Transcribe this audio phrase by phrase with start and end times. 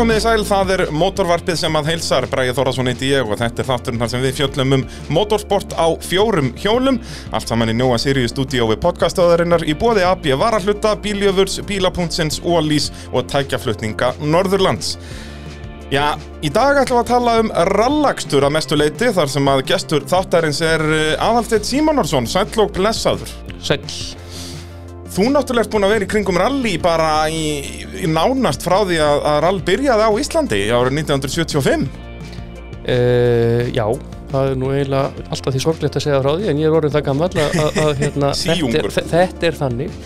[0.00, 3.60] Komið í sæl, það er mótorvarpið sem að heilsar Bræði Þórðarsson heiti ég og þetta
[3.60, 6.96] er þátturinn þar sem við fjöllum um motorsport á fjórum hjólum.
[7.36, 13.28] Allt saman í Nóa Sirius stúdíói podcastöðarinnar í bóði AB Varahluta, Bíljöfurs, Bílapunktsins, Ólís og
[13.28, 14.94] tækjaflutninga Norðurlands.
[15.92, 19.66] Já, í dag ætlum við að tala um rallakstur að mestu leiti þar sem að
[19.74, 20.86] gestur þáttarins er
[21.20, 23.36] aðalsteit Símonarsson, sæll og blessaður.
[23.60, 24.16] Sæll
[25.10, 27.42] Þú náttúrulega ert búin að vera í kringum rally bara í,
[27.98, 31.88] í nánast frá því að, að rall byrjaði á Íslandi árið 1975
[32.86, 33.86] uh, Já,
[34.30, 36.94] það er nú eiginlega alltaf því sorglegt að segja frá því en ég er orðin
[36.94, 39.98] það gammal að, að, að hérna, þetta, er, þetta er þannig.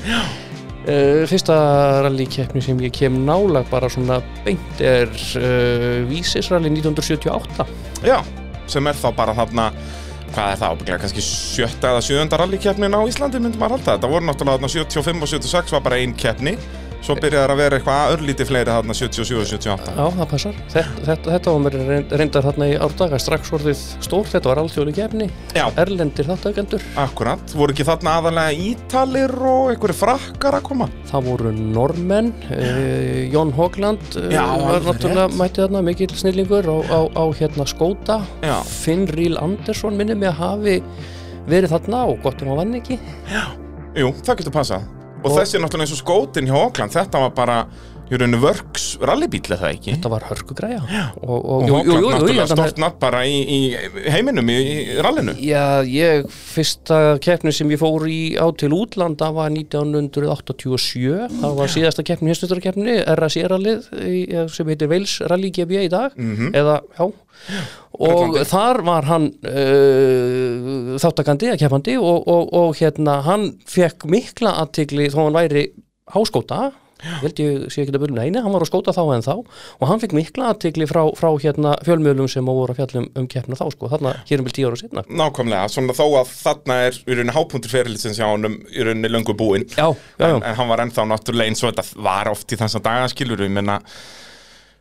[0.84, 1.58] Uh, Fyrsta
[2.04, 7.64] rallikeppni sem ég kem nálag bara svona beint er uh, Vísisrally 1978
[8.04, 8.18] Já,
[8.68, 9.70] sem er þá bara þarna
[10.34, 13.94] hvað er það ábygglega, kannski sjötta eða sjöunda rallikeppnin á Íslandi myndi maður halda?
[13.94, 16.56] Þetta voru náttúrulega þarna 75 og 76 var bara ein keppni
[17.04, 20.60] svo byrjaði að vera eitthvað örlítið fleiri þarna 77 og 78 Já, það passar.
[20.72, 24.62] Þetta, þetta, þetta var mér reynd- reyndar þarna í árdaga strax orðið stór, þetta var
[24.94, 25.28] keppni.
[25.54, 30.88] Já, Erlendir þáttaukendur akkurat, voru ekki þarna aðalega ítalir og einhverju frakkar að koma?
[31.10, 36.76] Það voru normenn, uh, Jón Hókland uh, Já, var náttúrulega mætti þarna mikill snillingur á,
[36.88, 38.56] á, á hérna skóta Já.
[38.64, 40.76] Finn Ríl Andersson minni mig að hafi
[41.50, 42.96] verið þarna og gott um að vann ekki.
[43.94, 47.20] Jú, það getur passað og, Og- þessi er náttúrulega eins og skótin hjá Okland þetta
[47.24, 47.58] var bara,
[48.04, 49.92] í rauninu vörks rallybíl er það ekki?
[49.94, 50.80] Þetta var hörkugræja.
[51.24, 53.60] Og, og og, jú, jú, Okland jú, jú, ég náttúrulega stort natt bara í, í
[54.12, 55.34] heiminum í, í rallinu.
[55.40, 61.72] Já, ég, fyrsta keppni sem ég fór í á til útlanda var 1987 það var
[61.72, 66.12] síðasta keppni, hinsnutarakeppni RAC-rallið í- sem heitir Wales Rally GB í dag.
[66.52, 67.08] Eða, já.
[67.94, 68.44] Og Bretlandi.
[68.50, 75.08] þar var hann uh, þáttakandi að keppandi og, og, og hérna hann fekk mikla aðtigli
[75.12, 75.66] þó hann væri
[76.14, 79.34] háskóta held ég sé ekki að byrjum neini, hann var á skóta þá en þá.
[79.80, 83.58] Og hann fekk mikla aðtigli frá, frá hérna fjölmiðlum sem voru að fjallum um keppna
[83.58, 86.98] þá sko, þarna hér um bil tíu ára setna Nákvæmlega, svona þó að þarna er
[87.04, 89.66] í rauninni hápuntur fyrirlitsins hjá honum í rauninni löngu búinn.
[89.76, 93.08] En, en hann var ennþá náttúrulega eins og þetta var oft í þess að daga
[93.12, 93.80] skilur ég menna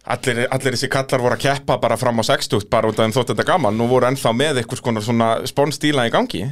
[0.03, 3.15] allir, allir þessi kallar voru að keppa bara fram á 60 bara út af þeim
[3.15, 3.77] þótt þetta gaman.
[3.79, 6.47] Nú voru ennþá með konar svona sponstíla í gangi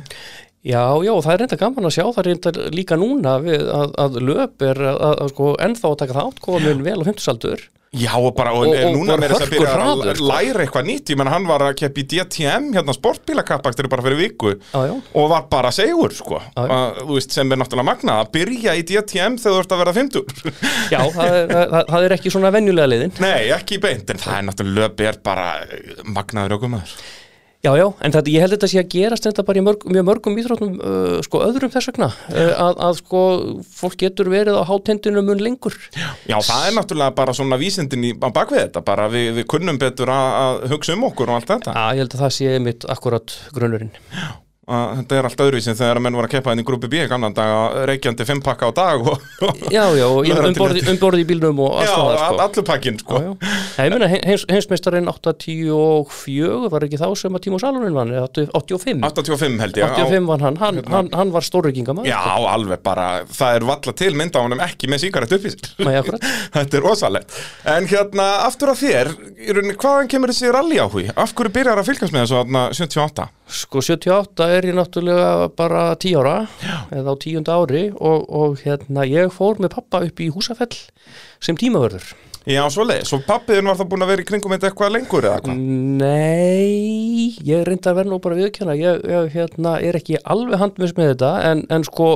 [0.62, 3.94] Já, já, það er reynda gaman að sjá, það er reynda líka núna við að,
[4.04, 7.64] að löp er að, að, sko, ennþá að taka þátt komin vel á 50 aldur.
[7.92, 10.28] Já og bara, og, Og- og og núna með þess að byrja að sko.
[10.30, 14.20] læra eitthvað nýtt, ég menn hann var að keppa í DTM, hérna sportbílakappakstur bara fyrir
[14.22, 14.94] viku Já, já.
[15.20, 18.78] og var bara segur, sko, Já, að, þú veist, sem er náttúrulega magnað að byrja
[18.80, 20.24] í DTM þegar þú ert að vera 50
[20.94, 23.18] Já, það er, það, það er ekki svona venjulega leiðin.
[23.26, 25.50] Nei, ekki beint, en það er náttúrulega löp er bara
[26.16, 26.96] magnaður okkur maður
[27.62, 30.06] Já, já, en þetta, ég held þetta sé að gerast þetta bara í mörg, mjög
[30.08, 33.22] mörgum íþróttum, uh, sko, öðrum þess vegna, uh, að, að, sko,
[33.78, 35.78] fólk getur verið á hátendinu mun lengur.
[35.94, 39.78] Já, það er náttúrulega bara svona vísindin í, á bakvið þetta, bara við, við kunnum
[39.82, 42.56] betur að, að hugsa um okkur og allt þetta Já, ég held að það sé
[42.66, 43.94] mitt akkurat grunnurinn.
[44.72, 47.36] Að þetta er allt öðruvísin þegar menn voru að keppa inn í grúpi B gamlan
[47.38, 49.26] dag að reykjandi fimm pakka á dag og
[49.72, 52.26] Já, já, Löðrandi um um í bílnum og allt það, sko.
[52.28, 53.22] all- allur pakkin, sko.
[54.52, 59.96] Heimsmeistarinn 84 var ekki þá sem að Tímo Salonin vann, eða 85 85 held ég.
[59.98, 64.14] 85 vann hann, hann, hann, hann var stórryggingamann Já, alveg bara, það er valla til
[64.18, 65.74] mynda á honum ekki með síkarett upp í sér.
[66.56, 67.36] Þetta er rosalegt.
[67.68, 69.12] En hérna, aftur að þér,
[69.76, 71.10] hvaðan kemur þessi rally áhugi?
[71.16, 73.30] Af hverju byrjar að fylgjast með þessu þarna 78?
[73.52, 76.76] Sko 78 er ég náttúrulega bara 10 ára Já.
[77.02, 80.78] eða á tíunda ári og, og hérna ég fór með pappa upp í Húsafell
[81.44, 82.14] sem tímavörður
[82.50, 85.44] Já, svo leið, svo pappiðin var það búin að vera í kringum eitthvað lengur eða
[85.44, 85.60] hvað?
[86.00, 90.96] Nei, ég reyndi að vera nú bara viðkjanna ég, ég hérna, er ekki alveg handmis
[90.98, 92.16] með þetta en, en sko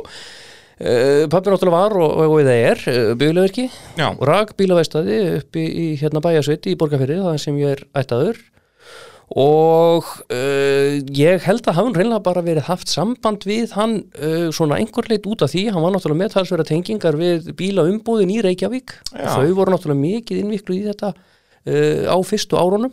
[0.75, 4.09] Uh, pappi náttúrulega var og, og, og það er uh, Já.
[4.09, 8.41] og rak bílavestæði upp í, í hérna bæjarsveit í Borgarfyrri það sem ég er ættaður
[9.33, 14.77] og uh, ég held að hann reynlega bara verið haft samband við hann uh, svona
[14.77, 15.67] einhver leit út af því.
[15.73, 18.99] Hann var náttúrulega með talsverða tengingar við bílaumbúðin í Reykjavík.
[19.15, 19.31] Já.
[19.33, 21.15] þau voru náttúrulega mikið innviklu í þetta
[21.65, 22.91] uh, á fyrstu árunum.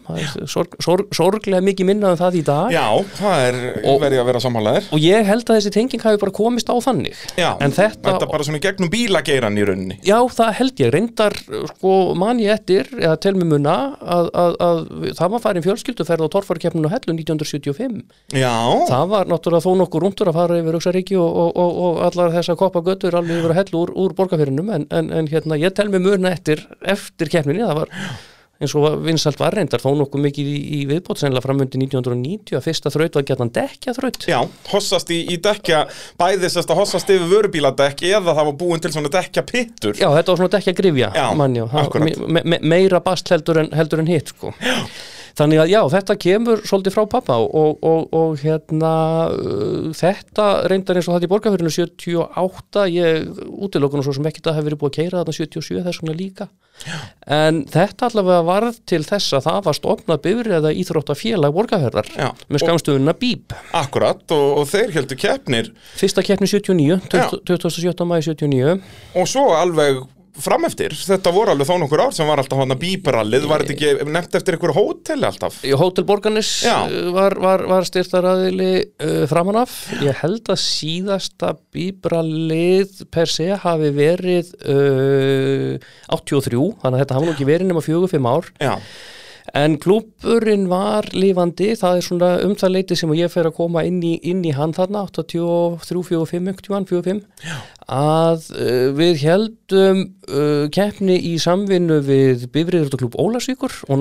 [0.51, 2.73] Sorg, sorg, sorglega mikið minnað um það í dag.
[2.75, 2.87] Já,
[3.19, 3.61] það er
[3.93, 6.77] Og- verið að vera sammálaðir og ég held að þessi tenging hafi bara komist á
[6.83, 7.17] þannig.
[7.39, 9.99] Já, en þetta, bara svona gegnum bílageiran í rauninni.
[10.07, 11.37] Já, það held ég, reyndar
[11.77, 14.83] sko man ég eftir, eða tel mig munna að, að, að
[15.19, 18.03] það var farin fjölskylduferð á torfarkeppninu á Hellu 1975
[18.37, 18.53] Já,
[18.89, 22.35] það var náttúrulega þó nokkur rúndur að fara yfir Uxaríki og, og, og, og allar
[22.37, 26.03] þessa koppagötur alveg yfir Hellu úr, úr borgarfyrinum en, en, en hérna, ég tel mig
[26.05, 27.97] munna eftir eftir keppninni, það var
[28.63, 32.67] eins og vinsalt var reyndar þó nokkuð mikið í, í viðbót sennilega framundi 1990 að
[32.67, 34.39] fyrsta þraut var gætan dekja þraut Já,
[34.73, 35.85] hossast í, í dekja
[36.21, 40.09] bæði sérst að hossast yfir vörubíladekk eða það var búin til svona dekja pittur Já,
[40.15, 41.27] þetta var svona dekja grifja Já,
[42.47, 44.55] me, meira bast heldur en, heldur en hitt sko.
[45.39, 48.93] Þannig að já, þetta kemur svolítið frá pappa og, og, og, hérna
[49.33, 54.45] uh, þetta reyndar eins og þetta í borgarfyrinu 78, ég útilokun og svo sem ekki
[54.45, 56.49] það hefur verið búið að keira þarna 77 þess vegna líka
[57.31, 62.65] en þetta allavega varð til þess að það var stofnað bifriða íþróttafélag borgarfyrðar Já, með
[62.65, 65.71] skamstöðuna BÍB Akkurat, og, og þeir heldur keppnir
[66.01, 67.29] Fyrsta keppni 79, Já.
[67.45, 68.09] 20 27.
[68.09, 68.81] mæði 79
[69.21, 70.03] og svo alveg
[70.41, 73.75] frameftir, þetta voru alveg þó nokkur ár sem var alltaf hann að bíbrallið, var þetta
[73.75, 75.59] ekki nefnt eftir einhverju hóteli alltaf?
[75.83, 76.77] Hótel Borgarnes Já.
[76.89, 79.77] uh, var, var, var styrtaraðili uh, framanaf.
[80.01, 87.29] Ég held að síðasta bíbralið per se hafi verið uh, 83, þannig að þetta hafi
[87.29, 88.53] nú ekki verið nema 4-5 ár.
[88.63, 88.75] Já,
[89.51, 93.83] En klúburinn var lifandi, það er svona um það leiti sem ég fer að koma
[93.89, 97.19] inn í, inn í hann þarna, 83, 45, 45,
[97.91, 103.99] að uh, við heldum uh, keppni í samvinnu við Bifriðurklub Ólasvíkur og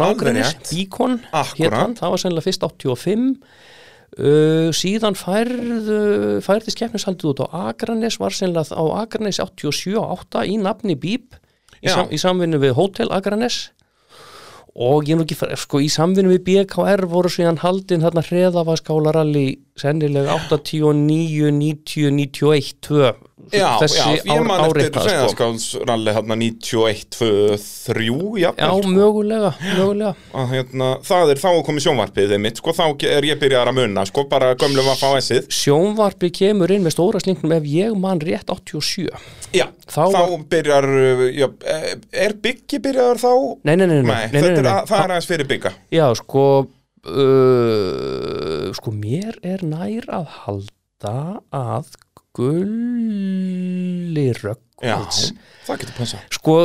[1.33, 1.57] Akkúrat.
[1.57, 3.27] hét hann, það var sennilega fyrst 85,
[4.21, 5.99] uh, síðan færðu,
[6.45, 11.33] færðist keppnishaldið út á Akranes, var sennilega á Akranes 87 og 8 í nafni Bíb,
[11.81, 13.71] í, sam, í samvinnu við Hótel Akranes
[14.75, 18.23] og ég er nú ekki, fara- sko í samvinnu við BKR voru síðan haldin þarna
[18.23, 19.45] hreðavaskálaralli
[19.75, 23.11] sennilega 89, 90, 91, 2
[23.53, 25.09] já, þessi já, ár, eftir áreitna sko.
[25.09, 27.29] segðaskálsralli hérna 91, 2,
[27.91, 28.07] 3,
[28.41, 28.91] Já, sko.
[28.95, 33.71] mögulega, mögulega að hérna, það er þá komið sjónvarpið þeimitt, sko, þá er ég byrjar
[33.71, 35.47] að munna, sko, bara gömlum að fá essið.
[35.61, 39.09] Sjónvarpi kemur inn með stóra slingnum ef ég man rétt 87
[39.51, 43.31] Já, Þá þá, var- byrjar, eh, er Byggi byrjaður þá?
[43.67, 45.47] Nei, nei, nei, nei, Nei, nei, nei, þetta nei, er, að- það er aðeins fyrir
[45.51, 45.71] Bygga.
[45.91, 46.45] Já, sko
[47.41, 51.15] uh, sko mér er nær að halda
[51.51, 51.91] að
[52.37, 55.31] Gulli Já, Röggvalds
[55.65, 56.25] það getur passað.
[56.35, 56.55] Sko,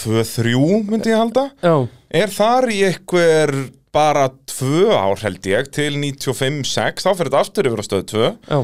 [0.00, 1.48] 2-3 myndi ég halda.
[1.64, 1.76] Já,
[2.16, 3.52] Er þar í einhver
[3.96, 8.26] bara tvö ár held ég til 95-6, þá fyrir þetta aftur yfir á stöð 2
[8.52, 8.58] já,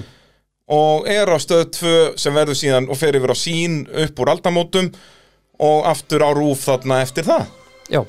[0.77, 4.33] og er á stöð 2 sem verður síðan og fer yfir á sín upp úr
[4.35, 4.93] aldamótum
[5.63, 7.49] og aftur á rúf þarna eftir það
[7.91, 8.01] já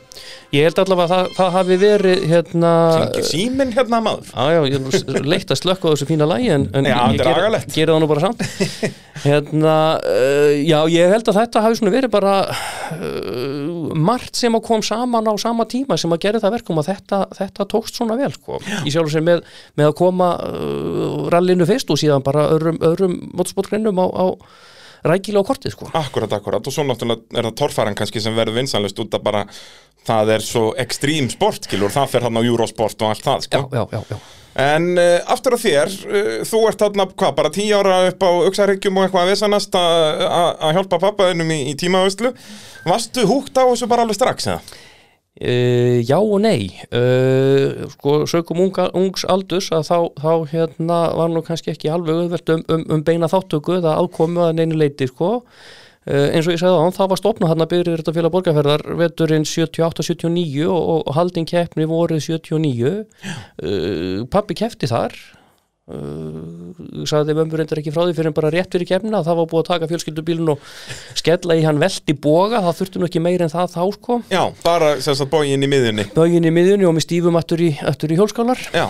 [0.54, 4.28] ég held allavega að það, það hafi verið hérna Hringir síminn hérna maður?
[4.30, 7.24] Já, já, ég er leitt að slökka á þessu fína lægi en, en Já, ég
[7.24, 7.72] er agalegt.
[7.74, 8.44] geri það nú bara samt.
[9.24, 12.34] Hérna, uh, já, ég held að þetta hafi svona verið bara
[12.94, 16.92] uh, margt sem að kom saman á sama tíma sem að gera það verkum að
[16.92, 18.60] þetta, þetta tókst svona vel, sko.
[18.86, 19.42] Í sjálf sér með,
[19.80, 24.26] með að koma uh, rallinu fyrst og síðan bara öðrum, motorsportgreinum á, á
[25.08, 28.60] rækilega á kortið, sko Akkurat, akkurat, og svo náttúrulega er það torfæran kannski sem verður
[28.62, 29.44] vinsanlust út að bara
[30.08, 33.60] það er svo ekstrím sport, skilur, það fer hann á Eurosport og allt það, Já,
[33.60, 33.68] sko.
[33.72, 34.18] já, já, já
[34.54, 38.30] En uh, aftur á þér, uh, þú ert þarna, hvað, bara tíu ára upp á
[38.46, 42.30] auksaríkjum og eitthvað að visanast að hjálpa pappaðinum í, í tímavæslu.
[42.86, 44.62] Varstu húgt á þessu bara alveg strax, eða?
[45.42, 46.70] Uh, já og nei.
[46.94, 52.20] Uh, sko sögum unga, ungs aldurs að þá, þá hérna var nú kannski ekki alveg
[52.22, 55.40] auðvelt um, um, um beina þáttöku eða aðkomu að neinu leiti sko.
[56.06, 58.86] Uh, eins og ég sagði á það var stopnað hann að byrja þetta félag borgarferðar
[59.00, 65.18] veturinn 78-79 og, og haldin keppni voruð 79 uh, pappi kefti þar
[65.92, 69.64] uh, sagði mömmur reyndar ekki frá því fyrir bara rétt fyrir kemna það var búið
[69.64, 70.68] að taka fjölskyldubílun og
[71.20, 74.44] skella í hann velti boga, það þurfti nú ekki meir en það þá sko, Já,
[74.64, 76.08] bara sagt bógin í miðjunni.
[76.16, 78.60] Bögin í miðjunni og með stífum aftur í, í hjólskálar.
[78.74, 78.88] Já,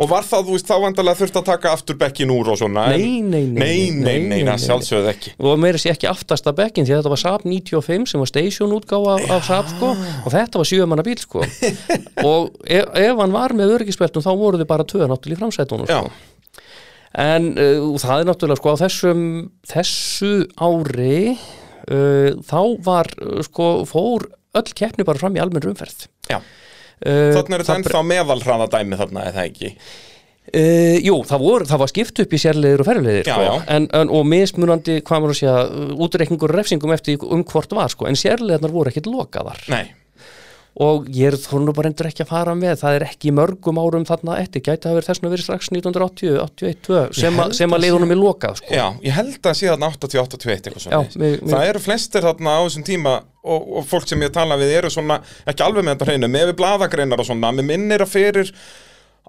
[0.00, 2.86] og var það, þú veist, þá vandalega þurft að taka aftur bekkin úr og svona
[2.94, 4.64] en- Nei, nei, nei, Nei, nei, nei, nei, það nei.
[4.64, 5.32] sjálfsögð ekki.
[5.44, 9.18] Og meira sér ekki aftasta bekkin því þetta var Saab 95 sem var station útgáfa
[9.28, 9.90] af, Saab sko.
[10.24, 11.44] Og þetta var sjömanna bíl sko.
[12.30, 13.18] Og ef, ef
[17.18, 19.24] en uh, það er náttúrulega sko á þessum
[19.66, 26.06] þessu ári uh, þá var uh, sko fór öll keppni bara fram í almenn umferð
[26.30, 29.74] já uh, Þannig er þetta ennþá meðalhraða dæmi þarna, eða ekki
[30.50, 33.42] Uh, jú, það, vor, það var skipt upp í sérleðir og ferðleðir Já, sko.
[33.44, 33.52] já.
[33.70, 37.92] En, en, og mismunandi, hvað maður að segja, útreikningur og refsingum eftir um hvort var,
[37.92, 38.08] sko.
[38.08, 39.92] en sérleðarnar voru ekkit lokaðar Nei,
[40.80, 43.80] og ég er þó nú bara endur ekki að fara með það er ekki mörgum
[43.82, 47.76] árum þarna eftir gæti að vera þess að vera strax 1980, 81, 2 sem, sem
[47.76, 48.72] að leiðunum er lokað sko.
[48.72, 52.24] já, ég held að sé þarna 88-81 eitthvað svona Já, mig- mig- Það eru flestir
[52.24, 55.20] þarna á þessum tíma og, og fólk sem ég tala við eru svona
[55.52, 58.54] ekki alveg með þetta hreinu, með við bladagreinar og svona, með minnir að fyrir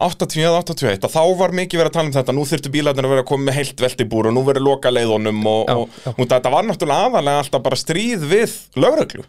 [0.01, 3.23] 80-81, að þá var mikið verið að tala um þetta nú þurftu bílarnir að vera
[3.25, 6.13] að koma með heilt veltibúr og nú verið loka leiðunum og, Já, og, já.
[6.15, 9.25] og þetta var náttúrulega aðalega alltaf bara stríð við lögreglu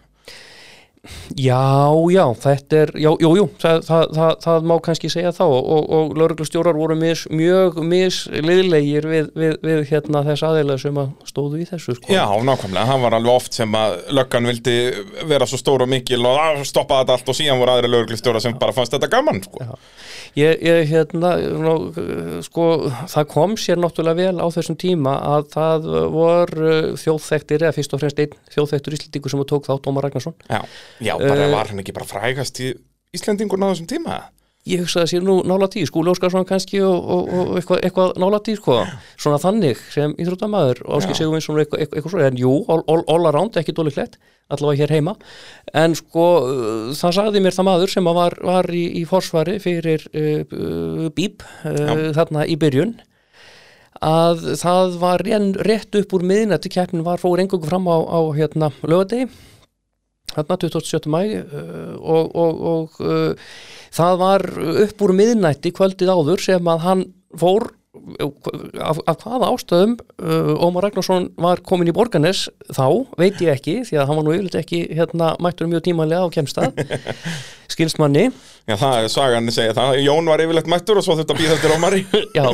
[1.35, 5.41] Já, já, þetta er, já, jú, jú, það, það, það, það má kannski segja þá
[5.49, 11.01] og, og, og lauruglustjórar voru mis, mjög misliðlegir við, við, við hérna þess aðeila sem
[11.03, 12.13] að stóðu í þessu sko.
[12.15, 14.77] Já, nákvæmlega, hann var alveg oft sem að löggan vildi
[15.33, 18.55] vera svo stór og mikil og stoppa þetta allt og síðan voru aðri lögreglustjóra sem
[18.63, 19.67] bara fannst þetta gaman sko.
[20.39, 21.35] Ég, ég hérna,
[22.47, 22.67] sko,
[23.13, 26.53] það kom sér náttúrulega vel á þessum tíma að það vor
[27.03, 30.37] þjóðþektir, eða fyrst og fremst einn þjóðþektur íslendingur sem tók þátt Ómar Ragnarsson.
[30.49, 30.63] Já,
[31.05, 32.73] já bara Eh, var hann ekki bara frægast í
[33.13, 34.23] Íslendingurna á þessum tíma
[34.63, 38.39] Ég hugsaði sér nú nála tíð, Skúli Óskarsson kannski og, og, og eitthvað, eitthvað nála
[38.47, 38.77] tíð, sko,
[39.19, 42.53] svona þannig sem íþróttamaður og áskil segum eins og eitthvað, eitthvað, eitthvað svo, en jú,
[42.71, 44.21] all, all, all around, ekki dóliklegt,
[44.55, 45.17] allavega hér heima,
[45.83, 49.59] en sko, uh, það sagði mér það maður sem að var, var í, í forsvari
[49.65, 53.01] fyrir uh, bíp uh, þarna í byrjun,
[53.99, 58.71] að það var rétt, upp úr miðnætti keppnin var fór engungu fram á, á hérna
[58.87, 59.27] lögadegi
[60.35, 61.11] þarna 27.
[61.13, 63.53] mæ uh, og, og, og uh,
[63.93, 64.49] það var
[64.87, 67.07] upp úr miðnætti kvöldið áður sem að hann
[67.39, 73.53] fór af, af hvaða ástæðum uh, Ómar Ragnarsson var komin í Borganes þá, veit ég
[73.53, 76.73] ekki því að hann var nú yfirleitt ekki hérna, mættur mjög tímanlega á kemstað
[77.73, 78.29] skilst manni
[78.63, 81.57] Já, það er sagan að segja það Jón var yfirleitt mættur og svo þetta býða
[81.57, 82.03] eftir Ómari.
[82.39, 82.45] Já,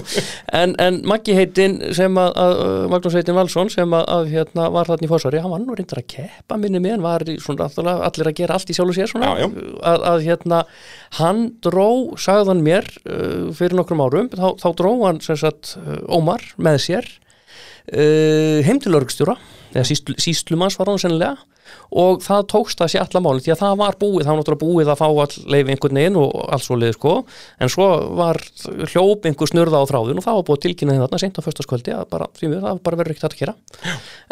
[0.56, 2.62] en, en Maggi heitin sem að, að
[2.94, 6.00] Magnús heitin Valsson sem að, að hérna, var þarna í fórsvari hann var nú reyndar
[6.00, 7.68] að keppa minni með hann var svona
[8.08, 9.68] allir að gera allt í sjálfu sér svona, Já, já.
[9.92, 10.62] Að, að hérna
[11.18, 11.88] hann dró,
[12.20, 16.80] sagðan mér uh, fyrir nokkrum árum, þá, þá dró hann sem sagt uh, Ómar með
[16.87, 17.12] sér
[17.92, 19.37] uh, heim til örgstjóra
[19.75, 21.37] eða sísl, síslumans var hann sennilega
[21.88, 24.64] og það tókst að sé alla máli því að það var búið, það var náttúrulega
[24.64, 27.14] búið að fá all leif einhvern veginn og allt svo leið sko.
[27.58, 28.40] En svo var
[28.92, 31.94] hljóp einhver snurða á þráðin og það var búið tilkynna því þarna seint á föstaskvöldi
[31.96, 33.54] að bara, því við, það bara verður ekkert að gera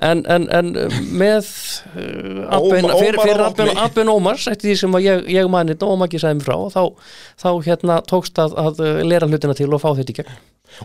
[0.06, 0.72] en, en, en
[1.16, 5.88] með uh, atbein, Ómar- fyrir, fyrir atbein Ómars eftir því sem ég, ég mani þetta
[5.92, 7.08] og Maggi sagði mér frá þá,
[7.40, 10.36] þá hérna tókst að, að uh, lera hlutina til og fá þetta í gegn.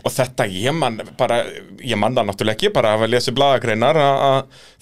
[0.06, 1.40] Og þetta, ég man bara,
[1.84, 4.36] ég man það náttúrulega ekki bara að lesa bladagreinar að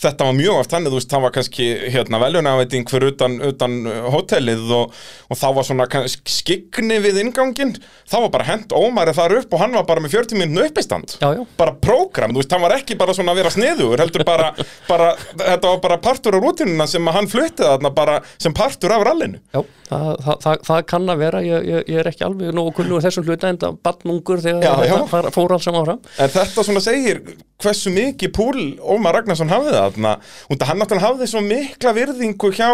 [0.05, 1.60] þetta var mjög oft þannig, þú veist, það var kannski
[1.95, 4.97] hérna veljunafveiting fyrir utan, utan uh, hótelið og,
[5.31, 5.87] og þá var svona
[6.31, 7.75] skygni við ingangin
[8.11, 11.17] þá var bara hent Ómari þar upp og hann var bara með 40 minutinu uppistand.
[11.21, 11.43] Já, já.
[11.61, 14.51] bara prógram, þú veist, hann var ekki bara svona að vera sniður, heldur bara,
[14.91, 19.05] bara þetta var bara partur af rútinuna sem hann fluttið þarna bara sem partur af
[19.07, 19.41] rallinu.
[19.55, 21.45] Já, það, það, það, það kann að vera.
[21.45, 24.97] Ég, ég, ég er ekki alveg nógu kunnugur þessum hluta en það batnungur þegar Já,
[25.11, 27.23] þetta fór alls saman áfram En þetta svona segir
[27.61, 30.15] hversu mikið púl Ómar Ragnarsson hafði þarna.
[30.49, 32.71] Og hann náttúrulega hafði svo mikla virðingu hjá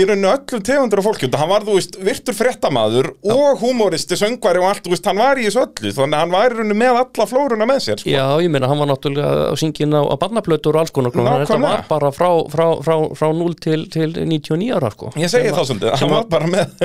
[0.00, 4.14] í rauninu öllum tegundur af fólki og hann var, þú veist, virtur fréttamaður og humoristi,
[4.16, 6.56] söngvari og allt, þú veist, hann var í þessu öllu þannig að hann var í
[6.60, 8.12] rauninu með alla flóruna með sér, sko.
[8.14, 11.26] Já, ég meina, hann var náttúrulega á syngin á, á barnaplötur og alls konar en
[11.42, 15.10] þetta var bara frá, frá, frá, frá 0 til, til 99 ára sko.
[15.18, 16.76] Ég segi það að- svolítið, hann að- var bara með,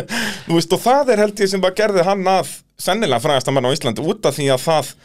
[0.50, 2.56] þú veist, og það er held ég sem bara gerði hann að
[2.90, 4.96] sennilega frægasta mann á Íslandi út af því að það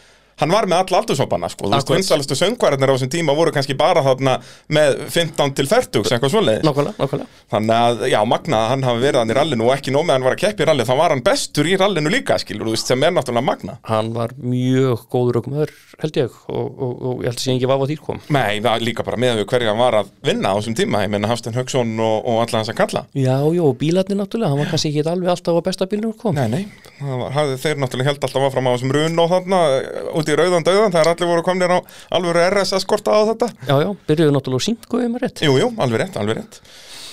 [0.40, 2.00] hann var með alla aldurshópana sko, þú veist, Akkurat.
[2.00, 4.38] vinsalastu söngvararnir á þessum tíma voru kannski bara þarna
[4.73, 9.20] með 15 til 40, eitthvað svoleiðis nákvæmlega, nákvæmlega Þannig að, já, Magna, hann hafi verið
[9.25, 11.14] hann í rallinu og ekki nóg með hann var að keppa í rallinu, þá var
[11.16, 13.76] hann bestur í rallinu líka, skilur, þú veist, sem er náttúrulega Magna.
[13.90, 17.68] hann var mjög góður ökumöður held ég og, og, og ég held að sé ekki
[17.70, 20.56] vafa því kom Nei, það líka bara með við hverja hann var að vinna á
[20.61, 23.02] þessum tíma, ég meina Hafstein Hauksson og, og alla hans að kalla.
[23.12, 26.38] já, já, og bílarnir náttúrulega, hann var kannski ekki alveg alltaf á besta bílnum kom
[26.38, 26.62] Nei, nei,
[27.02, 30.66] var, þeir náttúrulega held alltaf áfram á þessum run og þarna, uh, út í rauðan
[30.66, 31.78] döðan, þegar allir voru komnir á
[32.16, 33.50] alveg RSS skorta á þetta.
[33.66, 36.62] já, já, byrjuðu náttúrulega sínt, guðið maður rétt Jú, jú, alveg rétt, alveg rétt.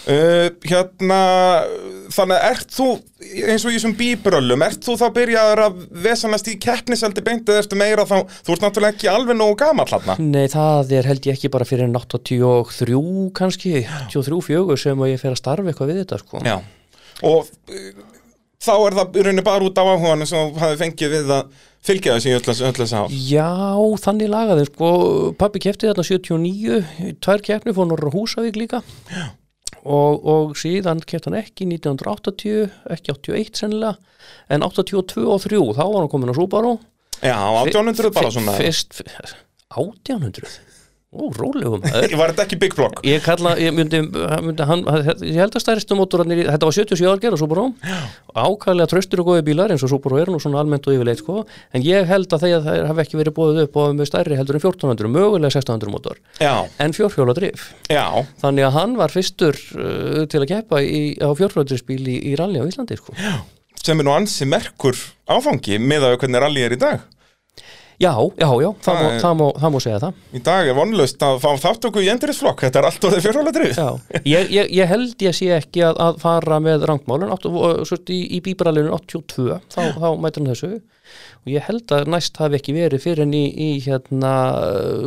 [0.08, 1.18] Uh, hérna,
[2.16, 2.86] þannig að ert þú,
[3.44, 7.66] eins og í þessum bíbröllum, ert þú þá byrjaður að vesanast í keppniseldi beint eða
[7.66, 10.16] ertu meira þá, þú ert náttúrulega ekki alveg nógu gamall hérna.
[10.24, 15.24] Nei, það er held ég ekki bara fyrir 83 kannski, 83, 4 sem að ég
[15.26, 16.46] fer að starfa eitthvað við þetta sko.
[16.48, 16.56] Já,
[17.28, 17.52] og
[18.64, 22.18] þá er það í rauninni bara út á áhugan sem hafi fengið við að fylgja
[22.18, 23.18] þessi öllu þessu ár.
[23.30, 23.50] Já,
[24.04, 24.92] þannig lagaði sko,
[25.40, 26.80] pappi kefti þarna 79,
[27.24, 28.82] tvær keppni fór Norra Húsavík líka
[29.88, 33.98] og, og síðan kefti hann ekki 1980, ekki 81 sennilega,
[34.52, 36.78] en 82 og 3, þá var hann komin á Subaru
[37.18, 38.54] Já, 1800 bara svona.
[38.60, 39.02] Fyrst,
[39.74, 40.67] 1800
[41.08, 41.80] Ó, rólegum.
[42.20, 42.98] Var þetta ekki Big Block?
[43.08, 44.02] Ég kalla, ég myndi,
[44.44, 44.82] myndi hann,
[45.24, 47.64] ég held að stærstu mótorarnir, þetta var 77 ár gerð Subaru,
[48.36, 51.46] ákvæðlega tröstur og góði bílar eins og Subaru er nú svona almennt og yfirleitt sko,
[51.72, 54.60] en ég held að þegar það hafi ekki verið búið upp og með stærri heldur
[54.60, 58.04] en 1400, mögulega 1600 mótor, Já, en fjórhjóla drif já,
[58.44, 62.36] þannig að hann var fyrstur uh, til að keppa í, á fjórhjóla drifsbíl í, í
[62.36, 63.16] rally á Íslandi sko.
[63.80, 65.00] sem er nú ansi merkur
[65.32, 67.14] áfangi með að hvernig rally er í dag.
[67.98, 70.76] Já, já, já, það, Það má, það, má, það má segja það Í dag er
[70.78, 73.80] vonlust að fá þáttöku í endurinsflokk, þetta er allt orðið fjórhjóladrið.
[73.80, 78.44] Já, ég, ég, ég held ég sé ekki að, að fara með rangmálun í, í
[78.46, 83.04] bíbralinu 82 þá, þá mætir hann þessu og ég held að næst hafi ekki verið
[83.08, 84.34] fyrir en í, í hérna,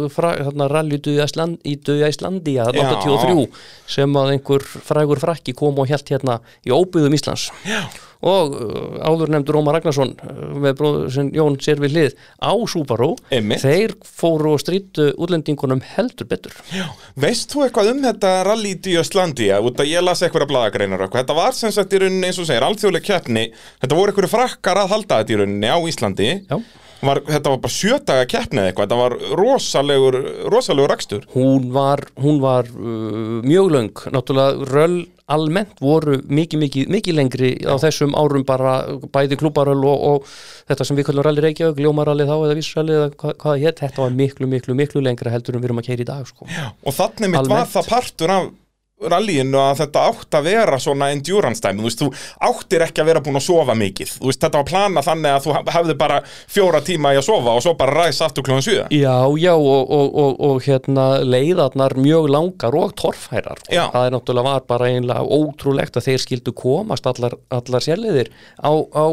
[0.09, 2.67] hérna rally Ísland, í Döða Íslandi Já.
[2.75, 3.47] 83
[3.91, 7.85] sem að einhver frægur frakki kom og held hérna í óbyggðum Íslands Já.
[8.21, 12.53] Og uh, áður nefndur Ómar Ragnarsson uh, með bróður sem Jón sér við hlið á
[12.69, 13.63] Subaru Einmitt.
[13.65, 16.57] þeir fóru og strítu útlendingunum heldur betur
[17.21, 19.49] Veist þú eitthvað um þetta rally í Íslandi?
[19.61, 21.25] Út að ég las eitthvað blaðagreinar og eitthvað.
[21.25, 23.47] Þetta var sem sagt í rauninni eins og segir, alþjóðleg keppni.
[23.83, 26.31] Þetta voru einhverju frakkar að halda þetta í rauninni á Íslandi.
[26.51, 26.57] Já.
[27.01, 28.91] Var, þetta var bara sjötaga keppni eða eitthvað.
[28.91, 30.19] Þetta var rosalegur,
[30.53, 31.23] rosalegur rakstur.
[31.33, 34.99] hún var, hún var uh, mjög löng, náttúrulega röll
[35.31, 38.75] almennt voru mikið, mikið, mikið lengri á þessum árum bara
[39.15, 40.33] bæði klúbaröll og, og
[40.71, 44.05] þetta sem við kallum ralli Reykjavík, ljómaralli þá eða vísralli eða hvað, hvað hétt, þetta
[44.05, 46.49] var miklu, miklu, miklu lengra heldur en við erum að keira í dag sko.
[46.85, 48.51] Og þannig mitt var það partur af
[49.09, 52.09] rallyinu að þetta átt að vera svona endurance dæmi, þú veist, þú
[52.51, 55.47] áttir ekki að vera búin að sofa mikið, þú veist, þetta var plana þannig að
[55.47, 58.87] þú hefði bara fjóra tíma í að sofa og svo bara ræs aftur kljóðan sjöða.
[58.93, 63.87] Já, já og, og, og, og hérna leiðarnar mjög langar og torfærar Já.
[63.93, 68.73] það er náttúrulega var bara einlega ótrúlegt að þeir skildu komast allar, allar sérleiðir á,
[68.73, 69.05] á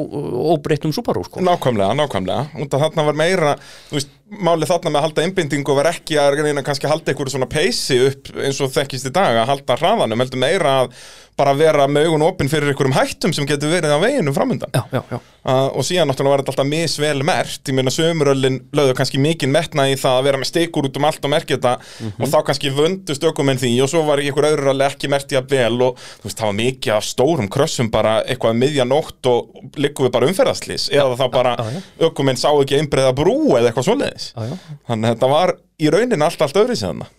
[0.54, 1.44] óbreyttum Subaru sko.
[1.46, 3.56] Nákvæmlega, nákvæmlega, út að þarna var meira,
[3.90, 7.14] þú veist, málið þarna með að halda einbindingu var ekki að reyna kannski að halda
[7.14, 10.98] einhverju svona peysi upp eins og þekkist í dag að halda hraðanum, heldur meira að
[11.38, 14.72] bara vera með augun opinn fyrir einhverjum hættum sem getur verið á veginum framundan.
[14.74, 15.18] Já, já, já.
[15.48, 19.54] Uh, og síðan náttúrulega var þetta alltaf misvel mert ég meina sömuröllin lögðu kannski mikinn
[19.54, 21.76] metna í það að vera með steikur út um allt og merkja þetta
[22.18, 25.40] og þá kannski vöndu stökumenn því og svo var einhver öðru ralli ekki mert í
[25.40, 29.30] að vel og veist það var mikið af stórum krössum bara eitthvað um miðja nótt
[29.32, 33.70] og liggum við bara umferðaslís eða þá bara já, ökumenn sá ekki einbreiða brú eða
[33.70, 34.32] eitthvað svoleiðis.
[34.34, 34.80] Já, já.
[34.90, 37.14] Þannig að þetta var í raunin allt allt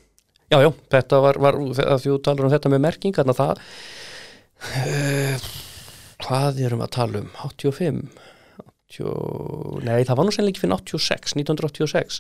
[0.49, 3.98] Já, já, þetta var, var að því þú talar um þetta með merkingarna það uh,
[6.25, 7.31] hvað erum við að tala um?
[7.47, 8.03] 85
[8.89, 12.15] 80, nei, það var nú sennilega ekki fyrir 86 1986,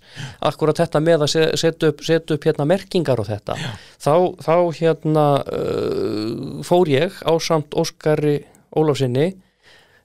[0.50, 3.56] akkurat þetta með að se- setja upp, set upp hérna merkingar og þetta,
[4.04, 4.12] þá,
[4.44, 8.40] þá hérna uh, fór ég á samt Óskari
[8.76, 9.30] Ólafsinni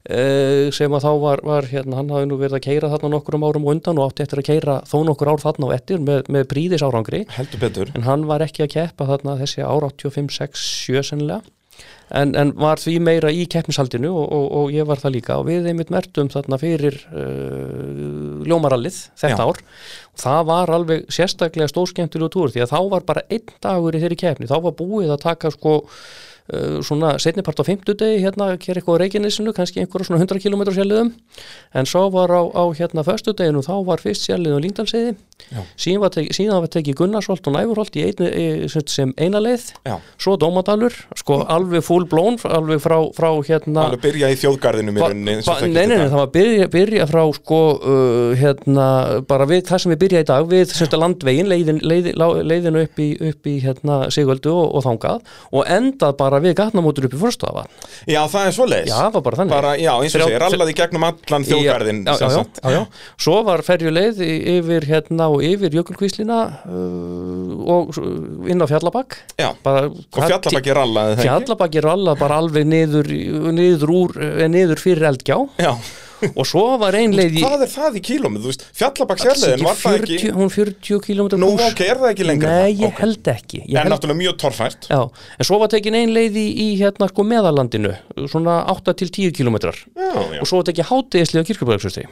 [0.03, 3.45] Uh, sem að þá var, var hérna, hann hafði nú verið að keira þarna nokkrum
[3.47, 6.25] árum á undan og átti eftir að keira þó nokkur ár þarna á ettir með,
[6.35, 7.91] með príðis árangri heldur betur.
[7.95, 11.39] En hann var ekki að keppa þarna þessi ár 85, 6, 7 sennilega
[12.13, 15.37] en, en var því meira í keppnishaldinu og, og, og ég var það líka.
[15.41, 19.47] Og við einmitt mertum þarna fyrir uh, ljómarallið þetta Já.
[19.49, 19.63] ár.
[20.13, 24.03] Og það var alveg sérstaklega stórskemmtilegu túr því að þá var bara einn dagur í
[24.03, 24.51] þeirri keppni.
[24.51, 25.79] Þá var búið að taka sko
[26.51, 30.65] uh, svona setnipart á fimmtudegi hérna hér eitthvað á Reykjanesinu, kannski einhverja svona 100 km
[30.73, 31.13] sjálfliðum
[31.73, 35.15] en svo var á, á hérna föstudeginu þá var fyrst sjálflið á Líndalseiði
[35.77, 39.73] síðan var, teki, síðan var tekið Gunnarsholt og Næfurholt sem- eina leið.
[39.85, 39.99] Já.
[40.17, 44.59] svo Dómadalur, sko alveg full blown, alveg frá, frá hérna Alveg byrja í og
[45.59, 48.87] þekkist Nei, nei, nei, það var byrja, byrja frá sko, uh, hérna,
[49.27, 52.99] bara við það sem við byrja í dag, við semst landvegin leiðin, leiðin, leiðinu upp
[52.99, 55.21] í, upp í hérna, Sigöldu og, og þangað.
[55.51, 57.65] Og endað bara við gatnamótur upp í fórstafa
[58.09, 58.89] Já, það er svoleiðis.
[58.91, 59.53] Já, það var bara þannig.
[59.53, 62.81] Bara, já, eins og segir, rallaði gegnum allan þjóðgarðin já, já, já, já, já.
[63.25, 67.99] Svo var ferjuleið yfir hérna og yfir Jökulkvíslina uh, og
[68.49, 69.19] inn á Fjallabakk.
[69.39, 71.19] Já, bara, og fjallabakki rallaði?
[71.23, 73.11] Fjallabakki ralla bara alveg niður,
[73.53, 75.39] niður, úr, eh, niður fyrir eldgjá.
[75.61, 75.73] Já,
[76.31, 78.43] og svo var ein leið í hvað er það í kílómið?
[78.45, 82.27] Þú veist, fjallabakksjörleðin var það ekki 40, hún 40 km Nú, ok, er það ekki
[82.27, 82.53] lengra?
[82.63, 82.99] Nei, ég Ok.
[83.03, 84.99] held ekki ég En held, náttúrulega mjög torfært já,
[85.39, 87.95] En svo var tekin ein leið í, í hérna sko meðalandinu
[88.31, 92.07] svona 8 til 10 km Já, já og svo var tekið hátegisli á kirkjubæðarsvösti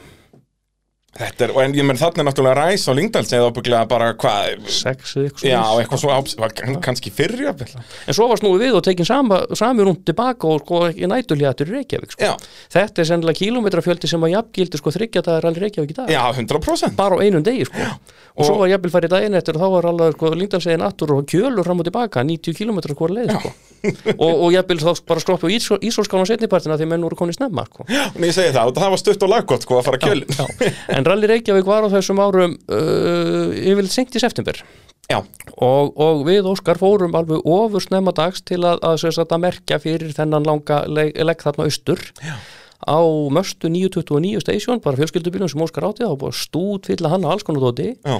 [1.12, 4.62] Þetta er, en ég menn þarna er náttúrulega ræs á Lyngdals eða ábygglega bara hvað
[4.64, 7.82] 6 eða eitthvað Já, eitthvað svo var kann- kannski fyrr jafnvel.
[8.08, 11.68] En svo var snúið við og tekin sama, sami rúnd tilbaka og sko ekki nætulíðatur
[11.68, 12.24] í Reykjavík sko.
[12.24, 12.32] Já,
[12.72, 16.08] Þetta er sennilega kilometrafjöldi sem að jafngildi sko þryggjadagar allir Reykjavík í dag.
[16.16, 17.92] Já, 100% bara á einum degi sko.
[18.32, 21.26] Og, svo var jafnvel farið daginn eftir og þá var alveg sko, Lyngdalsegin aftur og
[21.28, 23.50] kjölur fram og tilbaka 90 km hvort leið sko.
[24.16, 27.84] og, og jafnvel þá bara skroppi á Ísólskána setnipartina því menn voru koni snemma sko.
[27.92, 30.46] En ég segi það, það var stutt og laggott sko að fara kjölin Já.
[31.02, 34.62] en Rally Reykjavík var á þessum árum uh, yfirleitt senkt í september.
[35.12, 39.80] Og, og við Óskar fórum alveg ofur snemma dags til að, að, að, að merkja
[39.82, 42.04] fyrir þennan langa legg leg þarna austur.
[42.22, 42.36] Já.
[42.82, 47.32] Á möstu 929 station, bara fjölskyldubílum sem Óskar átti þá búið stút fylla hann á
[47.32, 47.92] alls konar dóti.
[48.02, 48.18] Já,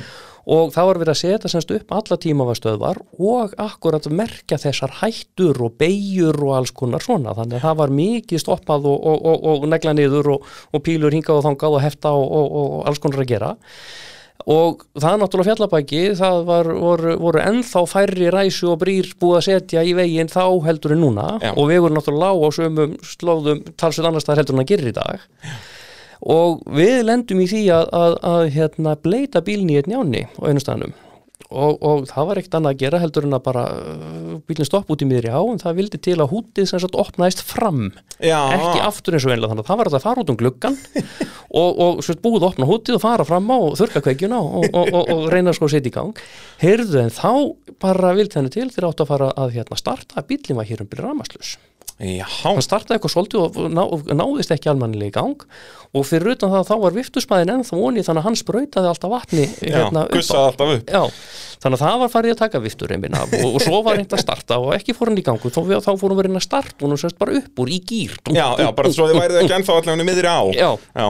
[0.51, 5.61] og það var verið að setja semst upp alla tímavastöðvar og akkurat merkja þessar hættur
[5.63, 9.45] og beigjur og alls konar svona, þannig að það var mikið stoppað og, og, og,
[9.53, 13.03] og negla niður og, og pílur hingað og þangað og hefta og, og, og alls
[13.03, 13.53] konar að gera
[14.51, 19.39] og það er náttúrulega fjallabæki það var, voru, voru ennþá færri ræsu og brýr búið
[19.39, 21.29] að setja í veginn þá heldur en núna.
[21.43, 21.53] Já.
[21.53, 24.91] og við vorum náttúrulega lág á sömum slóðum talsveit annars það heldur en að gerir
[24.91, 25.29] í dag.
[26.33, 30.43] Og við lendum í því að, að, að hérna, bleita bílni í einn jáni á
[30.47, 30.95] einu staðnum
[31.51, 34.93] og, og það var ekkert annað að gera heldur en að bara uh, bílinn stopp
[34.93, 37.89] út í miðri á en það vildi til að hútið sem sagt opnaðist fram.
[38.19, 38.39] Já.
[38.57, 40.79] Ekki aftur eins og einlega þannig að það var að fara út um gluggan
[41.63, 44.69] og, og svo búið að opna hútið og fara fram á og þurka kveikjuna og,
[44.71, 46.25] og, og, og reyna sko að setja í gang.
[46.63, 47.33] Heyrðu en þá
[47.83, 50.91] bara vildi henni til þegar áttu að fara að hérna, starta bílinn var hér um
[50.93, 51.57] byrja ramaslus
[52.01, 53.83] Já, hann startaði eitthvað svolítið og ná,
[54.17, 55.47] náðist ekki almannilega í gang.
[55.93, 59.45] Og fyrir utan það þá var viftusmæðin ennþá voni þannig að hann sprautaði alltaf vatni
[59.45, 60.93] já, hérna, upp á gussaði alltaf upp.
[60.97, 61.03] Já,
[61.63, 63.35] þannig að það var farið að taka vifturreiminn af.
[63.39, 65.93] Og, og svo var reynd að starta og ekki fór hann í gangu, þá, þá
[66.01, 68.71] fórum við reyna að starta og nú sérst bara upp úr í gýr Já, já,
[68.73, 70.43] bara svo þið værið ekki ennþá allavega miðri á.
[70.57, 70.71] Já.
[70.97, 71.07] já,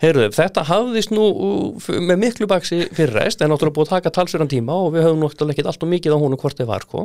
[0.00, 3.42] Heyrðu, þetta hafðist nú uh, með miklu baksi fyrir rest.
[3.44, 6.16] En náttúrulega búið að taka talsverðan tíma og við höfum náttúrulega ekkert allt og mikið
[6.16, 7.02] á honum hvort þið var sko.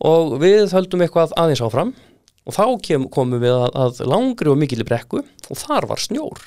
[0.00, 1.94] Og við höldum eitthvað aðeins áfram.
[2.42, 5.22] Og þá kem, komum við að, að langri og mikili brekku.
[5.48, 6.40] Og þar var snjór.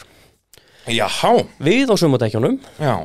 [0.91, 1.31] Jáhá,
[1.65, 2.95] við á sumardækjunum já.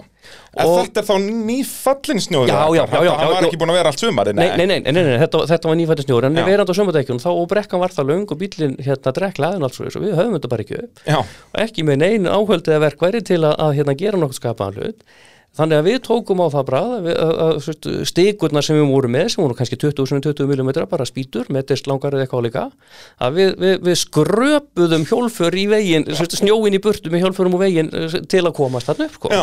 [0.51, 3.91] Þetta er þá nýfallin snjóð Já, já, já, já, Það var ekki búin að vera
[3.93, 6.27] allt sumari Nei, nei, nei, nei, nei, nei þetta, þetta var nýfætti snjór.
[6.29, 6.45] En Já.
[6.47, 9.97] verandi á sumardækjunum þá og brekkan var það löng og bílinn hérna drekla aðeins alls
[9.97, 11.03] og við höfum þetta bara ekki upp.
[11.07, 14.81] Já, og ekki með neinn áhöld eða verkværi til að, að hérna, gera nokkuð skapaðan
[14.81, 15.07] hlut
[15.59, 19.27] þannig að við tókum á það brað að, að, að stigurnar sem við vorum með
[19.35, 22.65] sem voru kannski 20-20 mm bara spýtur metist langar eða eitthvað líka
[23.19, 27.91] að við, við, við skröpuðum hjólfur í veginn, snjóin í burtu með hjólfurum úr veginn
[27.91, 29.33] eh, til að komast þarna upp sko.
[29.35, 29.43] Já.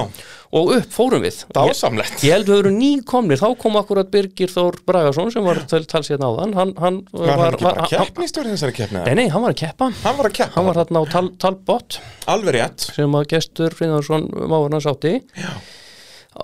[0.58, 1.42] og upp fórum við.
[1.56, 2.22] Dásamlegt.
[2.24, 6.12] Ég held við verum nýkomnir, þá kom akkurat Birgir Þór Bragason sem var til tals
[6.14, 6.56] hérna áðan.
[6.56, 9.04] Hann, hann Var hann ekki bara keppnistjóri þessari keppni?
[9.04, 9.90] Nei, nei, hann var að keppa.
[10.06, 10.56] Hann var að keppa.
[10.56, 12.00] Hann var þarna á tal, Talbot.
[12.48, 12.88] Rétt.
[12.96, 15.18] Sem að gestur Friðarsson máður hans átti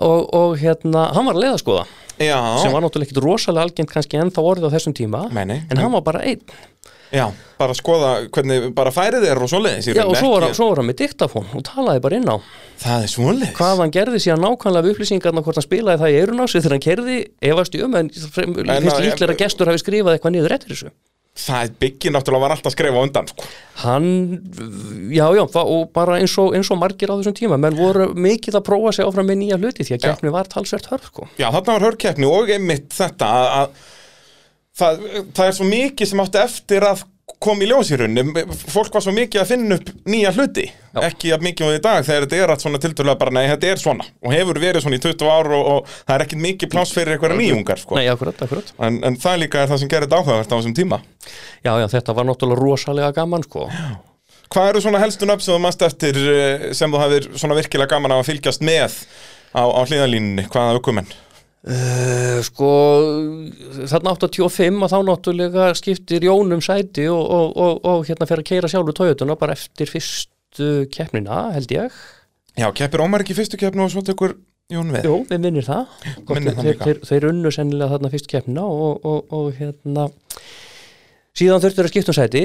[0.02, 3.90] og, og hérna, hann var að leiða skoða Já, sem var náttúrulega ekkit rosalega algengt
[3.90, 5.24] kannski ennþá orðið á þessum tíma.
[5.34, 5.56] Nei, nei.
[5.66, 6.44] en hann var bara einn.
[7.14, 7.24] Já,
[7.58, 10.80] bara skoða hvernig bara færið er og svoleiðis í Já, og svo var, svo var
[10.80, 12.36] hann með diktafón og talaði bara inn á.
[12.82, 13.52] Það er svoleiðis.
[13.58, 16.64] Hvað hann gerði síðan nákvæmlega við upplýsingarna hvort hann spilaði það í eirun á sig
[16.64, 17.18] þegar hann kerði
[17.50, 20.90] efast í um en finnst að- líklega að gestur hafi skrifað eitthvað niður eftir þessu
[21.34, 23.46] Það byggið náttúrulega var alltaf að skrifa undan sko.
[23.80, 24.04] hann,
[25.10, 28.06] já, já, það, og bara eins og, eins og margir á þessum tíma menn voru
[28.14, 31.26] mikið að prófa sig áfram með nýja hluti því að keppni var talsvert hörð sko.
[31.40, 33.90] Já, þarna var hörkeppni og einmitt þetta að, að
[34.78, 35.02] það,
[35.34, 37.04] það er svo mikið sem átti eftir að
[37.44, 38.44] kom í ljós í rauninni.
[38.72, 40.64] Fólk var svo mikið að finna upp nýja hluti.
[40.94, 41.00] Já.
[41.08, 43.70] ekki að mikið á því dag þegar þetta er allt svona tiltölulega bara nei, þetta
[43.72, 44.04] er svona.
[44.22, 47.16] Og hefur verið svona í 20 ár og, og það er ekkit mikið pláss fyrir
[47.16, 47.98] einhverja nýjungar sko.
[47.98, 48.70] Nei, akkurat, akkurat.
[48.78, 51.00] En, en það líka er það sem gerir þetta áhugavert á þessum tíma.
[51.66, 53.66] Já, já, þetta var náttúrulega rosalega gaman sko.
[54.54, 57.96] Hvað eru svona helstu nöfn sem þú mannst eftir eh, sem þú hafðir svona virkilega
[57.96, 59.00] gaman að fylgjast með
[59.50, 61.10] á, á hlýðalínunni, hvaða aukumenn?
[61.64, 62.66] Uh, sko
[63.88, 68.48] þarna 85 og þá náttúrulega skiptir Jónum sæti og, og, og, og hérna fer að
[68.50, 71.96] keira sjálfur tójutuna bara eftir fyrstu keppnina held ég.
[72.60, 74.36] Já, keppir Ómar ekki fyrstu keppnu og svo tekur
[74.72, 75.08] Jón við.
[75.08, 75.88] Jú, við minnir það,
[76.28, 80.06] Gott, þeir, þeir, þeir unnu sennilega þarna fyrstu keppnina og, og, og hérna
[81.34, 82.42] síðan þurftur að skipta um sæti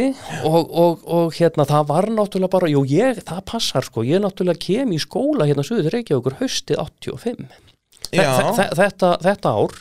[0.49, 4.63] og, og, og hérna það var náttúrulega bara, jú ég, það passar sko, ég náttúrulega
[4.63, 7.38] kem í skóla hérna suður Reykjavíkur haustið 85 Þe- Já.
[7.43, 7.68] þe- þe-
[8.13, 9.77] þetta, þetta ár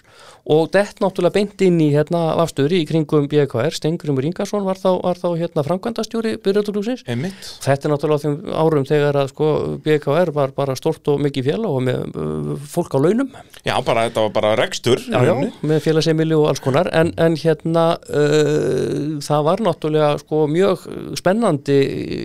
[0.49, 4.89] og þetta náttúrulega beint inn í hérna vafstöður í kringum BKR, Stengurumur Ingarsson var þá,
[5.05, 7.51] var þá hérna framkvæmdastjóri byrjatúrlúsins Einmitt.
[7.65, 9.51] Þetta er náttúrulega á þeim árum þegar að sko
[9.85, 13.33] BKR var bara stort og mikið félag og með uh, fólk á launum.
[13.61, 15.35] Já, bara þetta var bara rekstur já, já,
[15.69, 16.89] með félagsemili og alls konar.
[16.97, 20.89] En, en hérna uh, það var náttúrulega sko mjög
[21.21, 21.79] spennandi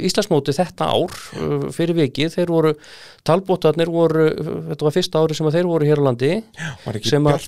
[0.07, 2.77] Íslandsmóti þetta ár uh, fyrir vikið, þeir voru
[3.27, 4.27] talbótarnir voru,
[4.69, 6.31] þetta var fyrsta ári sem þeir voru hér á landi.
[7.07, 7.47] Sem að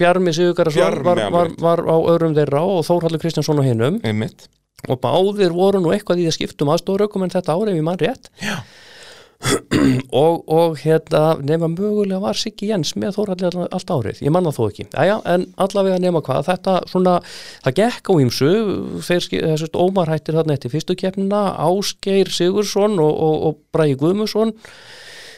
[0.00, 3.64] Bjarmi Sigurgarason Bjarmi, var, var, var á öðrum þeirra og Þórhallur Kristjánsson á
[4.08, 4.48] Einmitt.
[4.88, 8.30] Og báðir voru nú eitthvað í að skiptum aðstóraukum en þetta árið við mann rétt.
[8.40, 8.62] Já.
[10.12, 14.52] Og, og hérna nema mögulega var Siggi Jens með Þórhalli all- allt árið, ég manna
[14.52, 14.86] þó ekki.
[14.92, 17.14] Æja, en allavega nema hvað, þetta svona
[17.64, 18.50] það gekk á ýmsu.
[19.06, 21.42] Þeir ski- þessast Ómar hættir þarna eftir fyrstu keppnina.
[21.64, 24.52] Ásgeir Sigursson og, og, og Bragi Guðmusson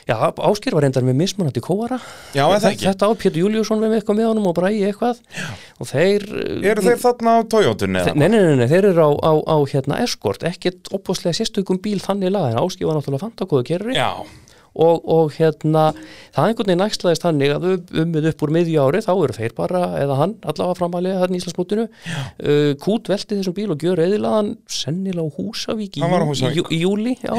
[0.09, 2.01] Já, Ásgeir var reyndar með mismunandi kóara.
[2.35, 5.23] Já, Þetta á Pétur Júliusson með eitthvað með honum og Bragi eitthvað.
[5.37, 5.47] Já.
[5.79, 6.27] og þeir
[6.73, 8.15] Eru þeir þarna á Toyotunni eða?
[8.19, 12.01] Nei, nei, nei, nei, þeir eru á, á, á hérna eskort, ekkert opbúslega sérstökum bíl
[12.03, 14.11] þannig lag, en Áski var náttúrulega fantakóðu kerri Já,
[14.73, 15.91] og, og hérna,
[16.33, 19.55] það einhvern veginn næstlaðist þannig að um- ummið upp úr miðju ári þá eru þeir
[19.59, 24.01] bara, eða hann, allavega framalega þarna í Íslandsmótinu, uh, kút velti þessum bíl og gjör
[24.07, 26.03] eðilaðan sennilega á Húsavík í,
[26.49, 27.35] í, í júli, já,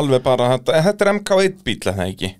[0.00, 2.34] alveg bara þetta, Þetta er MK1 bíl eða ekki?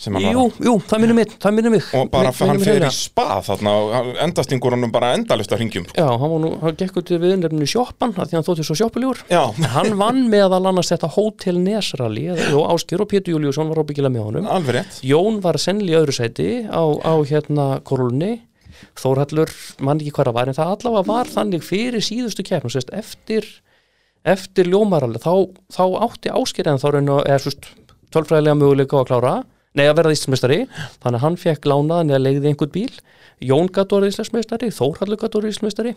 [0.00, 0.32] Var á.
[0.32, 1.82] jú, jú, það minnir mig, það minnir mig.
[1.92, 2.90] Og bara Min- minnir hann fer í hreinlega.
[2.96, 6.96] spa þarna og endastingur hann bara endalust að ringjum Já, hann var nú, hann gekk
[7.02, 9.42] út við nefninu sjoppan, því hann þótti svo sjoppuljúr Já,
[9.74, 14.24] hann vann meðal annars þetta Hotel Nesrali og Áskir og Pétur Júliusson var ábyggilega með
[14.24, 14.48] honum.
[14.48, 15.02] Alveg rétt.
[15.04, 18.40] Jón var sennilega í öðru sæti á, á hérna korulni
[18.96, 19.50] Þórhallur,
[19.84, 23.44] mann ekki það var en það allavega var þannig fyrir síðustu keppnum sérst, eftir,
[24.28, 27.70] eftir ljómaralli þá, þá átti Áskir en þá raun og eða svist
[28.14, 29.34] tölfræðilega möguleika á að klára
[29.78, 30.58] nei að verða Íslandsmeistari.
[30.98, 32.96] Þannig að hann fekk lánaðan eða legði einhvern bíl.
[33.40, 35.94] Jón gat orðið Íslandsmeistari, Þórhallur gat orðið Íslandsmeistari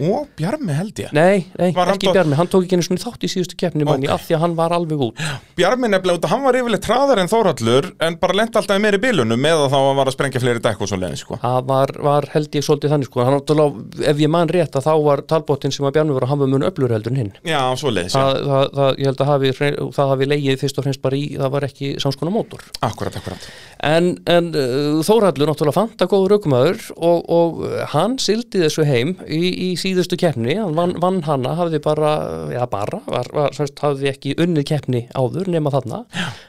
[0.00, 3.02] og Bjarmi held ég nei, nei hann ekki tó- Bjarmi, hann tók ekki einu svona
[3.02, 4.14] þátt í síðustu keppni manni Ok.
[4.14, 5.20] af því að hann var alveg út
[5.58, 9.36] Bjarmi nefnilega hann var yfirleitt hraðar en Þórhallur en bara lent alltaf í meiri bílunum
[9.36, 11.36] með að þá var að sprengja fleiri dekk og svo leiðin sko.
[11.42, 13.24] það var, var held ég svolítið þannig sko.
[13.28, 13.40] hann
[14.08, 16.62] ef ég man rétt að þá var talbóttin sem að Bjarni var að hafa mun
[16.64, 19.52] öflur heldur en hinn Já, svo leiðis, já, það, það, það, ég held að hafi,
[19.92, 23.48] það hafi leigið fyrst og fremst bara í, það var ekki samskona mótor akkurat, akkurat
[23.86, 27.64] en, en uh, Þórhallur náttúrulega fant að góður aukumæður og, og
[27.94, 32.14] hann sildi þessu heim í, í síðustu keppni, hann vann, vann hana hafði bara,
[32.54, 36.04] já bara var, var, semst, hafði ekki unnið keppni áður nema þarna,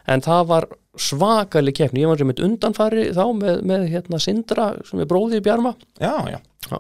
[0.10, 0.70] en það var
[1.00, 5.46] svakalig keppni, ég var sem eitt undanfari þá með, með hérna Sindra sem er bróðið
[5.48, 5.74] Bjarma.
[5.98, 6.78] Já, já, Já.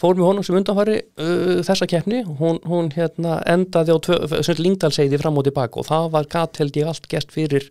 [0.00, 3.98] fór með honum sem undanfari uh, þessa keppni, hún, hún hérna endaði á
[4.40, 7.68] sem Lingdalseiði fram og tilbaka og það var gat held ég allt gert fyrir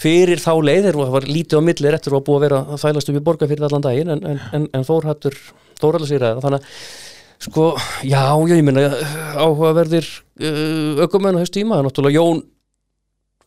[0.00, 3.12] fyrir þá leið, þeir var lítið á milli réttur og búið að vera að þælast
[3.12, 5.36] upp í borga fyrir allan daginn en, en, en, en Þórhattur
[5.78, 6.78] Þórhaldur sér að þannig að
[7.48, 7.66] sko,
[8.02, 8.88] já, ég minna
[9.38, 12.42] áhugaverðir uh, ökumenn á þessu tíma, náttúrulega Jón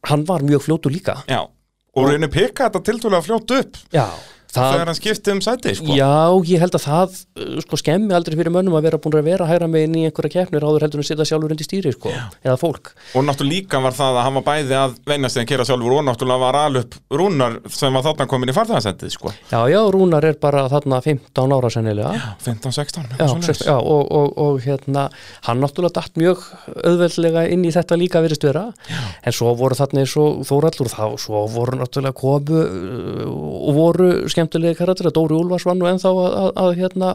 [0.08, 1.20] hann var mjög fljótur líka.
[1.30, 1.44] Já
[1.92, 3.80] Og raunin pikka þetta tiltúlega fljótt upp.
[3.92, 4.06] Já,
[4.56, 5.96] þegar hann skipti um sæti, sko.
[5.98, 6.12] Já,
[6.50, 9.48] ég held að það uh, sko, skemmi aldrei fyrir mönnum að vera búin að vera
[9.50, 12.94] hæra megin í einhverja keppnir áður heldur en setja sjálfur undir stýri sko, eða fólk.
[13.16, 16.06] Og náttúrulega líka var það að hann var bæði að venjast þegar kera sjálfur og
[16.10, 19.34] náttúrulega var alup rúnar sem var þarna komin í farþegarsendið, sko.
[19.52, 22.12] Já, já, Rúnar er bara þarna 15 ára sennilega.
[22.16, 23.26] Já, 15-16, já,
[23.68, 25.08] já og, og, og hérna
[25.48, 26.44] hann náttúrulega datt mjög
[26.86, 28.64] auðveldlega inn í þetta líka verið störa
[29.26, 31.78] en svo voru þarna eins og Þórallur þá, svo voru
[34.42, 37.14] skemmtilegi karakter að Dóri Úlfars var nú ennþá að, að, að hérna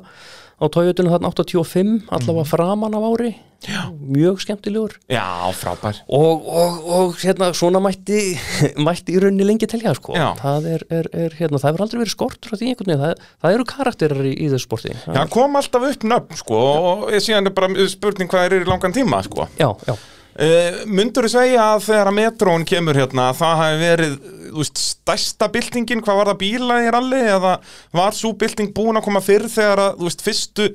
[0.56, 2.48] á Toyotinu þarna 85 allavega Mhm.
[2.54, 3.34] framan af ári.
[3.66, 3.88] Já.
[4.04, 4.92] mjög skemmtilegur.
[5.08, 5.24] Já,
[5.56, 5.96] frábær.
[6.12, 8.36] Og, og, og hérna svona mætti
[8.86, 10.12] mætti í rauninni lengi telja sko.
[10.12, 13.24] Það er, er, er hérna, það hefur aldrei verið skortur á því einhvern veginn, það,
[13.42, 14.92] það eru karakterar í, í þessu sporti.
[15.08, 16.60] Já, kom alltaf upp nöfn, sko
[16.92, 19.48] og síðan er bara spurning hvað er í langan tíma, sko.
[19.58, 19.96] Já, já.
[20.36, 24.16] Uh, Mundur þú segja að þegar að metrón kemur hérna að það hafi verið
[24.58, 27.52] veist, stærsta byltingin, hvað var það bíla í ralli eða
[27.96, 30.66] var svo bylting búin að koma fyrr þegar að, veist, fyrstu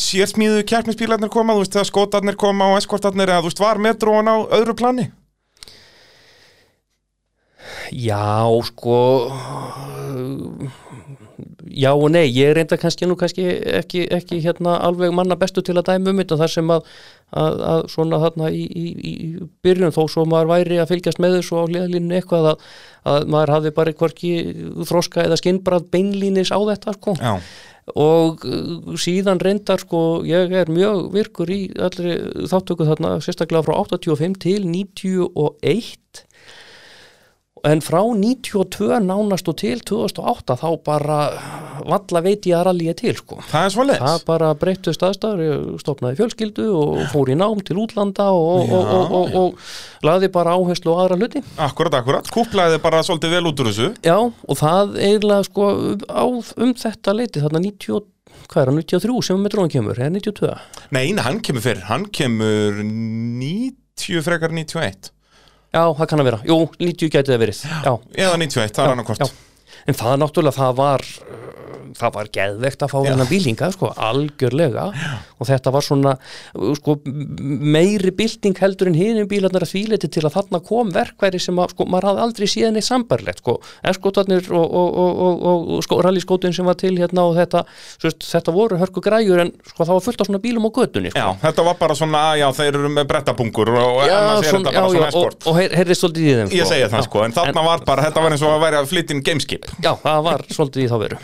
[0.00, 5.10] sérsmíðu keppnisbílarnir koma, veist, þegar skotarnir koma og eskortarnir eða, var metrón á öðru plani?
[7.90, 8.96] Já, sko
[11.70, 13.44] Já og nei, ég reynda kannski nú kannski
[13.80, 16.88] ekki, ekki hérna alveg manna bestu til að dæmi um þetta þar sem að,
[17.30, 19.14] að, að svona þarna í, í, í
[19.64, 22.68] byrjun þó svo maður væri að fylgjast með þessu á liðalínu eitthvað að,
[23.14, 24.32] að maður hafði bara hvorki
[24.90, 27.16] þroska eða skinnbrað beinlínis á þetta sko.
[27.20, 27.34] Já,
[27.98, 32.18] og uh, síðan reyndar sko ég er mjög virkur í allri
[32.50, 36.26] þáttöku þarna sérstaklega frá 85 til 91
[37.66, 41.18] en frá 92 nánast og til 2008 þá bara
[41.80, 43.40] valla veit ég að ralli ég til sko.
[43.50, 47.78] Það er svo það bara breyttu staðstæður ég stopnaði fjölskyldu og fór í nám til
[47.82, 51.44] útlanda og, og, og, og, og laði bara áherslu á aðra hluti.
[51.60, 53.90] Akkurat, akkurat, kúplaði bara svolítið vel út úr þessu.
[54.06, 55.70] Já, og það eiginlega sko
[56.08, 58.10] á, um þetta leiti þarna 90,
[58.50, 60.52] hvað er það, 93 sem metróin kemur, eða 92
[60.96, 65.12] Nei, nei, hann kemur fyrr, hann kemur 90 frekar 91
[65.70, 67.58] Já, það kann að vera, jú, 90 gæti það verið.
[67.70, 67.92] Já,
[68.24, 69.28] eða 91, það er já.
[69.88, 71.04] En það náttúrulega, það var
[71.98, 74.86] það var geðvegt að fá þennan bílinga sko, algjörlega.
[75.40, 76.14] Og þetta var svona
[76.78, 81.58] sko, meiri bylting heldur en hinum bílarnar að þvíleiti til að þarna kom verkværi sem
[81.60, 83.56] að, sko, maður hafði aldrei síðan eitt sambarlegt sko,
[83.90, 87.64] eskotarnir og, og, og, og, sko, rallyskótin sem var til hérna og þetta,
[87.96, 90.70] svo, veist, þetta voru hörku græjur en sko, það var fullt af svona bílum á
[90.76, 91.24] götunni sko.
[91.24, 94.74] Já, þetta var bara svona, já, þeir eru með brettabungur og Já, annars er þetta
[94.74, 97.06] já, bara já, svona og, eskort og heyr, heyrðist svolítið í þeim Ég segja það
[97.08, 99.68] sko, en þarna var bara, þetta var eins og að flytja inn gameskip.
[99.82, 101.20] Já, það var svolítið í þá veru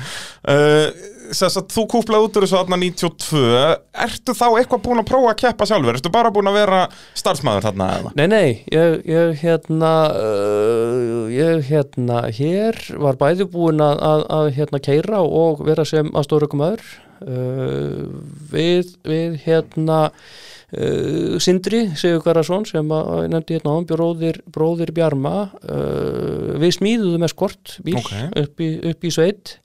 [0.57, 3.41] uh, Þess að þú kúplaði út úr þessu þarna 92
[4.07, 5.99] Ertu þá eitthvað búin að prófa að keppa sjálfur?
[5.99, 6.83] Ertu bara búin að vera
[7.19, 8.13] starfsmæður þarna eða?
[8.21, 14.53] Nei, nei, ég, ég hérna uh, ég hérna hér var bæði búin að, að, að
[14.61, 16.87] hérna keira og vera sem að stóra ykkur maður
[17.27, 18.07] uh,
[18.55, 25.37] við, við hérna uh, Sindri Sigur Garðarsson sem að nefndi hérna áðan bróðir, bróðir Bjarma
[25.59, 28.13] uh, við smíðuðum eskort bíl Ok.
[28.45, 29.59] upp, í, í sveit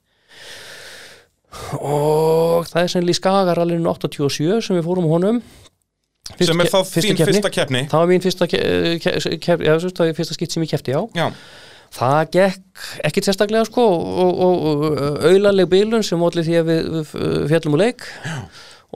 [1.80, 5.42] og það er sennilega í Skagarallinu 87 sem við fórum honum
[6.32, 7.26] Fyrsta Sem er þá þín keppni.
[7.32, 8.58] fyrsta keppni Það var mín fyrsta, ke
[9.02, 9.12] ke
[9.42, 11.02] ke já, það var fyrsta skipt sem ég kefti á.
[11.18, 11.26] Já,
[11.92, 16.86] Það gekk ekkit sérstaklega sko og, og, og auðlaleg bílun sem allir því að við,
[17.10, 18.36] við fjallum úr leik já.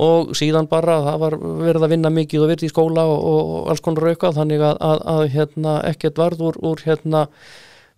[0.07, 3.69] og síðan bara það var verið að vinna mikið og verið í skóla og, og
[3.75, 7.27] alls konar aukað þannig að, að, að hérna, ekkert varð úr, úr hérna,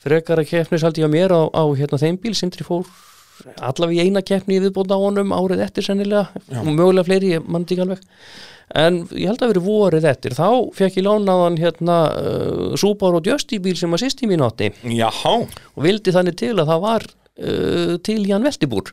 [0.02, 2.88] frekara keppnis haldi ég á mér á, á hérna, þeim bíl Sindri fór
[3.56, 6.28] allavega í eina keppni í viðbóta á honum árið eftir sennilega
[6.60, 8.02] og mögulega fleiri, ég mann ekki alveg.
[8.76, 10.34] En ég held að verið vorið eftir.
[10.36, 14.68] Þá fekk ég lánaðan hérna uh, Subaru Justy bíl sem að sýsti mín átti.
[14.92, 17.06] Jáhá og vildi þannig til að það var
[17.38, 18.92] uh, til hann veltibúr.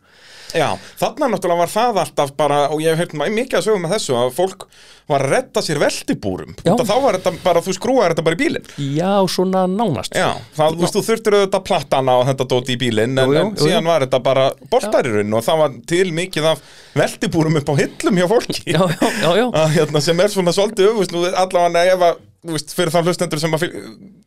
[0.55, 3.95] Já, þarna náttúrulega var það alltaf bara, og ég hef ma- mikið að sögum með
[3.97, 4.61] þessu að fólk
[5.09, 6.53] var að redda sér veltibúrum.
[6.63, 8.69] Þá var þetta bara, þú skrúaði þetta bara í bílinn.
[8.95, 10.15] Já, svona nánast.
[10.15, 13.51] Já, það, þú veist, þú þurftir auðvitað plattana og þetta dóti í bílinn en, en
[13.59, 16.63] síðan var þetta bara boltaririnn og það var til mikið af
[16.95, 18.63] veltibúrum upp á hillum hjá fólki.
[18.71, 19.45] Já, já, já, já.
[19.59, 23.55] að, hérna, sem er svona svolítið öfust allavega ef að veist, fyrir þá hlustendur sem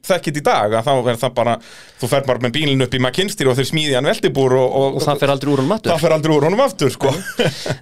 [0.08, 1.56] þekkit í dag þá er það bara
[2.00, 4.98] þú fer bara með bílinn upp í McKinsey og þeir smíði hann veltibúr og, og,
[4.98, 7.14] og það fer aldrei úr hann matur það fer aldrei úr honum aftur sko.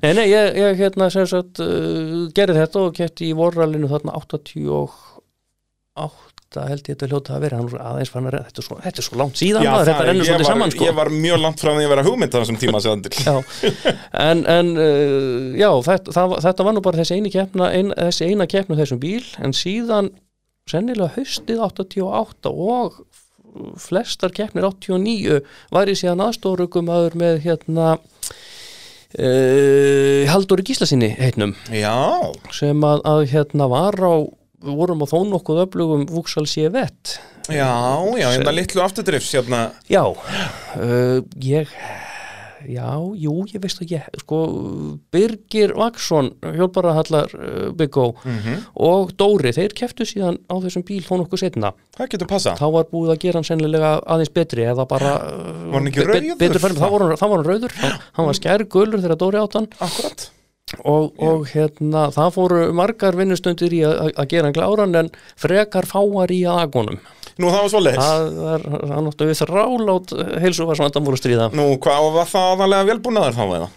[0.03, 4.16] nei, nei, ég, ég hérna sem sagt uh, gerði þetta og kefti í vorralinu þarna
[4.16, 5.16] 88
[6.57, 7.59] held ég þetta hljóta að vera.
[7.61, 10.49] Er aðeins fann að þetta þetta er svo langt síðan maður, þetta það- rennur svolítið
[10.49, 10.87] saman sko.
[10.87, 13.35] ég var mjög langt frá því að vera hugmynd þessum tíma séðan til Já,
[14.25, 18.79] en, en uh, já, þetta, það, þetta var nú bara þessi ein, þessi eina keppna
[18.79, 20.12] á þessum bíl, en síðan
[20.66, 22.96] sennilega haustið 88 og
[23.79, 25.37] flestar keppnir 89
[25.70, 27.85] var ég síðan aðstórugum aður með hérna
[29.14, 31.94] uh, Halldóri Gíslasinni heitnum Já,
[32.50, 34.26] sem að, að hérna var á
[34.66, 37.14] vorum á þó nokkuð öflugum Vúksal Sjöfett
[37.46, 37.70] já,
[38.18, 39.70] já, hérna litlu afturdrifs hérna.
[39.87, 41.70] Já, uh, ég
[42.68, 42.88] já,
[43.22, 44.38] jú, ég veist ekki sko,
[45.12, 48.62] Birgir Vaksson hjálparahallar uh, Big O Mhm.
[48.83, 52.66] og Dóri, þeir keftu síðan á þessum bíl þó nokkuð setna Það getur passa þá
[52.72, 56.07] var búið að gera hann sennilega aðeins betri eða bara uh, Var hann ekki be-
[56.07, 56.62] be- rauður?
[56.64, 57.76] færður, þá var hann, hann rauður.
[57.83, 59.68] Hann, hann var skær gulur þegar Dóri átt hann.
[59.81, 60.31] Akkurat
[60.83, 66.33] og, og hérna það fóru margar vinnustundir í að, gera hann gláran en frekar fáar
[66.35, 66.98] í aðgonum
[67.37, 71.49] Nú það var svo leiðis það var, það við þrálát heilsu var svona voru stríða.
[71.53, 73.68] Nú, hvað var það aðalega velbúnaður þá eða?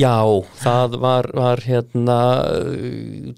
[0.00, 0.16] Já,
[0.62, 2.18] það var, var hérna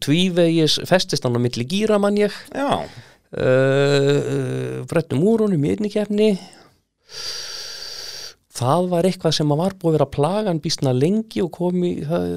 [0.04, 2.38] tvívegis festistan á milli gíra mann ég.
[2.54, 2.86] Já,
[3.34, 6.32] uh, brettum úr honum í einni kefni
[8.58, 12.30] það var eitthvað sem að var búið að vera plagan býstna lengi og komi það,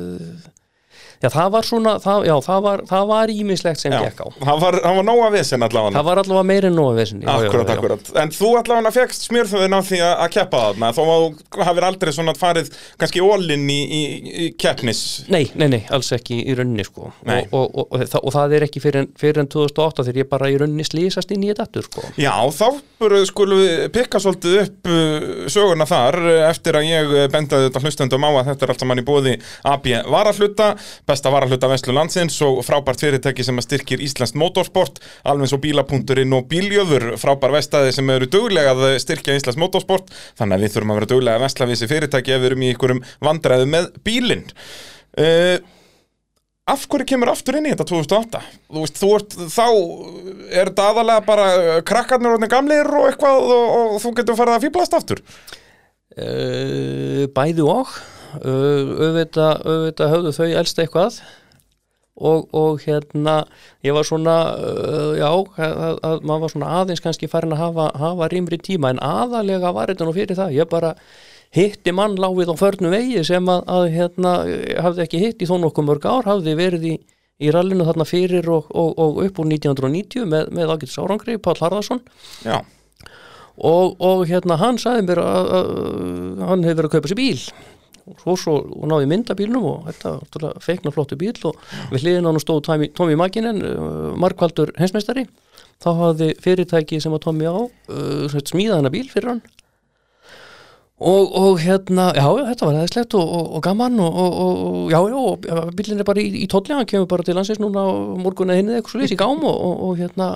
[1.21, 4.27] já það var svona það, já það var, það var ímislegt sem já, gekk á.
[4.41, 5.95] það var, það var nóga vesen allavega.
[5.97, 8.11] Það var allavega meira en nóga vesinni Akkurat, akkurat.
[8.21, 11.87] En þú allavega fegst smjörþöðin á því að að keppa þarna þó að þú hafir
[11.87, 14.01] aldrei svona farið kannski ólinn í, í,
[14.45, 15.01] í keppnis.
[15.31, 17.11] Nei, nei, nei, alls ekki í rauninni sko.
[17.11, 20.21] Og, og, og, og, það, og það er ekki fyrir en, fyrir en 2008 þegar
[20.23, 22.05] ég bara í rauninni slýsast inn í þetta aftur sko.
[22.21, 22.67] Já, þá
[23.29, 27.83] skulum við pikka svolítið upp uh, söguna þar uh, eftir að ég uh, bendaði þetta
[27.85, 29.35] hlustendum á að þetta er allt saman í bóði
[29.71, 30.71] AB varahluta,
[31.11, 36.47] besta varahluta veslu landsins og frábært fyrirtæki sem styrkir Íslands motorsport, alveg svo bílapunkturinn og
[36.51, 40.09] bíljöður, frábær vestæði sem eru duglega að styrkja Íslands motorsport.
[40.39, 42.65] Þannig að við þurfum að vera duglega að vesla við þessi fyrirtæki ef við erum
[42.65, 44.47] í einhverjum vandræðu með bílinn.
[45.19, 45.59] Uh,
[46.71, 48.39] Af hverju kemur aftur inn í þetta 2008?
[48.69, 49.65] Þú veist, þú ert, þá
[50.53, 54.55] er þetta aðalega bara uh, krakkarnir orðin gamlir og eitthvað og, og þú getur farið
[54.55, 55.23] að fýblast aftur.
[56.15, 57.89] Uh, Bæði og.
[57.89, 61.21] uh, auðvitað, auðvitað höfðu þau elst eitthvað.
[62.21, 63.39] Og, og hérna
[63.81, 67.85] ég var svona, uh, já að, að maður var svona aðeins kannski farin að hafa,
[67.97, 70.91] hafa rýmri tíma en aðalega var þetta nú fyrir það, ég bara
[71.55, 74.35] hitti mann láfið á förnum vegi sem að, að hérna,
[74.85, 76.93] hafði ekki hitt í þó nokkuð mörg ár, hafði verið í,
[77.41, 81.59] í rallinu þarna fyrir og, og, og upp úr 1990 með, með ágætis árangri, Páll
[81.59, 82.03] Harðarsson
[82.45, 82.61] Já,
[83.57, 85.69] og, og hérna hann sagði mér að, að
[86.47, 87.37] hann hefur verið að kaupa sér bíl
[88.07, 91.57] og svo, svo og náði myndabílnum og þetta feikna flottu bíl og
[91.91, 95.27] við hliðin á hann stóð Tómi, Maginen uh, markvaldur hensmeistari
[95.81, 99.43] þá hafði fyrirtæki sem að Tómi á uh, smíða hana bíl fyrir hann.
[101.01, 104.99] Og, og hérna já, þetta var aðeinslegt og, og, og gaman og, og, og já,
[105.09, 107.81] já, og ja, bílinn er bara í, í tólli, hann kemur bara til landsins núna
[107.81, 107.89] á
[108.21, 110.27] morgun eða hinnið eitthvað svo lýs í gám og, og, og hérna,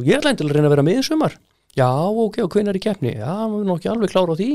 [0.00, 1.36] ég ætla endilega að reyna að vera með í sumar
[1.80, 1.88] Já,
[2.26, 3.14] ok, og hvenær í keppni?
[3.16, 4.48] Já, maður er nú ekki alveg klára á því.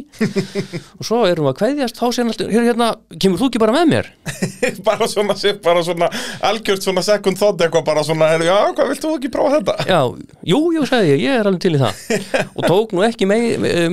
[1.00, 2.90] Og svo erum við að kveðjast, þá alltaf, hér, hérna,
[3.22, 4.10] kemur þú ekki bara með mér?
[4.88, 6.10] bara svona, bara svona
[6.46, 9.88] algjört svona second thought eitthvað bara svona, já, hvað vilt þú ekki prófa þetta?
[9.90, 10.00] Já,
[10.52, 12.04] jú, jú, sagði ég, ég er alveg til í það.
[12.60, 13.40] Og tók nú ekki mei,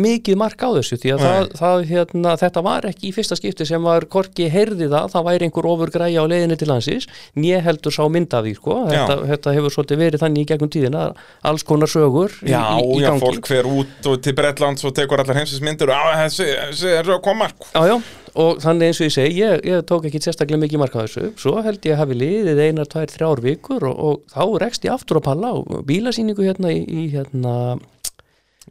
[0.02, 3.68] mikið mark á þessu því að það, það, hérna, þetta var ekki í fyrsta skipti
[3.68, 7.08] sem var korki heyrði það, það væri einhver ofur græja á leiðinni til landsins,
[7.40, 10.72] ég heldur sá mynd af því, sko, þetta, þetta hefur svolítið verið þannig í gegnum
[10.72, 11.08] tíðina,
[11.48, 13.38] alls konar sögur í, Já, í, í já, gangi.
[13.38, 15.92] fólk fer út og til Bretlands og tekur allar heimsins myndir.
[15.94, 16.48] Og þessi,
[16.90, 17.96] er að koma Já, já,
[18.42, 21.56] og þannig eins og ég segi, ég, ég tók ekki sérstaklega mikið marka þessu, svo
[21.64, 25.20] held ég að hafi liðið einar, tvær, þrjár vikur og, og þá rekst ég aftur
[25.20, 27.56] á palla og bílasýningu hérna í, í hérna,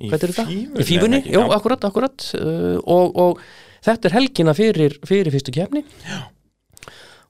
[0.02, 1.52] Í er fífunni, Í fífunni, jú, Já.
[1.58, 2.24] akkurat, akkurat.
[2.38, 3.42] Uh, og, og
[3.86, 5.84] þetta er helgina fyrir, fyrir fyrstu kefni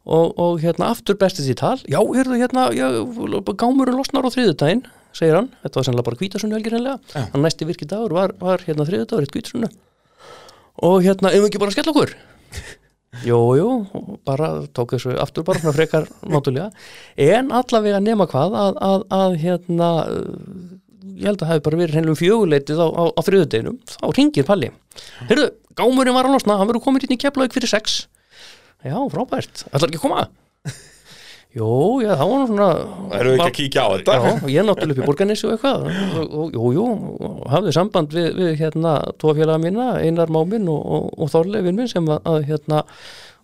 [0.05, 2.87] og, og hérna aftur bestið í tal, já, hérna já,
[3.53, 4.83] gámurinn losnar á þriðudaginn
[5.17, 6.77] segir hann, þetta var sannlega bara kvítasunni helgir Já.
[6.77, 9.71] hennilega, hann næsti virki dagur var, var hérna þriðudagur, eitt kvítasunni
[10.81, 12.13] og hérna, ef við ekki bara að skella okkur?
[13.27, 13.71] Jú, jú,
[14.23, 16.69] bara tók þessu aftur bara svona frekar náttúrulega,
[17.19, 19.89] en allavega nema hvað að, að, að hérna
[21.19, 24.05] ég held að það hefði bara verið hreinlega um fjöguleitið á, á, á þriðudeginum, þá
[24.15, 24.69] ringir Palli.
[25.27, 28.05] Heyrðu, gámurinn var að losna, hann verður komin inn í keflaug fyrir sex.
[28.81, 30.23] Já, frábært, ætlar ekki að koma
[31.51, 32.67] Jú, já, það var svona
[33.17, 34.13] Erum við ekki að kíkja á þetta?
[34.15, 35.87] Já, ég náttúrulega upp í Borgarnesi og eitthvað
[36.21, 36.85] og, jú, jú,
[37.51, 41.91] hafði samband við, við hérna, tvo félaga mína, Einar Máminn og, og, og Þorleifin minn
[41.91, 42.85] sem að, að hérna,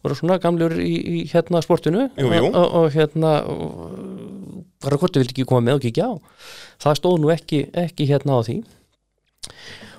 [0.06, 2.48] voru svona gamlur í, í hérna sportinu Jú, jú.
[2.54, 3.34] Og, og hérna
[4.84, 6.14] bara hvort þau vildi ekki koma með og kíkja á
[6.86, 8.62] það stóð nú ekki, ekki hérna á því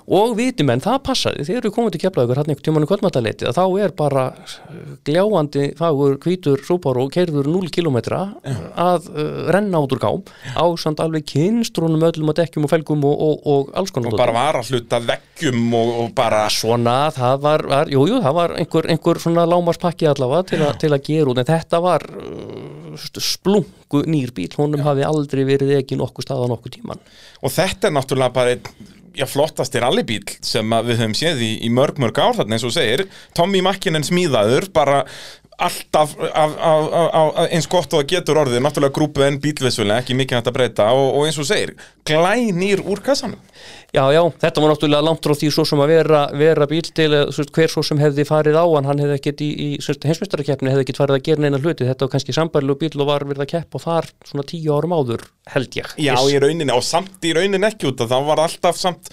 [0.09, 1.43] og viti menn, það passaði.
[1.45, 4.23] Þegar við komum til keflaðugur hann einhvern tímann í kvöldmættaleiti að þá er bara
[5.05, 10.23] gljáandi fagur hvítur súpar og keirður 0 km að uh, renna út úr gám
[10.57, 14.35] ásand alveg kynstrunum öllum að dekkjum og felgum og, og, og alls konar Og bara
[14.35, 18.57] var að hluta veggjum og, og bara svona, það var, var jú, jú, það var
[18.57, 21.43] einhver, einhver svona lámarspakki allavega til, a, til að gera út.
[21.43, 26.51] En þetta var uh, splungu nýr bíl, honum hafi aldrei verið ekki nokkuð stað á
[26.51, 27.03] nokkuð tíman
[27.45, 31.69] Og þetta er náttúrulega bara einn já, flottasti rallybíl sem við höfum séð í, í
[31.73, 33.05] mörg, mörg ár þarna eins og segir.
[33.37, 35.03] Tommy Makkinen smíðaður bara
[35.59, 36.87] alltaf af, af,
[37.19, 40.55] af, eins gott og það getur orðið náttúrulega grúpu en bílvissulega, ekki mikið hægt að
[40.55, 41.75] breyta og, og eins og segir,
[42.07, 43.39] glænýr úr kassanum.
[43.89, 47.09] Já, já, þetta var náttúrulega langt frá því svo sem að vera, vera bíl til
[47.17, 50.73] eh, veist, hver svo sem hefði farið á hann, hann hefði ekkert í, í heimsmyndstarakeppni
[50.73, 53.47] hefði ekkert farið að gera neina hluti, þetta var kannski sambærlu bíl og var verið
[53.47, 55.95] að keppa og þar svona tíu árum áður, held ég.
[56.05, 59.09] Já, í rauninni, og samt í rauninni ekki út að það var alltaf samt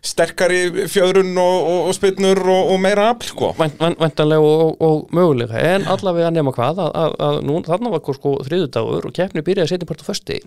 [0.00, 3.52] sterkari fjöðrun og, og, og spytnur og, og meira afl, sko.
[3.58, 8.34] Væntanlega og, og mögulega en allavega nema hvað að, að, að nú, þarna var sko
[8.48, 10.40] þriðudagur og keppni byrjaði setjum part á fösti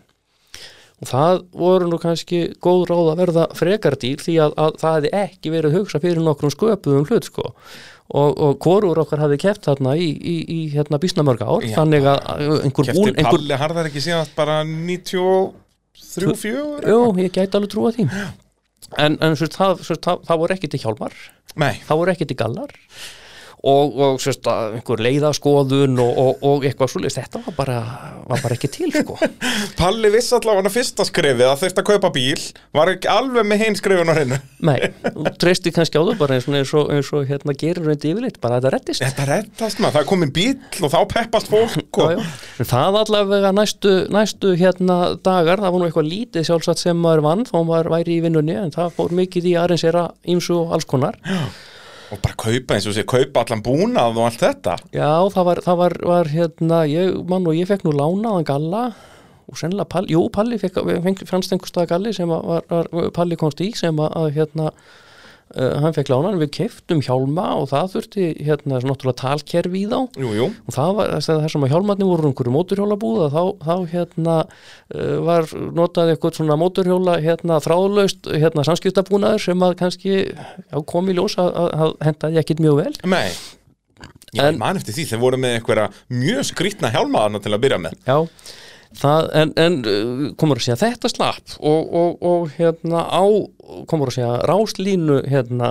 [1.03, 5.11] og það voru nú kannski góð ráð að verða frekardýr því að, að það hefði
[5.23, 7.49] ekki verið hugsa fyrir nokkrum sköpuðum hlut sko.
[8.13, 11.65] Og, og hvorur okkar hafði keppt þarna í, í, í hérna bísnamörg ár.
[11.65, 12.21] Já, þannig að
[12.67, 17.93] einhver bún einhver, Palli harðar ekki síðan bara 93, 4 Jú, ég gæti alveg trúa
[17.95, 18.07] því
[19.01, 21.17] en, en svo, það, svo, það, það voru ekki til hjálmar.
[21.61, 22.73] Nei, það voru ekki til gallar
[23.63, 27.77] og, og sérst, einhver leiðaskoðun og, og, og eitthvað svoleiðis, þetta var bara,
[28.27, 29.15] var bara ekki til sko.
[29.79, 32.41] Palli viss allavega fyrsta skrefið að þurft að kaupa bíl
[32.75, 34.77] var ekki alveg með hinn skrefin á hennu Nei,
[35.39, 38.39] treysti kannski á þau bara eins og, eins og, eins og hérna gerir reyndi yfirleitt,
[38.43, 39.03] bara þetta reddist.
[39.03, 40.53] Þetta reddast maður, það er komin bíl
[40.83, 42.13] og þá peppast fólk og...
[42.13, 42.67] Já, já.
[42.73, 47.45] Það allavega næstu, næstu hérna dagar, það var nú eitthvað lítið sjálfsagt sem maður vann
[47.47, 51.19] þó maður væri í vinnunni en það fór mikið í aðeinsera ímsu og alls konar
[52.13, 54.77] og bara kaupa eins og sé, kaupa allan búnað og allt þetta.
[54.95, 58.83] Já, það var, það var, var hérna, ég, mann og ég fekk nú lánaðan galla
[59.49, 60.79] og sennilega Palli, jú, Palli fekk,
[61.29, 64.69] fannst einhver stað galli sem að, var, var, Palli komst í sem að, að hérna,
[65.55, 69.87] uh, hann fekk lánaðan, við keiftum hjálma og það þurfti, hérna, svona náttúrulega talkerfi í
[69.91, 69.97] þá.
[70.23, 75.17] Jú, jú, og það var sem að hjálmarnir voru einhverju móturhjólabúða þá, þá hérna uh,
[75.27, 81.17] var notað eitthvað svona móturhjóla hérna þráðlaust hérna samskiptabúnaður sem að kannski já, kom í
[81.17, 82.93] ljós að, að, að hendaði ekkit mjög vel.
[83.05, 83.27] Nei.
[84.33, 87.61] Já, En- en, man eftir því, þeir voru með einhverja mjög skrýtna hjálmaðarna til að
[87.67, 87.99] byrja með.
[88.07, 88.17] Já
[88.93, 93.25] Það, en, en uh, komur að segja þetta slapp og, og, og hérna á
[93.89, 95.69] komur að segja ráslínu hérna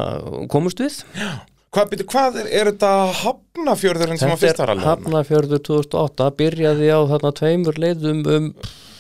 [0.53, 1.03] komust við
[1.73, 2.89] Hvað, byrju, hvað er, er þetta
[3.23, 4.89] hafnafjörðurinn sem var fyrst var alveg?
[4.91, 8.49] Hafnafjörður 2008 byrjaði á þarna tveimur leiðum um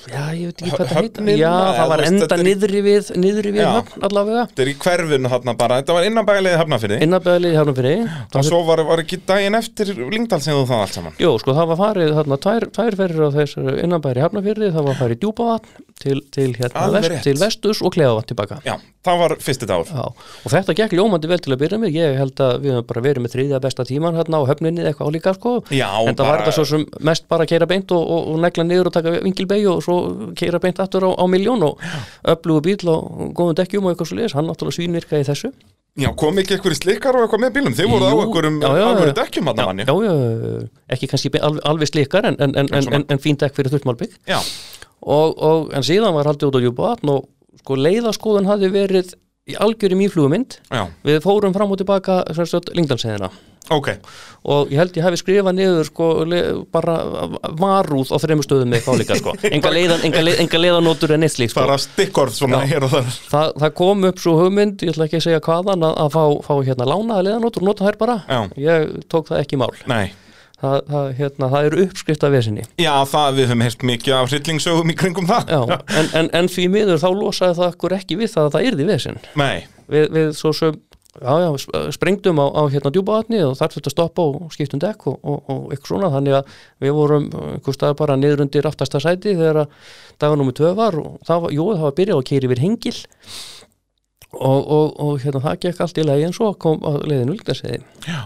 [0.09, 3.69] já, ég veit ekki hvað það Höfnin, já, það var enda niðri við niðri við
[3.69, 4.45] höfn allavega.
[4.51, 8.63] Þetta er í hverfinu þarna bara, þetta var innanbæliði hafnafyrði innabæðlið í hafnafyrir og svo
[8.69, 11.17] var, var ekki daginn eftir Lingdal sem þú það allt saman?
[11.23, 15.01] Jú, sko, það var farið þarna tvær, tvær ferðir á þessu innanbæri hafnafyrði, það var
[15.03, 18.59] farið í djúpavatn til, til, hérna, vest, til vestus og kleðavatn tilbaka.
[18.67, 18.75] Já,
[19.07, 19.91] það var fyrsti dagur.
[19.93, 21.99] Já, og þetta gekk ljómandi vel til að byrja með.
[21.99, 25.13] Ég held að við höfum bara verið með þriðja besta tíman hérna á höfninni eitthvað
[25.13, 25.55] álíka sko.
[25.71, 28.43] Já, en það var þetta svo sem mest bara að keira beint og, og, og
[28.43, 29.92] negla niður og taka vingilbegi og svo
[30.39, 31.83] keira beint aftur á, á miljón og
[32.35, 35.53] öflugu bíl og góðum dekkjum og eitthvað svo liðis, hann náttúrulega svínvirkaði í þessu.
[36.01, 38.13] Já, kom ekki eitthvað slikkar og eitthvað með bílum Þið voru á
[38.81, 39.11] já.
[39.19, 39.85] dekkjum hann manni.
[39.85, 40.63] já, já,
[40.97, 44.39] ekki kannski alveg, alveg slikar en, en, en, en, fín dekk fyrir þurftmálbygg Já,
[45.05, 47.29] og, og, en síðan var haldið út á djúpavatn og
[47.61, 49.13] sko leiðaskoðun hafði verið
[49.53, 50.61] í algjörum íflugumynd.
[51.05, 52.23] Við fórum fram og tilbaka
[52.73, 53.29] Lingdalsheðina
[53.71, 53.89] ok.
[54.43, 56.07] Og ég held ég hafi skrifað niður sko,
[56.75, 56.97] bara
[57.61, 59.35] varúð á þreymur stöðum með þá líka sko.
[59.47, 61.63] enga, leiðan, enga, leið, enga leiðanótur en eitt slíkt sko.
[61.63, 63.13] Bara stikkorð svona hér og þar.
[63.31, 66.25] Þa, það kom upp svo hugmynd, ég ætla ekki að segja hvaðan að, að fá,
[66.49, 68.19] fá hérna lánaða leiðanótur og nota þær bara.
[68.27, 68.41] Já.
[68.67, 69.71] ég tók það ekki mál.
[69.87, 70.11] Nei.
[70.63, 72.65] Það, það, hérna, það eru uppskrift af vesinni.
[72.79, 75.49] Já, það við höfum heyrt mikið af hryllingsögum í kringum það.
[75.51, 78.69] Já, en, en, en því miður þá losaði það okkur ekki við það að það
[78.69, 79.19] yrði vesin.
[79.43, 80.79] Nei, við, við svo sem
[81.21, 84.81] já, já, sp- sprengdum á, á hérna djúpavatni og þar þurfti að stoppa og skiptum
[84.81, 86.55] dekk og, og, og eitthvað svona, þannig að
[86.87, 89.75] við vorum einhver stað bara niður undir aftasta sæti þegar að
[90.23, 92.97] dagar nummer tvö var og það var, jú, það var byrjað að keiri yfir hengil
[94.33, 97.83] og, og, og hérna það gekk allt í lagi en svo kom að leiðinu Lygdarseiði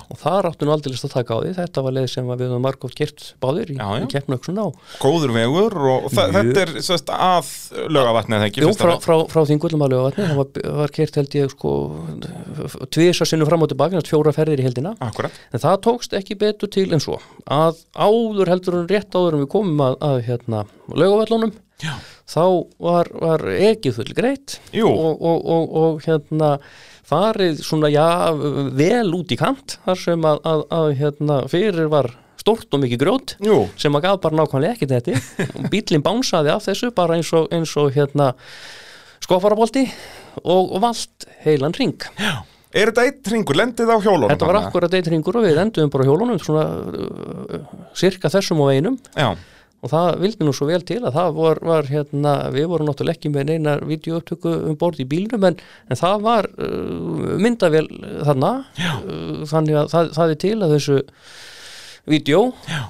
[0.07, 1.51] og það ráttu nú aldrei að taka á því.
[1.57, 4.67] Þetta var leið sem við höfum margótt kert báðir í, auksun á.
[5.03, 7.51] Góður vegur og, þetta er sérst að
[7.93, 11.37] lögavatni eða ekki Jú, frá, frá, frá þingullum að lögavatni, það var, var kert held
[11.41, 11.75] ég sko
[12.95, 16.71] tvisa sinnum fram og tilbaka, fjóra ferðir í heldina Akkurat en það tókst ekki betur
[16.73, 17.19] til en svo
[17.51, 21.95] að áður heldur en rétt áður en við komum að, að hérna lögavallunum Já.
[22.25, 22.45] þá
[22.81, 24.89] var, var ekki full greitt Jú.
[24.89, 26.57] og, og, og, og hérna
[27.07, 28.07] farið svona já
[28.75, 32.11] vel út í kant þar sem að, að, að hérna fyrir var
[32.41, 36.53] stórt og mikið grjót Jú, sem að gaf bara nákvæmlega ekki þetta og bílinn bánsaði
[36.55, 38.33] af þessu bara eins og, eins og hérna
[39.25, 39.87] skofarabolti
[40.45, 41.99] og, og vald heilan ring
[42.77, 45.93] er þetta eitt ringur, lendið á hjólunum þetta var akkurat eitt ringur og við enduðum
[45.93, 47.61] bara hjólunum svona uh,
[47.97, 49.31] cirka þessum á veginum Já,
[49.85, 53.19] og það vildi nú svo vel til að það var, var hérna, við vorum náttúrulega
[53.19, 55.59] ekki með neina videouptöku um borð í bílnum en,
[55.91, 57.85] en það var uh, myndavél
[58.27, 58.55] þarna.
[58.79, 61.03] Uh, þannig að það, það er til að þessu
[62.07, 62.41] vídeo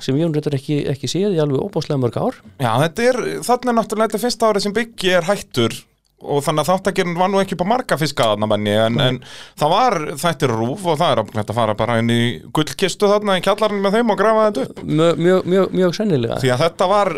[0.05, 2.41] sem ég reyndar ekki, ekki séð í alveg óbáslega mörg ár.
[2.61, 5.79] Já, þetta er, þarna er náttúrulega þetta fyrsta árið sem byggi er hættur
[6.17, 9.17] og þannig að þáttakirinn var nú ekki på marga fiskaðarna menni en, en
[9.61, 12.21] það var þetta rúf og það er ábyggt að fara bara inn í
[12.57, 14.81] gullkistu þarna í kjallarinn með þeim og grafa þetta upp.
[14.89, 16.39] Mjög, mjög, mjög, mjög sennilega.
[16.41, 17.11] Því að þetta var,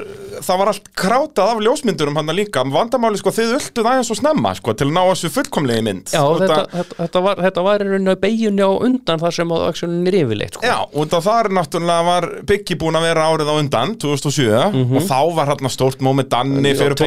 [0.49, 4.53] það var allt krátað af ljósmyndurum hann líka, vandamáli sko þið ultuð aðeins og snemma
[4.59, 6.13] sko til að ná þessu fullkomlegi mynd.
[6.19, 9.55] Já, þetta, að- þetta, þetta, var, þetta var í rauninu beginni á undan þar sem
[9.55, 10.67] að aksjónin er yfirleitt sko.
[10.67, 14.51] Já, og það er náttúrulega var Byggi búin að vera árið á undan 2007
[14.99, 16.99] og þá var hérna stórt moment Danni fyrir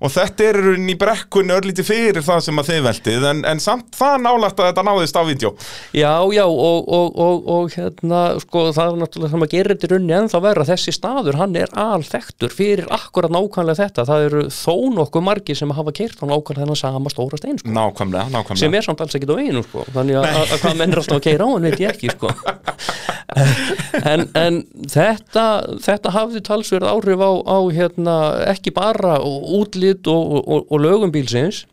[0.00, 3.90] og þetta er í brekkunni örlítið fyrir það sem að þið veltið en, en samt
[3.96, 5.52] það nálægt að þetta náðist á vídeo.
[5.96, 9.88] Já, já, og, og, og, og hérna, sko, það er náttúrulega sem að gera þetta
[9.88, 14.06] í rauninni en þá verða þessi staður, hann er alþektur fyrir akkurat nákvæmlega þetta.
[14.08, 17.72] Það eru þó nokkuð margir sem hafa keirt á nákvæmlega þennan sama stóra stein, sko.
[17.74, 18.60] Nákvæmlega, nákvæmlega.
[18.64, 19.84] Sem er samt alls ekkert á veginu sko.
[19.94, 22.14] þannig að, að, að hvað menn er alltaf að keira á hann veit ég ekki
[22.14, 22.32] sko.
[24.10, 24.60] en, en
[24.90, 25.46] þetta
[25.84, 28.16] þetta hafði talsverð áhrif á, á hérna,
[28.50, 29.18] ekki bara
[29.70, 31.64] útlit og, og, og lögum bílsins.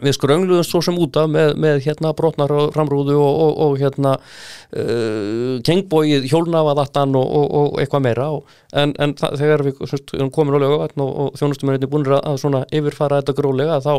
[0.00, 3.74] Við skröngluðum svo sem út af með, með hérna brotnar og framrúðu og, og, og
[3.82, 8.30] hérna uh, kengbóið hjólnafaðattan og, og, og eitthvað meira.
[8.38, 12.38] Og, en, en þegar við semst, komin á lögavatn og, og þjónustumurinn er búin að,
[12.40, 13.92] svona yfirfara þetta grólega þá,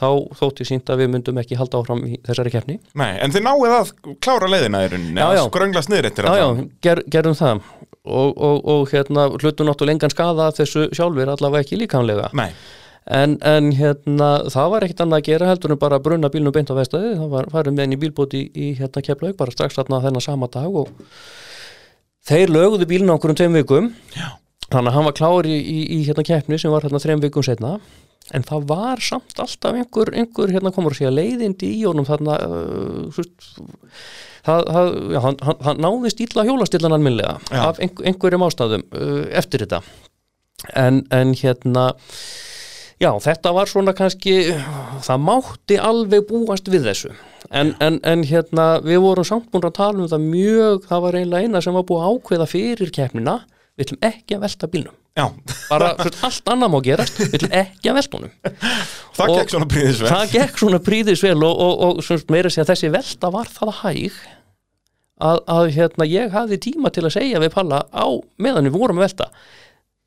[0.00, 0.08] þá
[0.40, 2.80] þótti sínt að við myndum ekki halda áfram í þessari keppni.
[2.96, 7.04] Nei, en þið náið að klára leiðina Já, að skröngla sniður eftir Já, já, ger,
[7.12, 7.66] gerum það
[8.04, 12.30] og, og, og hérna hlutu náttúrulega engan skada þessu sjálfur allavega ekki líkamlega.
[12.38, 12.50] Nei,
[13.06, 16.54] en, en hérna það var ekkit annað að gera heldur en bara að brunna bílnum
[16.54, 19.78] beint á vestæði það var farin með henni bílbóti í, í hérna Keflaug bara strax
[19.78, 20.90] þarna þennan sama dag og
[22.26, 23.92] þeir löguðu bílnum okkur um tveim vikum.
[24.16, 24.34] Já.
[24.72, 27.46] þannig að hann var klár í, í, í hérna keppni sem var hérna þreim vikum
[27.46, 27.76] setna
[28.30, 32.38] en það var samt alltaf einhver, einhver hérna komur að segja leiðindi í honum þarna
[32.46, 33.22] uh,
[34.46, 37.60] það, það, já, hann, hann, hann náði stíla hjólastillan alminlega Já.
[37.66, 39.82] af einhver, einhverjum ástæðum uh, eftir þetta
[40.78, 41.90] en, en hérna
[43.02, 44.34] Já, þetta var svona kannski,
[45.02, 47.08] það mátti alveg búast við þessu.
[47.50, 51.18] En, en, en hérna, við vorum samt búin að tala um það mjög, það var
[51.18, 53.40] einlega eina sem var búið ákveða fyrir keppnina,
[53.74, 55.01] við ætlum ekki að velta bílnum.
[55.18, 55.24] Já,
[55.68, 58.36] Bara allt annað má gerast, við ætlum ekki að velta honum.
[59.18, 62.92] það gekk svona príðisvel Það gekk svona príðisvel og, og, og meira að segja þessi
[62.94, 64.22] velta var það hæg
[65.22, 68.06] að, að hérna, ég hafði tíma til að segja við Palla á
[68.42, 69.28] meðan við vorum að velta.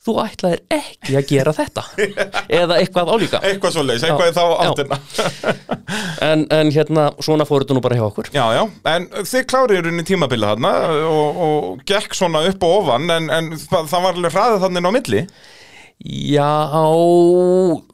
[0.05, 1.83] Þú ætlaðir ekki að gera þetta.
[2.61, 4.67] Eða eitthvað álíka Eitthvað svo leis, eitthvað í þá Já.
[4.69, 4.99] áttina.
[6.25, 8.29] En, en hérna svona fór þetta nú bara hjá okkur.
[8.33, 10.71] Já, já, en þið klárið í rauninni tímabilið þarna
[11.09, 14.87] og, og gekk svona upp og ofan en, en það, það var alveg hraðið þannig
[14.89, 15.21] á milli?
[16.35, 16.49] Já,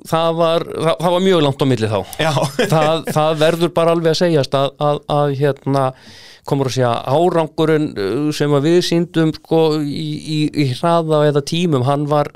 [0.09, 1.99] það var, það, það var mjög langt á milli þá.
[2.71, 5.83] Það, það verður bara alveg að segjast að, að, að hérna
[6.49, 11.85] komur að segja árangurinn uh, sem við síndum sko í, í, í hraða eða tímum,
[11.87, 12.31] hann var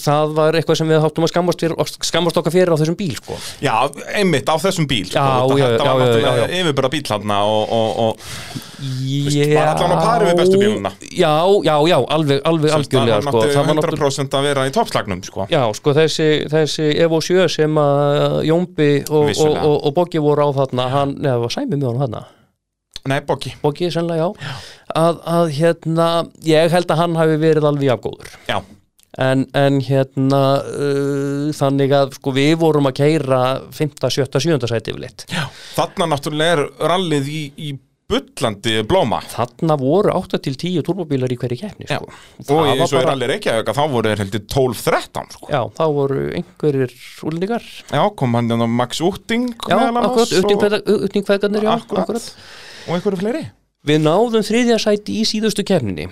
[0.00, 3.14] það var eitthvað sem við þáttum að skammast, fyrir, skammast okkar fyrir á þessum bíl
[3.18, 3.38] sko.
[3.64, 3.74] já,
[4.20, 5.18] einmitt á þessum bíl sko.
[5.18, 6.60] Já, já, Þetta var já, já, náttúrulega já, já.
[6.60, 10.90] yfirbara bíl þarna og, og, og Já, var allan á pari við bestu bílana.
[11.14, 11.30] Já,
[11.64, 13.42] já, já, alveg, alveg algjörlega það sko.
[13.44, 15.46] Það var náttúrulega 100% að vera í toppslagnum sko.
[15.52, 20.88] Já, sko þessi, þessi Evo 7 sem að Jómbi og, og, Boggi voru á þarna
[20.92, 22.24] hann, neða, var Sæmi með hann þarna
[23.04, 24.54] Nei, Boggi Boggi sennilega, já,
[24.96, 26.08] Að, að hérna,
[26.48, 28.58] ég held að hann hafi verið alveg afgóður Já,
[29.20, 33.40] en, en hérna uh, þannig að sko við vorum að keira
[33.74, 33.96] 5.
[34.10, 34.28] 7.
[34.28, 34.70] 7.
[34.70, 35.26] sæti yfirleitt
[35.74, 37.74] þarna náttúrulega er rallið í, í
[38.10, 42.02] bullandi blóma þarna voru 8 til 10 turbóbílar í hverju keppni Já.
[42.02, 42.58] sko.
[42.58, 45.48] og eins og er rallið Reykjavík að þá voru heldur 12-13 sko.
[45.54, 46.94] Já, þá voru einhverjir
[47.30, 51.48] úlningar Já, kom hann hérna Max Utting Já, akkurat,
[52.04, 52.32] akkurat
[52.84, 53.46] og einhverju fleiri
[53.84, 56.06] Við náðum þriðja sæti í síðustu keppninni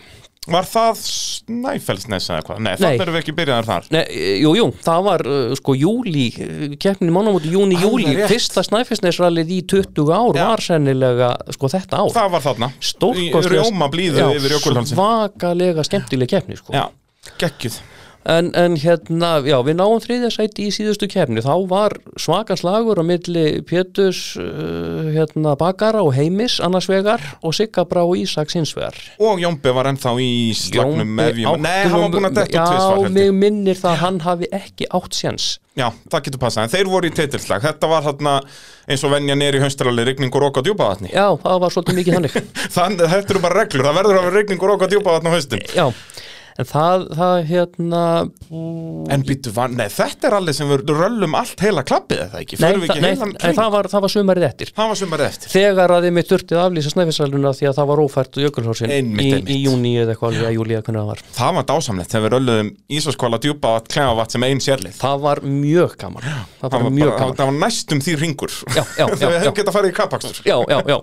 [0.51, 2.63] Var það Snæfellsnes eða hvað?
[2.65, 2.79] Nei, Nei.
[2.81, 6.25] þannig erum við ekki byrjaðar þar Nei, e, jú, jú, það var uh, sko júli,
[6.35, 10.43] uh, keppnin mánamóti júni, júli, fyrsta snæfisnesrallið í 20 ár Já.
[10.51, 12.73] var sennilega sko þetta ár Það var þarna
[13.23, 16.75] Í rjóma blíðu Já, yfir Jökulhalsi svakalega skemmtileg keppni sko.
[16.75, 16.89] Já,
[17.39, 17.79] geggjuð
[18.29, 23.01] en, en hérna, já, við náum þriðja sæti í síðustu keppni, þá var svaka slagur
[23.01, 28.59] á milli Péturs uh, hérna, Bakara og Heimis annars vegar og Sigga Brá og Ísaks
[28.59, 28.99] hins vegar.
[29.23, 32.65] Og Jómbi var ennþá í slagnum með Jómbi Nei, hann var búin að detta Já,
[32.69, 35.51] tvisvar held mig minnir það að hann hafi ekki átt séns.
[35.73, 38.33] Já, það getur passað, en þeir voru í teitilslag Þetta var þarna
[38.93, 39.37] eins og venja
[40.13, 41.13] rigning og rók á djúpavatni.
[41.15, 42.35] Já, það var svolítið mikið þannig.
[42.77, 45.65] Þannig, þetta eru bara reglur, það verður að vera rigning og rók á haustin.
[45.73, 45.87] Já,
[46.61, 48.03] en það, það hérna
[49.13, 52.67] En býttu, nei, þetta er allir sem við röllum allt heila klappið eða ekki, nei,
[52.67, 53.57] það, ekki nei, kring?
[53.57, 54.73] það, var, það var sumarið eftir.
[54.77, 55.53] Það var sumar eftir.
[55.53, 58.95] Þegar að þið mitt þurftið að aflýsa snæfisæluna því að það var ófært og jökulhórsin
[58.99, 61.25] Einmitt, í, í júni eða eitthvað alveg að júli eða hvernig það var.
[61.39, 64.99] Það var dásamlegt þegar við rölluðum Ísaskóla djúpa og klefavat sem ein sérlið.
[65.01, 66.29] Það var mjög gaman.
[66.29, 67.37] Það Það var var, mjög bara, gaman.
[67.41, 70.97] það var næstum því ringur Já, já, já,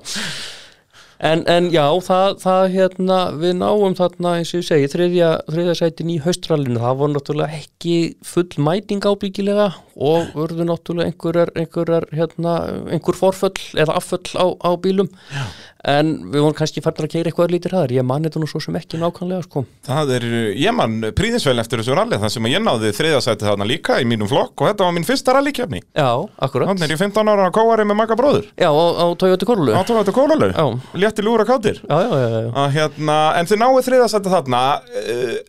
[1.20, 5.74] En, en já, það, það hérna, við náum þarna, eins og ég segi, þriðja, þriðja
[5.76, 9.65] sætin í haustrallinu, það var náttúrulega ekki full mæting ábyggilega
[9.99, 12.53] og urðu náttúrulega einhverjar, einhverjar, hérna,
[12.88, 15.43] einhver forföll eða afföll á, á bílum, já.
[15.88, 18.59] En við vorum kannski færður að keira eitthvað lítir hæðar, ég man þetta nú svo
[18.63, 19.63] sem ekki nákvæmlega, sko.
[19.88, 20.25] Það er,
[20.59, 24.30] ég man príðinsvel eftir þessu rally þar sem ég náði þriðasæti þarna líka í mínum
[24.32, 26.09] flokk og þetta var mín fyrsta rallykefni Já,
[26.39, 26.71] akkurat.
[26.73, 29.80] Þannig er ég 15 ára á kóari með Magga bróður Já, á, á Toyota Corolla.
[29.80, 30.65] á kólalau, Já.
[30.99, 32.51] létti lúra kátir Já, já, já, já.
[32.65, 35.39] að hérna, en þið náðu þriðasæti þarna uh,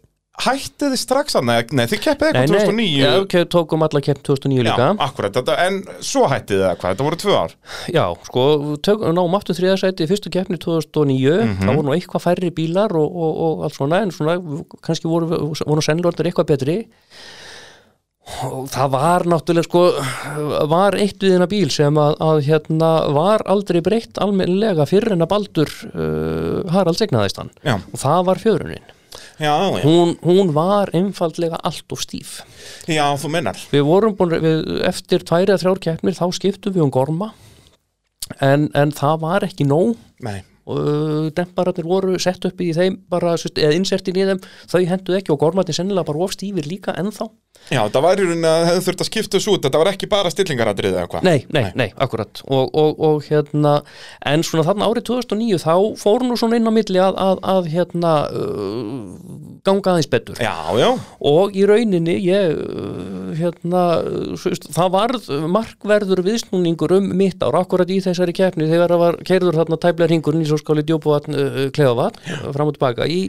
[0.46, 4.02] hættið þið strax að nei, þið keppið Nei, eitthvað nei, 2009 já, okay, tókum alla
[4.06, 4.86] kepp 2009 líka.
[4.90, 7.56] Já, akkurat, þetta, en svo hættið þið eða hvað, þetta voru tvö ár.
[7.96, 8.44] Já, sko,
[9.20, 11.58] náum aftur þriðasæti í fyrstu keppni 2009, Mhm.
[11.64, 14.38] það voru nú eitthvað færri bílar og, og, og allt svona, en svona
[14.86, 16.78] kannski voru, voru sennlordir eitthvað betri.
[18.46, 19.80] Og það var náttúrulega sko,
[20.70, 25.24] var eitt við þennan bíl sem að, að hérna var aldrei breytt almennilega fyrir en
[25.24, 27.50] að Baldur uh, Harald segnaðist hann.
[27.66, 28.84] Já, og það var fjörunin.
[29.40, 32.40] Já, já, Hún, hún var einfaldlega allt of stíf.
[32.86, 36.86] já þú mennar Við vorum búin, við, eftir tværi að þrjár keppnir þá skiptum við
[36.86, 37.32] um gorma.
[38.40, 39.96] En, en það var ekki nóg.
[40.22, 44.82] Nei, og uh, dempararnir voru sett upp í þeim bara, eða insertin í þeim þau
[44.86, 47.30] henduð ekki og gormatni sennilega bara of stífir líka ennþá
[47.68, 50.08] já, það var í rauninni að hefðu þurft að skipta þessu út, þetta var ekki
[50.10, 51.26] bara stillingaradrið eða hvað?
[51.26, 52.42] Nei, nei, nei, akkurat.
[52.48, 53.74] Og, og, og hérna,
[54.32, 57.70] en svona þarna árið 2009 þá fór nú svona inn á milli að, að, að
[57.74, 59.06] hérna uh,
[59.66, 60.42] ganga aðeins betur.
[60.42, 60.88] Já, já,
[61.32, 63.84] og í rauninni ég, uh, hérna,
[64.66, 69.62] það varð markverður viðsnúningur um mitt ár akkurat í þessari keppni þegar það var keirður
[69.62, 73.26] þarna tæplega ringurinn í svo skáli djúbúvatn uh, klefavatn fram og tilbaka í,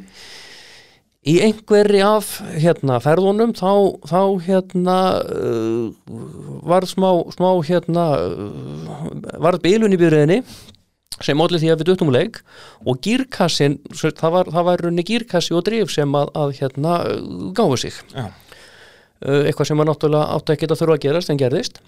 [1.22, 3.70] í einhverri af hérna ferðunum þá,
[4.10, 5.92] þá hérna uh,
[6.66, 9.12] varð smá, smá hérna uh,
[9.44, 10.40] varð bílun í byrðinni
[11.22, 12.40] sem olli því að við duttum úr leik
[12.82, 16.96] og gírkassin, það var, það var runni gírkassi og drif sem að, að hérna
[17.54, 18.02] gáðu sig.
[18.16, 21.82] Já, uh, eitthvað sem að náttúrulega ekki að þurfa að gerast en gerðist.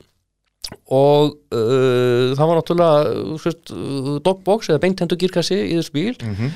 [0.94, 6.16] Og uh, það var náttúrulega uh, uh, dogbox eða beintendu gírkassi í þessu bíl.
[6.22, 6.54] Mhm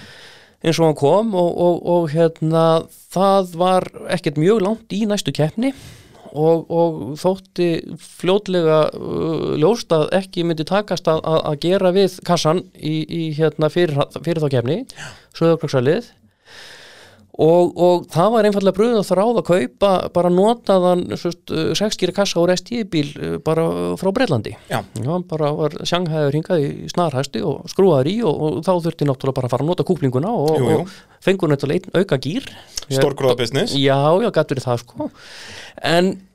[0.63, 2.65] eins og hann kom og, og, og hérna
[3.13, 5.73] það var ekkert mjög langt í næstu keppni
[6.37, 7.69] og, og þótti
[8.01, 13.69] fljótlega uh, ljóst að ekki myndi takast að, að, gera við kassan í, í hérna
[13.73, 14.79] fyrir, fyrir þá keppni
[15.37, 16.11] söðurklagsvalið
[17.37, 21.03] og, og það var einfallega bröðið að þráða að kaupa bara notaðan
[21.77, 23.11] sexskýra kassa og restjíbíl
[23.45, 23.67] bara
[24.01, 28.57] frá Breitlandi Já, hann bara var sjanghæður hingað í snarhæsti og skrúaður í og, og
[28.65, 30.79] þá þurfti náttúrulega bara að fara að nota kúplinguna og, Jú, jú.
[30.81, 32.49] og fengur náttúrulega einn auka gýr
[32.87, 33.75] stórgróða business.
[33.75, 35.09] Já, já, verið það sko.
[35.83, 36.26] En uh,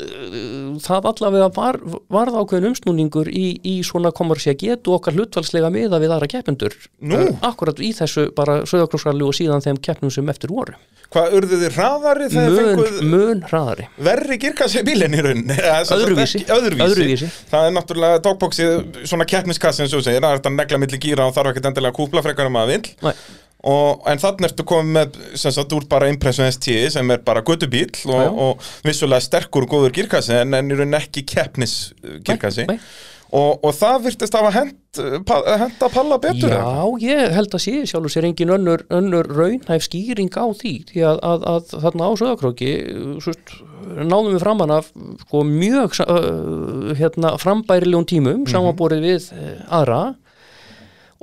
[0.00, 1.76] það allavega var,
[2.12, 6.76] varð ákveðin umsnúningur í, í svona komur sér getu okkar hlutfalslega miða við aðra keppendur
[7.10, 7.18] Nú?
[7.44, 10.76] akkurat í þessu bara söðaklóksrallu og síðan þeim keppnum sem eftir voru
[11.10, 15.24] Hvað urðu þið hraðari fenguð mun hraðari verri girkassi bílinn í
[15.90, 16.44] sagt Öðruvísi.
[16.44, 16.86] ekki- öðruvísi.
[16.86, 17.30] Öðruvísi.
[17.50, 21.00] Það er náttúrulega dogboxið svona keppniskassi og þú segir, það er þetta að negla milli
[21.02, 23.14] gíra og þarf ekkert endilega að kúpla frekar um að vill Nei.
[23.60, 27.44] Og, en þannig ertu komið með sem sagt úr bara Impression ST sem er bara
[27.44, 28.30] göttubíl Já, já.
[28.30, 31.78] og, og vissulega sterkur og góður girkassi en, en í rauninni ekki keppnis
[32.24, 32.68] girkassi
[33.30, 36.70] og, og það virtist hafa hent, pa, hent að palla betur eða?
[36.80, 41.04] Já, ég held að sé sjálfur sér engin önnur, önnur raunhæf skýring á því því
[41.12, 42.72] að, að, að þarna á söðakróki
[44.00, 44.90] náðum við framan af
[45.26, 50.02] sko, mjög uh, hérna, frambærilegum tímum samanborið við uh, aðra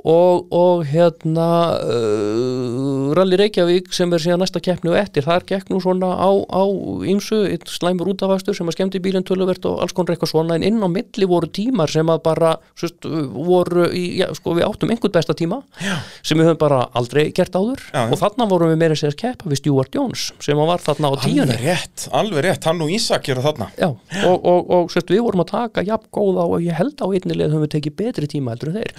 [0.06, 1.48] og, og hérna
[1.82, 6.30] uh, Rally Reykjavík sem er síðan næsta keppni og eftir þar gekk nú svona á,
[6.30, 6.62] á
[7.08, 10.66] ýmsu, einn slæmur útafastur sem að skemmti bílinn töluvert og alls konar eitthvað svona en
[10.68, 14.94] inn á milli voru tímar sem að bara svist, voru, í, já, sko við áttum
[14.94, 15.96] einhvern besta tíma já.
[16.22, 17.82] sem við höfum bara aldrei gert áður.
[17.90, 21.14] Já, og þarna vorum við meira að keppa við Stuart Jones sem var þarna á
[21.24, 21.58] tíunni.
[21.58, 23.70] Alveg rétt, alveg rétt, hann og Ísak eru þarna.
[23.74, 23.90] Já,
[24.22, 27.34] og, og, og sérst, við vorum að taka jafn góða og ég held á einni
[27.34, 28.92] leið höfum við tekið betri tíma heldur en þeir.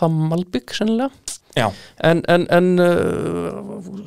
[0.00, 1.10] Það Malbygg sennilega.
[1.56, 1.70] Já,
[2.04, 4.04] en, en, en uh,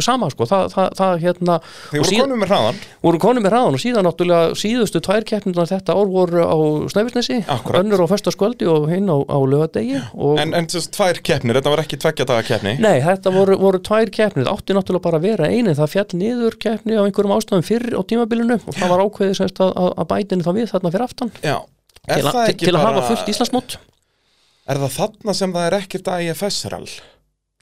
[0.00, 3.76] sama sko það, það, það hérna og voru konum með hraðan voru konum með hraðan
[3.76, 6.56] og síðan náttúrulega síðustu tvær keppnirnar þetta ár voru á
[6.94, 7.36] Snæfellsnesi,
[7.76, 10.00] önnur á föstaskvöldi og hinn á, á lögadegi
[10.40, 12.72] En, en þess tvær keppnir, þetta var ekki tveggja daga keppni?
[12.80, 16.20] Nei, þetta voru, voru tvær keppnir, það átti náttúrulega bara að vera einin, það fjall
[16.22, 19.92] niður keppni á einhverjum ástæðum fyrr á tímabilinu og það var ákveðið semst að, að-
[20.00, 21.34] að bætinni þá við þarna fyrir aftan.
[21.44, 21.58] Já,
[22.08, 23.78] til, það ekki til að hafa fullt Íslandsmót
[24.66, 26.88] Er það þarna sem það er ekkert IFS-rall?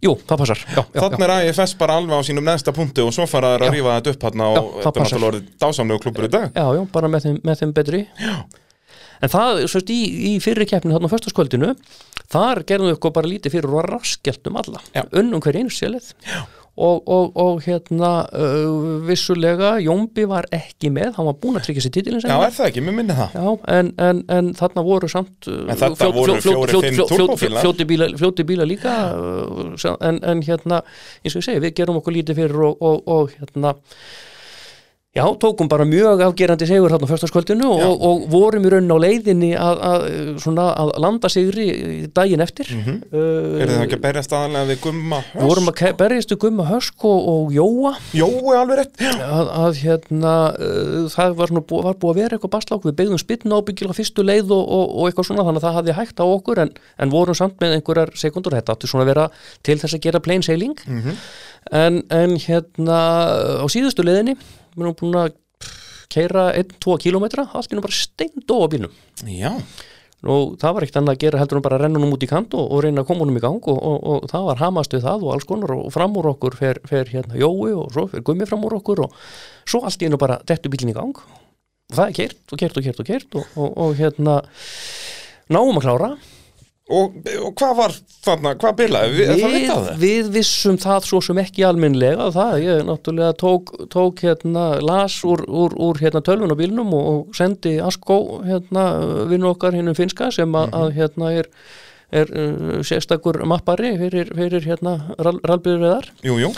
[0.05, 3.13] Jú, það passar já, já, Þarna er IFS bara alveg á sínum neðsta punkti og
[3.15, 3.75] svo fara þær að Já.
[3.77, 6.59] rífa þetta upp hérna Já, og það þetta er náttúrulega orðið dásamlegu klubur í dag
[6.59, 8.35] já, já, bara með þeim, með þeim betri já.
[9.25, 11.71] En það, semst, í, í fyrri keppni þarna á föstaskvöldinu
[12.35, 15.05] þar gerðum við eitthvað bara lítið fyrir og var raskelt um alla Já.
[15.23, 16.11] unnum hver einu sélið
[16.75, 21.13] og, og, og hérna uh, vissulega, Jómbi var ekki með.
[21.19, 23.37] Hann var búinn að tryggja sér titilin Já, er það ekki, mér minni það.
[23.39, 23.47] Já,
[23.77, 25.71] en, en, en þarna voru samt uh,
[28.19, 30.83] fljóti bíla, líka uh, en, en hérna,
[31.23, 33.77] eins og ég segi, við gerum okkur lítið fyrir og, og, og hérna
[35.15, 37.85] Já, tókum bara mjög afgerandi segur hérna á fyrstaskvöldinu Já.
[37.87, 40.07] og, og vorum í raunin á leiðinni að, að,
[40.43, 41.67] svona, að landa sigri
[42.11, 42.67] daginn eftir.
[42.75, 42.97] Mm Mhm.
[43.15, 46.67] uh, Er það ekki að berja staðanlega við gumma Við vorum að berjast við Gumma
[46.67, 47.93] Hösk og, og Jóa.
[48.13, 49.05] Jói, alveg rétt.
[49.23, 52.97] Að, að hérna uh, það var, svona, bú- var búið að vera eitthvað bastlák við
[52.99, 56.27] byggðum spytna ábyggilega fyrstu leið og, og, eitthvað svona þannig að það hafði hægt á
[56.27, 59.29] okkur en, en vorum samt með einhverjar sekundur þetta átti svona að vera
[59.63, 60.75] til þess að gera plain sailing.
[60.91, 61.15] Mhm.
[61.73, 62.99] en, en hérna
[63.63, 64.35] á síðustu leiðinni
[64.75, 65.35] við erum búin að
[66.15, 68.93] keira 1-2 kilometra allt nú bara steindó á bílnum.
[69.27, 69.53] Já,
[70.25, 72.29] og það var ekkert annað að gera heldur en bara að renna honum út í
[72.31, 74.95] kant og, og reyna að koma honum í gang og, og, og það var hamast
[74.97, 78.07] við það og alls konar og fram úr okkur fer, fer hérna Jói og svo
[78.13, 79.19] fer Gummi fram úr okkur og
[79.69, 81.17] svo allt í einu bara dettu bílinn í gang.
[81.93, 84.39] Og það er kert og kert og kert og kert og, og, og hérna
[85.53, 86.15] náum að klára
[86.93, 87.95] og, og hvað var
[88.27, 90.03] þarna, hvað bilaði, er það við, vitað það?
[90.03, 95.47] við vissum það svo sem ekki almennlega það, ég náttúrulega tók, tók hérna, las úr,
[95.49, 98.85] úr, úr hérna, tölvun á bílnum og, og sendi Askó hérna,
[99.31, 101.51] vinnu okkar hinnum finska sem að, að hérna er
[102.15, 106.53] er uh, sérstakur mappari fyrir, fyrir hérna ralbyrðuðar Jú, jú,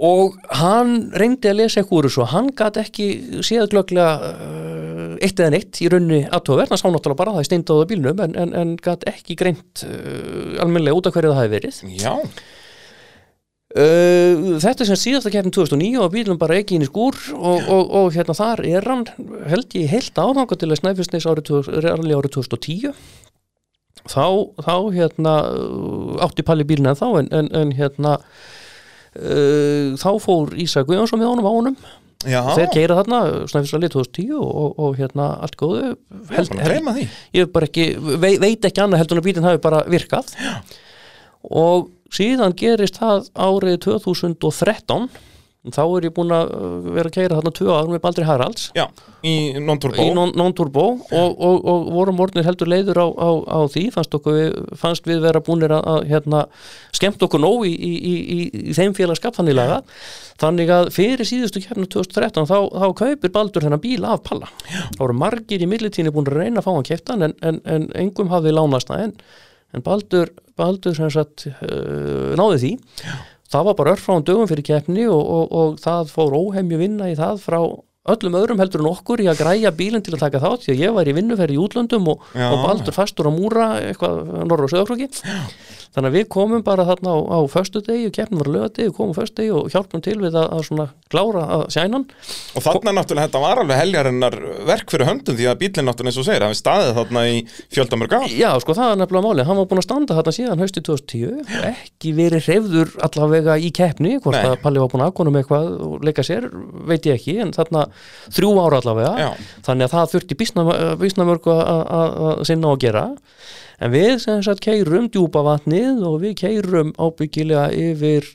[0.00, 3.08] og hann reyndi að lesa eitthvað úr þessu hann gat ekki
[3.44, 7.42] séð glögglega uh, eitt eða neitt í raunni aðtóverð, hann sá náttúrulega bara að það
[7.42, 11.40] er steindáða bílnum en, en, en gat ekki greint uh, almennilega út af hverju það
[11.42, 11.80] hafi verið.
[12.00, 12.14] Já.
[13.70, 17.92] Uh, þetta sem síðasta keppin 2009 og bílum bara ekki inn í skúr og, og,
[18.00, 19.04] og hérna þar er hann
[19.52, 22.96] held ég heilt áðanga til að Snæfellsnes árið, 2000 árið árið 2010
[24.10, 24.26] þá,
[24.64, 25.36] þá hérna
[26.26, 28.16] átti Palli bílinn en þá en, en hérna
[29.16, 31.80] uh, þá fór Ísa Guðjónsson með honum á honum.
[32.28, 35.94] Já, þeir keira þarna Snæfellslega 2010 og, og, og hérna allt góðu.
[36.28, 37.06] Gleyma því.
[37.38, 37.86] ég ekki,
[38.20, 40.34] vei, veit ekki annað heldur en að bílinn hafi bara virkað.
[40.36, 40.52] Já.
[41.56, 45.08] og síðan gerist það árið 2013
[45.68, 48.70] þá er ég búin að uh, vera að keira þarna tvö árum með Baldri Haralds.
[48.76, 48.86] Já,
[49.20, 50.06] í non-turbo.
[50.16, 50.32] Non-
[51.12, 53.82] og, og, og vorum orðnir heldur leiður á, á, á því.
[53.92, 56.40] Fannst, okkur, við, fannst við vera búinir að, að hérna,
[56.96, 58.38] skemmt okkur nóg í, í, í, í,
[58.70, 59.82] í þeim félagskap þannig laga.
[60.40, 64.48] Þannig að fyrir síðustu kefnu 2013 þá, þá kaupir Baldur þennan bíl af Palla.
[64.96, 67.90] Þá voru margir í millitíni búin að reyna að fá hann keftan en, en, en
[68.00, 69.12] engum hafði lánast það en,
[69.76, 72.72] en Baldur, Baldur sagt uh, náði því
[73.50, 77.16] það var bara örfráðum dögum fyrir keppni og, og, og það fór óhemju vinna í
[77.18, 77.60] það frá
[78.10, 80.82] öllum öðrum heldur en okkur í að græja bílinn til að taka þátt því að
[80.84, 84.72] ég var í vinnuferði í útlöndum og, og baldur fastur á múra eitthvað norra og
[84.72, 85.10] söðaflóki
[85.94, 88.96] þannig að við komum bara þarna á, á föstudegi og keppnum var á lögadegi og
[88.98, 92.04] komum á föstudegi og hjálpum til við að, að svona klára að sænan.
[92.54, 94.36] Og þarna náttúrulega þetta var alveg heljarinnar
[94.68, 97.40] verk fyrir höndum því að bílinn náttúrulega eins og segir hafi staðið þarna í
[97.74, 98.28] fjöldamörg ár.
[98.30, 101.42] Já, sko, það er nefnilega málið, hann var búinn að standa þarna síðan hausti 2010,
[101.72, 104.52] ekki verið hreyfður allavega í keppni, hvort Nei.
[104.52, 106.46] að Palli var búinn að aðkonum eitthvað og leika sér
[106.86, 107.88] veit ég ekki, en þarna
[108.30, 109.30] þrjú ára allavega, Já.
[109.66, 110.38] þannig að það þurfti
[111.02, 113.04] bísnamörgu að sinna á að gera
[113.80, 118.26] en við sem sagt keirum djúpa vatnið og við keirum ábyggilega yfir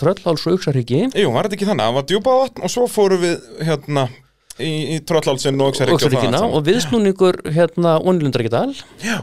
[0.00, 3.24] tröllháls og uksarhyggi Jú, var þetta ekki þannig, það var djúpa vatn og svo fórum
[3.24, 4.08] við hérna
[4.60, 8.74] í, í Tröllhálsinn og Öxaríkja og og viðsnúningur hérna Ónilundaríkjadal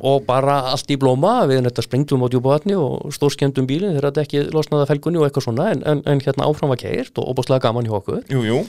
[0.01, 4.25] og bara allt í blóma við þetta sprengtum á djúpavatni og stórskemdum bílinn þegar þetta
[4.25, 7.33] ekki losnaði að felgunni og eitthvað svona en, en, en hérna áfram var keirt og
[7.33, 8.23] óbúslega gaman hjá okkur.
[8.33, 8.61] Jú, jú,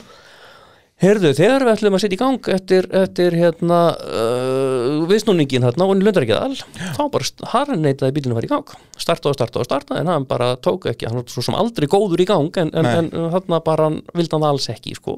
[0.98, 6.02] Herðu, þegar við ætlum að setja í gang eftir, eftir hérna uh, viðsnúningin þarna og
[6.02, 6.56] lundur ekki all
[6.96, 10.10] þá bara hann neitaði bílinu að fara í gang starta og starta og starta en
[10.10, 13.10] hann bara tók ekki hann var svo sem aldrei góður í gang en, en, en
[13.34, 15.14] þarna bara hann vildi hann það alls ekki sko.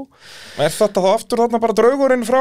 [0.60, 2.40] Er þetta þá aftur þarna bara draugurinn frá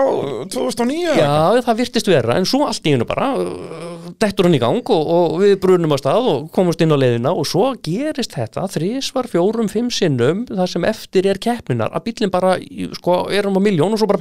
[0.52, 1.16] 2009?
[1.20, 4.94] Já, það virtist vera en svo allt í hennu bara uh, dettur hann í gang
[4.96, 8.66] og, og við brunum á stað og komumst inn á leiðina og svo gerist þetta
[8.76, 12.56] þrísvar, fjórum, fimm sinnum það sem eftir er keppninar að bílinn bara,
[13.00, 14.20] sko, erum á miljón og svo bara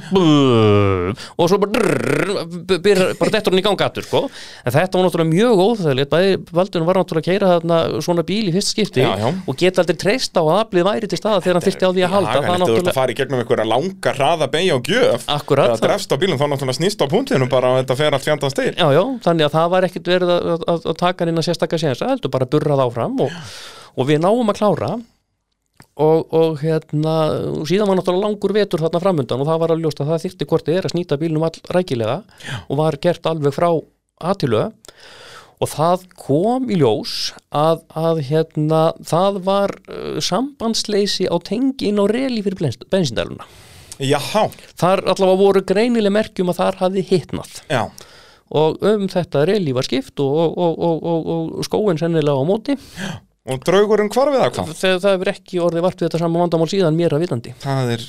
[1.35, 4.21] og svo bara bara dettur hann í gang aftur sko.
[4.63, 6.11] en þetta var náttúrulega mjög óþægilegt.
[6.13, 9.29] Bæði Valdun var náttúrulega að keira þarna svona bíl í fyrst skipti Já, já.
[9.45, 12.05] og geta aldrei treyst á að aflið væri til staða þegar hann þyrfti á því
[12.07, 12.33] að halda.
[12.33, 15.27] Já, en þú ert að fara í gegnum einhverja langa hraða beigja og gjöf.
[15.35, 18.25] Akkurat, Það drefst á bílum þá náttúrulega snýst á punktinu bara og þetta fer allt
[18.27, 18.71] fjandans til.
[18.75, 21.77] Þannig að það var ekkit verið að, að, að taka hann inn að sérstakka
[23.19, 23.31] og,
[23.99, 24.91] og við náum að klára
[25.99, 27.15] og, og hérna
[27.59, 30.25] og síðan var náttúrulega langur vetur þarna framundan og það var að ljóst að það
[30.25, 32.19] þyrfti hvort þið er að snýta bílnum all rækilega
[32.67, 33.69] og var gert alveg frá
[34.19, 34.65] aðtilu
[35.59, 37.15] og það kom í ljós
[37.51, 43.47] að, að hérna það var uh, sambandsleysi á tengi inn á reli fyrir bensindæluna
[43.99, 44.45] Jaha,
[44.79, 47.57] þar allavega voru greinileg merkjum að þar hafði hitnað.
[47.67, 47.81] Já,
[48.55, 51.03] og um þetta reyli var skipt og, og, og, og,
[51.33, 52.77] og, og skóin sennilega á móti
[53.49, 54.69] og draugurinn hvar við það hvað?
[54.79, 57.53] þegar það hefur ekki orðið vart við þetta sama vandamál síðan mér að vitandi.
[57.63, 58.05] Það er,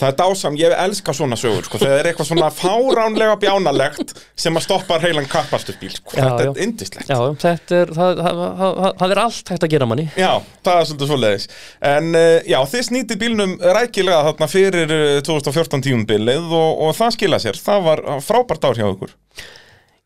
[0.00, 4.14] það er dásam, ég elska svona sögur sko, þegar er eitthvað svona fáránlega bjánalegt
[4.44, 6.14] sem að stoppa heilan kappastusbíl sko.
[6.14, 6.52] Já, þetta já.
[6.52, 9.90] er indislegt Já, þetta er, það, það, það, það, það er allt hægt að gera
[9.90, 10.06] manni.
[10.20, 10.30] Já,
[10.68, 11.48] það er svolítið svoleiðis.
[11.94, 17.14] En uh, já, þið snýtið bílnum rækilega þarna fyrir uh, 2014 tíumbilið og, og það
[17.18, 17.60] skila sér.
[17.64, 19.14] Það var frábært ár hjá ykkur.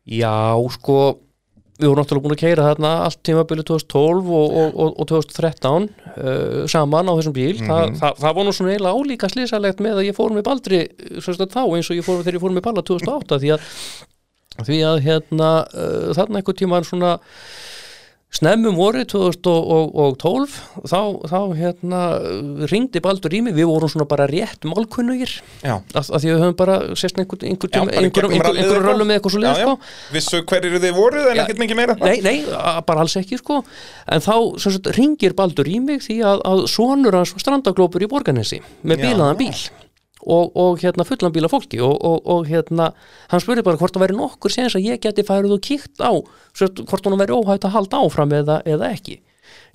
[0.09, 0.35] Já,
[0.73, 0.99] sko
[1.79, 5.85] við vorum náttúrulega búin að keira þarna allt tímabilið 2012 og, og, og, og 2013
[5.87, 7.55] uh, saman á þessum bíl.
[7.61, 10.81] Þa, það, það var nú svona eiginlega álíka slísalegt með að ég fór með baldri
[11.23, 13.71] sagt, þá eins og ég fór þegar ég fór með balla 2008 því að,
[14.59, 17.15] því að hérna, uh, þarna einhvern tíma svona
[18.29, 20.99] snemmum voru 2012 þá,
[21.31, 22.01] þá hérna
[22.69, 25.31] ringdi Baldur í mig, við vorum svona bara rétt málkunnugir
[25.65, 28.27] Já, að, að því við höfum bara sérst einhver, einhver, Já, tíma, bara í einhver,
[28.29, 28.91] gegnum einhver, rallið einhver eitthvað.
[28.93, 29.65] röllum með eitthvað svo já, leið já.
[29.65, 30.13] sko.
[30.13, 32.37] Vissu hverjir þið voruð en Já, ekkert mikið meira Nei, nei,
[32.91, 33.59] bara alls ekki sko
[34.13, 38.11] en þá sagt, ringir Baldur í mig því að, að sonur hans var strandaglópur í
[38.13, 39.07] Borganesi með Já.
[39.09, 39.55] bílaðan bíl
[40.25, 42.91] og, og hérna fullan bíla fólki og, og, og hérna
[43.31, 46.11] hann spurði bara hvort það væri nokkur séns að ég geti færið og kíkt á
[46.51, 49.19] sem sagt, hvort hún væri óhætt að halda áfram eða, eða ekki.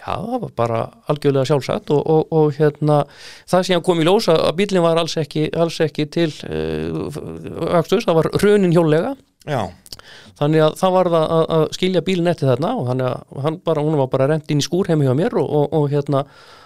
[0.04, 0.80] Já, það var bara
[1.10, 3.02] algjörlega sjálfsagt og, og, og hérna,
[3.50, 8.04] það síðan kom í ljós að bílinn var alls ekki, alls ekki til uh, akstus,
[8.04, 9.14] það var hrunin hjólega
[9.44, 9.68] Já,
[10.38, 13.58] þannig að það var það að, að skilja bílinn eftir þarna og þannig að hann
[13.66, 16.24] bara, hún var bara rent inn í skúr heimi hjá mér og, og, og hérna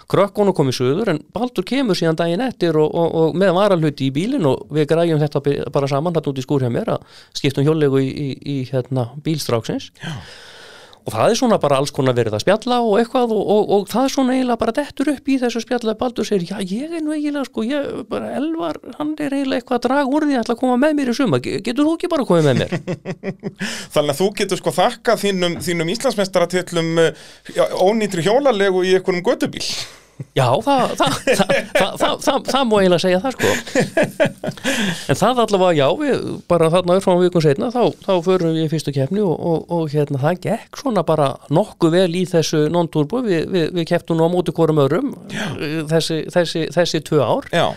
[0.09, 4.09] krökkonu kom í söður en Baldur kemur síðan daginn eftir og, og, og með varalhuti
[4.09, 5.43] í bílinn og við græjum þetta
[5.73, 9.11] bara saman hann út í skúr hjá mér að skiptum hjólegu í, í, í hérna,
[9.25, 10.15] bílstráksins Já.
[11.09, 13.87] Og það er svona bara alls konar verið að spjalla og eitthvað og, og, og
[13.89, 15.95] það er svona eiginlega bara dettur upp í þessu spjalla.
[15.99, 19.79] Baldur segir, já ég er nú eiginlega sko, ég bara Elvar, hann er eiginlega eitthvað
[19.79, 22.11] að draga úr því að ætla að koma með mér í suma, getur þú ekki
[22.13, 22.75] bara komið með mér?
[23.95, 27.25] þannig að þú getur sko þakkað þínum, þínum Íslandsmeistaratillum uh,
[27.81, 29.65] ónýtri hjólalegu í einhverjum gödubíl
[30.35, 30.93] Já, það,
[32.23, 33.51] það, má eiginlega segja það sko.
[35.09, 38.71] En það allavega, já, við bara þarna frá vikum setna, þá, þá förum við í
[38.71, 43.23] fyrstu keppni og, og, og hérna það gekk svona bara nokkuð vel í þessu non-turbo,
[43.25, 45.15] við, við, við kepptum nú á móti hvorum örum
[45.89, 47.49] þessi, þessi, þessi tvö ár.
[47.55, 47.67] Já,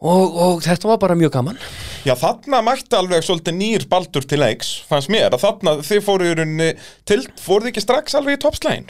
[0.00, 1.60] og, og þetta var bara mjög gaman.
[2.06, 6.30] Já, þarna mætti alveg svolítið nýr baldur til leiks, fannst mér, að þarna þið fóru
[6.30, 6.70] í rauninni
[7.08, 8.88] til, fóruð ekki strax alveg í toppslægin?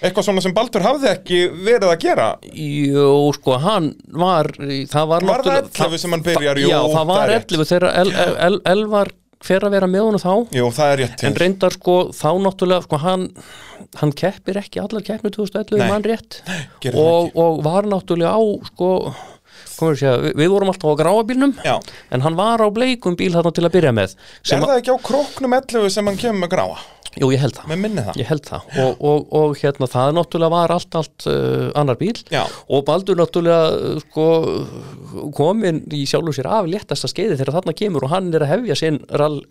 [0.00, 2.28] Eitthvað svona sem Baldur hafði ekki verið að gera?
[2.56, 6.60] Jú, sko, hann var það var, Var það náttúrulega- 11 sem hann byrjar?
[6.62, 7.50] Jú, Já, það var er rétt.
[7.52, 10.98] 11 þegar El- El- El- Elvar fer að vera með honum þá Jú, það er
[11.04, 11.24] rétt.
[11.24, 13.28] En reyndar sko, þá náttúrulega sko, hann,
[14.00, 15.88] hann keppir ekki allar keppni 2011 Nei.
[15.88, 16.40] mann rétt
[16.80, 19.14] það og, og var náttúrulega á sko,
[19.80, 21.80] komur við, vorum alltaf á gráa bílnum Já,
[22.12, 24.98] en hann var á bleikum bíl þarna til að byrja með er það ekki á
[25.08, 26.76] króknum 11 sem hann kemur með gráa?
[27.18, 28.18] Jú, ég held það Með minni það?
[28.20, 32.14] Ég held það og, og, og hérna það náttúrulega var allt, allt uh, annar bíl
[32.30, 32.44] Já.
[32.70, 34.26] og Baldur náttúrulega uh, sko,
[35.36, 38.78] komin í sjálfu sér af léttasta skeiði þegar þarna kemur og hann er að hefja
[38.78, 39.00] sinn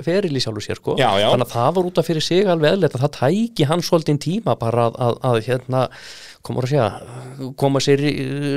[0.06, 0.96] feril í sjálfu sér sko.
[1.00, 1.28] Já, já.
[1.34, 4.22] þannig að það var út af fyrir sig alveg eðlilegt að það tæki hann svolítinn
[4.24, 5.84] tíma bara að, að, að hérna
[6.48, 6.86] koma að segja
[7.60, 8.00] koma sér,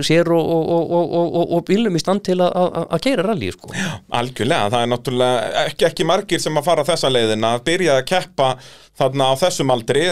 [0.07, 3.25] sér og, og, og, og, og, og bílum í stand til að- að að keira
[3.27, 3.73] rally sko.
[4.15, 8.07] Algjörlega, það er náttúrulega ekki, ekki margir sem að fara þessa leiðina að byrja að
[8.13, 8.53] keppa
[8.99, 10.03] þarna á þessum aldri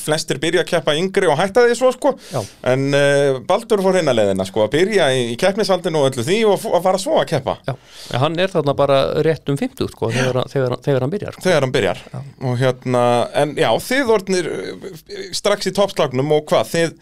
[0.00, 2.12] flestir byrja að keppa yngri og hætta því svo sko.
[2.30, 2.38] Já.
[2.70, 6.38] en uh, Baldur fór hinna leiðina sko að byrja í, í keppnisaldinu og öllu því
[6.50, 7.56] og að fara svo að keppa.
[7.66, 7.74] Já,
[8.14, 11.36] en hann er þarna bara rétt um 50 sko, þegar, þegar, þegar hann byrjar.
[11.36, 11.46] Sko.
[11.48, 12.04] þegar hann byrjar.
[12.46, 13.04] Og hérna,
[13.42, 14.88] en já, þið orðnir uh,
[15.34, 16.96] strax í toppslagnum og hvað, þið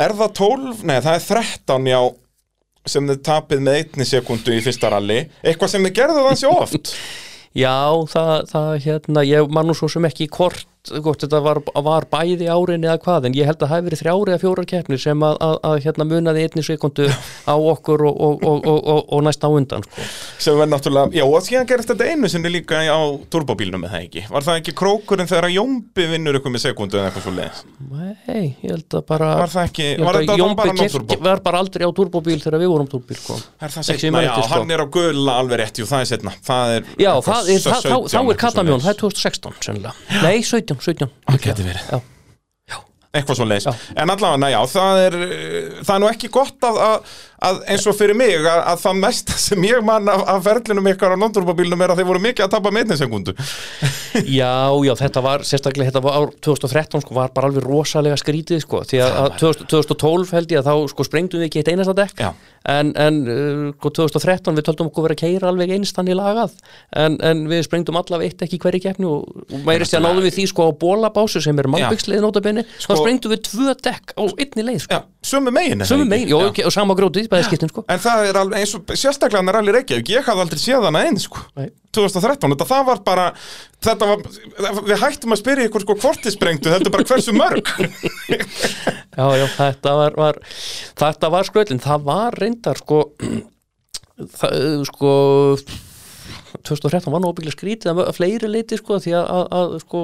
[0.00, 2.00] er það 12, nei það er 13 já
[2.88, 6.62] sem þið tapið með einni sekundu í fyrsta rally eitthvað sem þið gerðu það sér
[6.64, 6.94] oft
[7.56, 7.74] Já,
[8.06, 12.46] það, það hérna, ég man nú svo sem ekki hvort, hvort þetta var, var bæði
[12.50, 15.24] árin eða hvað, en ég held að það hafi verið þrjári eða fjórar keppnir sem
[15.26, 17.08] að, að, að hérna munaði einni sekundu
[17.44, 20.06] á okkur og, og, og, og, og, og næst á undan sko.
[20.40, 23.00] sem verð náttúrulega, já og síðan gerist þetta einu sinni líka á
[23.32, 27.10] turbóbílnum með það ekki var það ekki krókurinn þegar Jómbi vinnur ykkur með sekundu eða
[27.10, 30.58] eitthvað svo leiðis Nei, ég held að bara var það ekki, var að þetta Jómbi
[30.62, 33.36] bara keypt- nóturbó var bara aldrei á turbóbíl þegar við vorum turbóbíl sko.
[33.60, 34.48] er það sem setna, já, sko.
[34.54, 37.60] hann er á gula alveg rétt, jú, það er setna það er Já, það er,
[37.64, 39.92] það, þá, 17, þá er Katamjón, það er 2016 sennilega.
[40.24, 41.90] Nei, 17, 17 Það gæti verið.
[42.70, 42.76] Já,
[43.10, 46.80] eitthvað svo leiðis, en allavega, já, það er uh, það er nú ekki gott að,
[46.86, 50.88] að, að eins og fyrir mig, að, að það mesta sem ég man af, ferlinum
[50.92, 53.34] ykkar á non-turbóbílnum er að þeir voru mikið að tapa sekundu
[54.40, 54.52] já,
[54.84, 58.82] já, þetta var sérstaklega, þetta var ár 2013 sko, var bara alveg rosalega skrítið sko,
[58.88, 61.96] því að, að 2000, 2012 held ég að þá sko sprengdum við ekki eitt einasta
[61.96, 62.24] dekk.
[62.70, 66.52] En, en uh, sko, 2013 við töldum okkur vera að keira alveg einstan í lagað
[66.92, 69.24] en, en við sprengdum allavega eitt ekki hverju keppni og,
[69.64, 73.00] meirist ég að náðum við því sko á bólabásu sem er mannbyggsleið nótabenni Sko- þá
[73.00, 74.98] sprengdum við tvö dekk á einni leið sko.
[74.98, 75.00] Já,
[75.32, 75.86] sömu megin
[77.30, 77.58] það Sömu ekki?
[77.60, 77.70] megin, jó, Já.
[77.70, 79.52] okay, og sama grótið, bæði skiptin sko En það er alveg eins og sérstaklega hann
[79.52, 81.42] er alveg Reykjavík, ég hafði aldrei séð hana einn sko.
[81.58, 81.68] Nei.
[81.90, 83.26] 2013, þetta það var bara
[83.82, 84.20] þetta var,
[84.86, 85.96] við hættum að spyrja ykkur sko
[86.34, 87.72] sprengdu, þetta er bara hversu mörg
[89.18, 90.38] Já, já, þetta var, var
[91.02, 93.00] þetta var skröldin, það var reyndar sko
[94.38, 95.14] það, sko
[96.66, 100.00] 2013 var nú óbygglega skrítið að fleiri leiti sko því að, að, að sko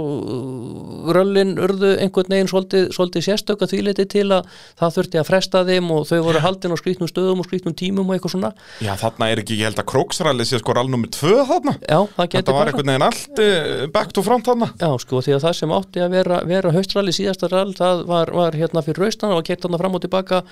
[1.16, 4.48] röllin urðu einhvern veginn svolítið, svolítið sérstök að því leiti til að
[4.80, 8.08] það þurfti að fresta þeim og þau voru haldin á skrítnum stöðum og skrítnum tímum
[8.08, 8.52] og eitthvað svona.
[8.84, 11.76] Já, þarna er ekki, ég held að Króksralli sé sko rallnúmer 2 þarna.
[11.82, 14.70] Já, það geti Þetta var einhvern veginn allt uh, back to front þarna.
[14.80, 18.32] Já, sko, því að það sem átti að vera, vera haustralli síðasta rall, það var,
[18.36, 20.42] var hérna fyrir austan og kert þarna fram og tilbaka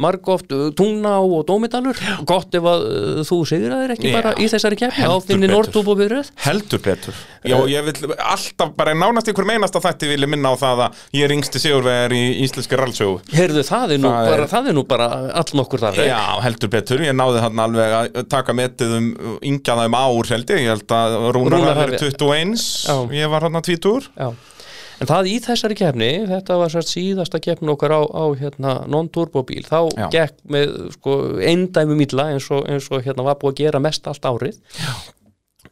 [0.00, 1.98] margóft uh, Tungná og Dómidalur.
[2.28, 4.12] Gott ef að uh, þú sigraðir ekki
[5.02, 5.10] Já,
[5.50, 7.14] keppni á heldur betur.
[7.42, 11.24] Já, ég vil alltaf, bara nánast ykkur meinasta þætti vilja minna á það að ég
[11.26, 14.76] er yngsti sigurvegar í íslenski rallsögu Heyrðu, það er nú, Það er- bara, það er
[14.78, 15.08] nú bara
[15.42, 19.10] all nokkur þar Já, heldur betur, ég náði þarna alveg að taka metið um
[19.42, 22.54] yngja það um ár held ég, ég held að Rúnar verið hafi- 21,
[22.86, 22.96] Já.
[23.18, 24.30] ég var hann að tvítur Já.
[25.02, 29.64] En það í þessari keppni, þetta var sérst síðasta keppni okkar á, á hérna, non-turbóbíl,
[29.66, 30.06] þá Já.
[30.12, 34.06] gekk með sko, eindæmum illa eins og, eins og hérna, var búið að gera mest
[34.06, 34.60] allt árið.
[34.78, 34.92] Já.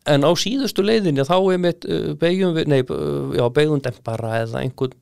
[0.09, 4.39] En á síðustu leiðinni þá er mitt uh, beigjum við, nei, uh, já, beigjum dempara
[4.41, 4.95] eða einhvern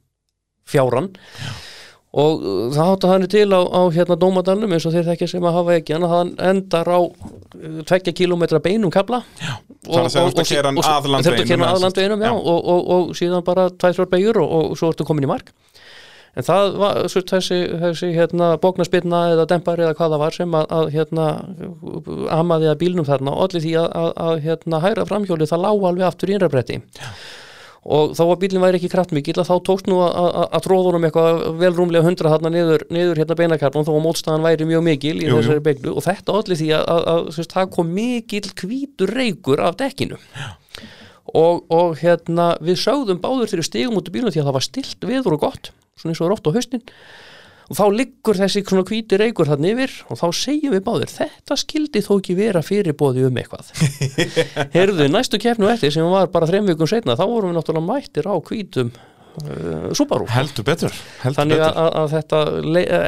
[0.68, 1.12] fjáran
[2.18, 5.44] og uh, það hátta þannig til á, á hérna dómadalnum eins og þeir þekkja sem
[5.46, 9.54] að hafa ekki en hann endar á uh, tveggja kilometra beinum kabla Já,
[9.86, 10.08] Það
[11.12, 11.84] landveginum, Þetta kera eða að sem sagt.
[11.84, 12.38] landveginum, já, Já.
[12.52, 15.52] og, og, og síðan bara tvær þrjár beigur og, og svo ertu komin í mark
[16.38, 20.54] en það var svo, þessi, þessi hérna, bóknarspilna eða dempari eða hvað það var sem
[20.54, 21.26] að, að hérna,
[22.36, 25.70] amaði að bílnum þarna og allir því að, að, að hérna, hæra framhjóli það lá
[25.72, 26.80] alveg aftur í innræbretti
[27.88, 31.70] og þá að bílinn væri ekki kraftmikil að þá tókst nú að, tróðunum eitthvað vel
[31.76, 35.38] rúmlega hundra þarna niður, niður hérna beinakarlun þó að mótstaðan væri mjög mikil í Jú,
[35.38, 39.64] þessari beiglu og þetta allir því að, að, að sérst, það kom mikil hvítur reykur
[39.64, 40.18] af dekkinu.
[41.38, 44.58] Og, og hérna við sögðum báður þegar við stigum út í bílunum því að það
[44.58, 46.84] var stilt viður og gott svona eins og rótt á haustin.
[47.68, 51.56] Og þá liggur þessi svona hvíti reykur þarna yfir og þá segjum við báður þetta
[51.60, 53.68] skildi þó ekki vera fyrirbóði um eitthvað.
[54.76, 58.24] Heyrðu, næstu keppnu eftir sem var bara þreim vikum setna þá vorum við náttúrulega mættir
[58.24, 60.30] á hvítum uh, Subaru.
[60.32, 60.96] Heldur betur,
[61.26, 62.40] heldur Þannig að, að, að þetta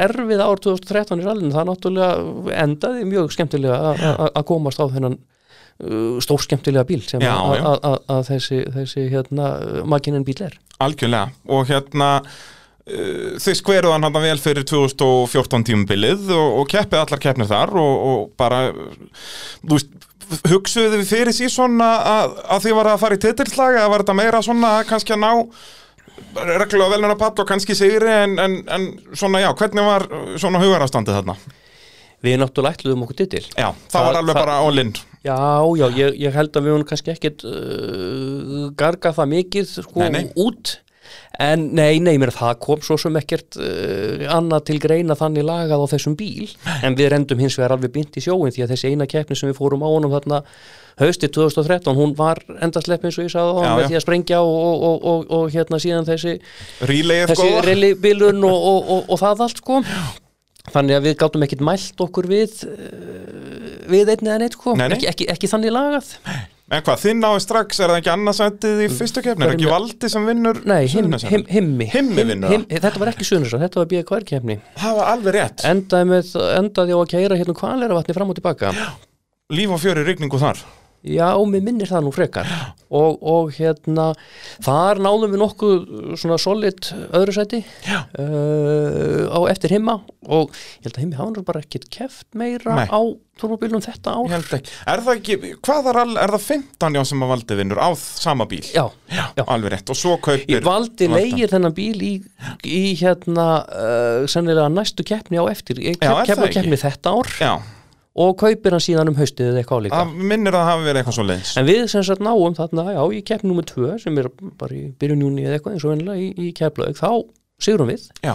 [0.05, 3.81] erfið ár 2013 í rallinu, það náttúrulega endaði mjög skemmtilega
[4.29, 9.55] að- komast á þennan uh, stór skemmtilega bíl sem að, þessi, þessi hérna,
[9.89, 10.61] makinin bíl er.
[10.85, 12.13] Algjörlega, og hérna
[12.87, 18.07] uh, þið skveruð hann vel fyrir 2014 tímubilið og, og keppið allar keppnir þar og,
[18.13, 19.93] og bara þú veist,
[20.51, 24.05] hugsuðu þið fyrir sí svona að, að þið var að fara í titilslag eða var
[24.05, 25.33] þetta meira svona kannski að ná
[26.37, 28.85] reglulega veluna pall og kannski sigri en, en, en
[29.17, 30.05] svona já, hvernig var
[30.39, 31.37] svona hugarastandið þarna?
[32.21, 33.41] Við náttúrulega ætluðum okkur titil.
[33.57, 34.91] Já, það, Það- var alveg það- bara all-in
[35.25, 35.37] Já,
[35.81, 40.11] já, ég, ég held að við höfum kannski ekkit uh, garga það mikið sko Nei,
[40.15, 40.23] nei.
[40.41, 40.75] út
[41.41, 45.87] En nei, nei, mér það kom svo sem ekkert uh, annað til greina þannig lagað
[45.87, 46.51] á þessum bíl.
[46.85, 49.51] En við rendum hins vegar alveg bynt í sjóin því að þessi eina keppni sem
[49.51, 50.43] við fórum á honum þarna
[51.01, 53.89] haustið 2013, hún var endaslepp eins og ég sagði á Já, hann með já.
[53.91, 56.35] því að sprengja og, og, og, og, og hérna síðan þessi,
[57.65, 59.81] reilibilun og, og, og, og það allt sko.
[60.71, 64.77] Þannig að við gátum ekkit mælt okkur við uh, við einn eða neitt sko.
[64.77, 64.99] Nei, nei.
[64.99, 66.13] Ekki, ekki, ekki þannig lagað
[66.71, 69.43] En hvað, þinn náði strax, er það ekki annarsættið í fyrstu keppni?
[69.43, 71.33] Er Hverjum ekki valdi sem vinnur Nei, him, Suðurnesjana?
[71.35, 71.89] him, himmi.
[71.91, 75.65] Himmi vinnur him, Þetta var ekki Suðunisson, þetta var BKR kefni Það var alveg rétt.
[75.67, 78.71] Endaði, með, endaði á að keira hérna kvalera vatni fram og tilbaka.
[79.51, 80.63] Líf og fjöri rigningu þar
[81.01, 82.49] Já, mér minnir það nú frekar.
[82.93, 84.11] Og, og hérna
[84.61, 85.79] þar náðum við nokkuð
[86.21, 90.01] svona solid öðru sæti uh, á eftir himma.
[90.29, 92.85] Og ég held að himmi hafa nú bara ekkert keft meira Nei.
[92.93, 93.01] á
[93.41, 94.37] turbóbílum þetta ár.
[94.37, 97.89] Er það ekki, hvað er, all, er það 15 já sem að valdi vinnur á
[97.97, 98.63] sama bíl?
[98.69, 99.25] Já, já.
[99.47, 102.15] Alveg rétt, og svo kaupir Ég valdi leigir þennan bíl í,
[102.69, 105.81] í hérna uh, sennilega næstu keppni á eftir.
[105.81, 106.59] Já, keppni, ekki?
[106.61, 107.37] keppni þetta ár.
[107.41, 107.55] Já,
[108.19, 111.01] og kaupir hann síðan um haustið eða eitthvað álíka það minnir að það hafi verið
[111.01, 114.19] eitthvað svo leiðis En við sem sagt náum þarna, já, í keppni nummer 2 sem
[114.19, 117.11] er bara í byrjun júni eða eitthvað eins og vennilega í, í kepplaug, þá
[117.61, 118.09] sigurum við.
[118.25, 118.35] Já,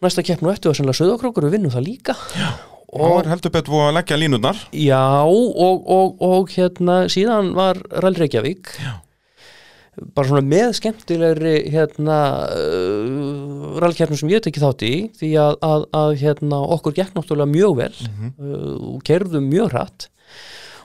[0.00, 2.14] Næsta keppni og eftir var sennilega söðokrókur, við vinnum það líka.
[2.90, 7.78] og Og, er heldur betur að leggja línurnar já, og, og, og hérna, síðan var
[8.02, 8.72] Rall Reykjavík.
[8.80, 8.94] Já.
[10.14, 12.18] Bara svona með skemmtilegri hérna
[12.54, 17.50] uh, rallkeppnum sem ég tekið þátt í því að, að, að hérna, okkur gekk náttúrulega
[17.50, 20.06] mjög vel uh, og kerðum mjög hratt.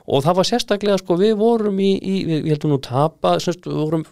[0.05, 3.69] Og það var sérstaklega sko við vorum í, í við, við heldum nú tapa semst,
[3.69, 4.05] vorum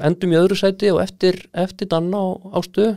[0.00, 2.96] endum í öðru sæti og eftir, eftir danna á, á stöð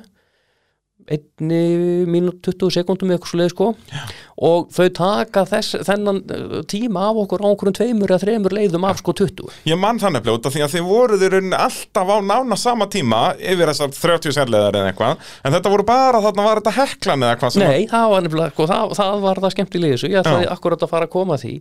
[1.12, 3.68] einni mínút 20 sekundum eitthvað svo leið sko.
[3.92, 4.04] Já.
[4.48, 8.88] og þau taka þess, þennan uh, tíma af okkur á okkur tveimur eða þreimur leiðum
[8.88, 12.18] af sko 20 Ég mann þannig bljóta því að þið voruð í rauninni alltaf á
[12.24, 16.64] nána sama tíma yfir þessar 30 sérleðar eða eitthvað en þetta voru bara þarna var
[16.64, 20.14] þetta heklan eða eitthvað Nei, það var nefnilega, sko, það, það var það skemmtilega þessu,
[20.14, 21.54] ég ætlaði akkurat að fara að koma því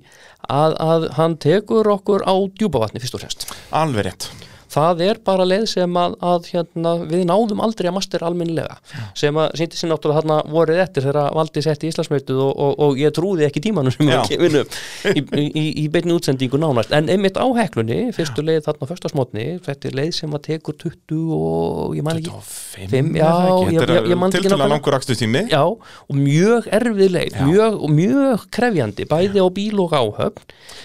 [0.49, 3.47] að, að hann tekur okkur á djúpavatni fyrst og fremst.
[3.83, 4.31] Alveg rétt
[4.73, 8.77] það er bara leið sem að, að hérna, við náðum aldrei að master almennilega.
[9.19, 12.73] Sem að sýndi sér náttúrulega þarna vorið eftir þegar valdi sett í Íslandsmeistuð og, og,
[12.87, 14.79] og ég trúði ekki tímanum sem var kemur upp
[15.13, 16.93] í, í, í beinni útsendingu nánast.
[16.97, 20.79] En einmitt á heklunni, fyrstu leið þarna fyrsta smotni, þetta er leið sem að tekur
[20.87, 22.33] 20 og ég man ekki
[22.73, 23.29] Fimm, já,
[23.69, 24.69] ég- Þetta ég- ég man er ekki tiltölulega nákvæmlega.
[24.73, 29.93] langur akstu tími Já, og mjög erfið leið mjög, mjög krefjandi, bæði á bíl og
[29.93, 30.41] áhöfn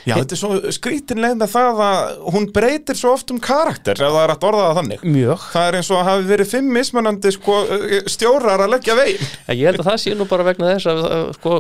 [0.08, 3.77] Já, þetta er svo skrítin leið með það að hún breytir svo oft um karakter
[3.92, 6.50] ef það er að orða það þannig mjög Það er eins og að hafi verið
[6.52, 7.58] fimm mismunandi sko,
[8.14, 11.02] stjórar að leggja veginn En ég held að það sé nú bara vegna þess að
[11.06, 11.54] uh, sko,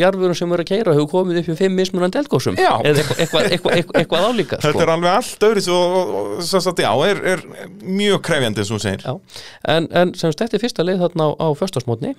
[0.00, 2.72] jarðvörun sem eru að keira hefur komið upp í fimm mismunandi eldgósum Já.
[2.80, 4.84] eða eitthvað, eitthvað, eitthvað, eitthvað álíka Þetta sko.
[4.86, 7.44] er alveg allt öðru og, og, og sagt, já, er, er
[7.84, 9.14] mjög krefjandi og þú segir Já.
[9.76, 12.14] En, en sem þetta er fyrsta leið þarna á, á föstasmótni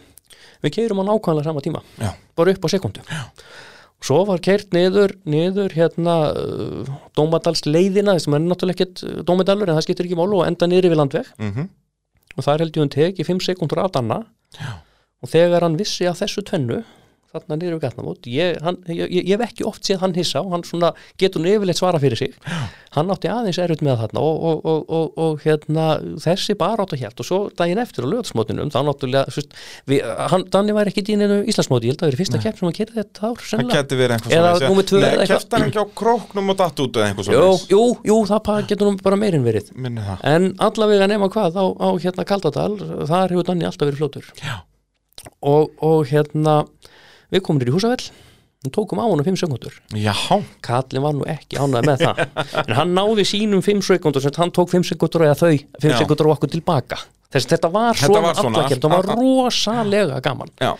[0.61, 2.13] við keirum á nákvæmlega sama tíma Já.
[2.37, 3.23] bara upp á sekundu Já.
[4.01, 6.87] Svo var keirt niður, niður hérna uh,
[7.17, 10.69] Dómadals leiðina þessum er náttúrulega ekkert uh, Dómadalur en það skiptir ekki málu og enda
[10.69, 11.31] niður við landveg.
[11.41, 11.69] Mm
[12.37, 14.21] og þar held ég hann teki 5 sekundur af danna.
[15.21, 16.77] Og þegar hann vissi að þessu tvennu
[17.31, 18.27] þarna niður við gatnamót.
[18.31, 20.91] Ég, hann, ég, ég, ég hef ekki oft séð hann hissa og hann svona
[21.21, 22.35] getur yfirleitt svara fyrir sig.
[22.95, 25.87] Hann átti aðeins erut með þarna og, og, og, og, og hérna
[26.21, 28.69] þessi bara átt að hjælt og svo daginn eftir á lögatsmótinum
[30.31, 32.75] hann, Danni var ekki dýninu Íslandsmóti, ég held að það er fyrsta kepp sem hann
[32.77, 33.81] kerði þetta ár sennilega.
[33.81, 35.31] geti verið einhver Eða svoleiðis, númer tvö Nei, eða eitthvað.
[35.31, 36.99] kefti hann ekki á króknum og datt út
[37.31, 39.71] Jú, jú, jú, það getur nú bara meirinn verið.
[40.27, 42.75] En allavega nema hvað á, á hérna Kaldadal,
[43.09, 44.01] þar hefur Danni alltaf verið
[45.41, 46.61] og, og hérna
[47.31, 48.11] við komum nýr í húsavell
[48.61, 50.13] og tókum á honum 5 sekundur Já,
[50.61, 52.19] Kallin var nú ekki ánægð með það.
[52.67, 55.97] En hann náði sínum 5 sekundur sem hann tók 5 sekundur eða þau 5 Já.
[56.03, 56.99] sekundur á okkur tilbaka.
[57.31, 60.51] Þess að þetta var svona, var svona, alla keppni, það var rosalega gaman.
[60.61, 60.73] Já,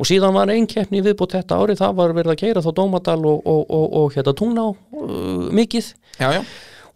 [0.00, 3.20] og síðan var ein keppni viðbútt þetta ári það var verið að keira þá Dómadal
[3.28, 5.92] og, og, og, og hérna Tungná uh, mikið.
[6.16, 6.42] Já, já.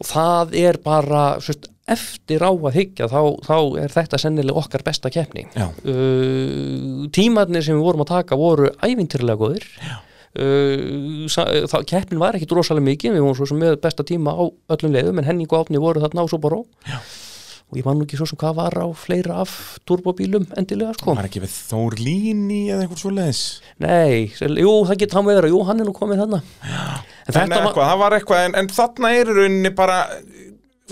[0.01, 4.85] Og það er bara svist, eftir á að hyggja þá, þá er þetta sennilega okkar
[4.87, 5.45] besta keppni.
[5.55, 9.67] Uh, tímarnir sem við vorum að taka voru ævintýrlega góðir.
[10.35, 14.45] Uh, þá, keppnin var ekkit rosalega mikið við vorum svo sem með besta tíma á
[14.75, 16.65] öllum leiðum en Henning og Átni voru þarna á Subaru.
[16.89, 16.99] Já.
[17.75, 19.53] og ég man nú ekki svo sem hvað var á fleira af
[19.89, 21.15] turbóbílum endilega sko.
[21.17, 23.41] Var ekki við Þór Líni eða einhver svo leiðis
[23.83, 24.29] nei,
[24.61, 26.43] jú það getur hann vera jú hann er nú komið þarna.
[27.25, 29.99] En En var eitthvað, það var eitthvað En, en þarna er rauninni bara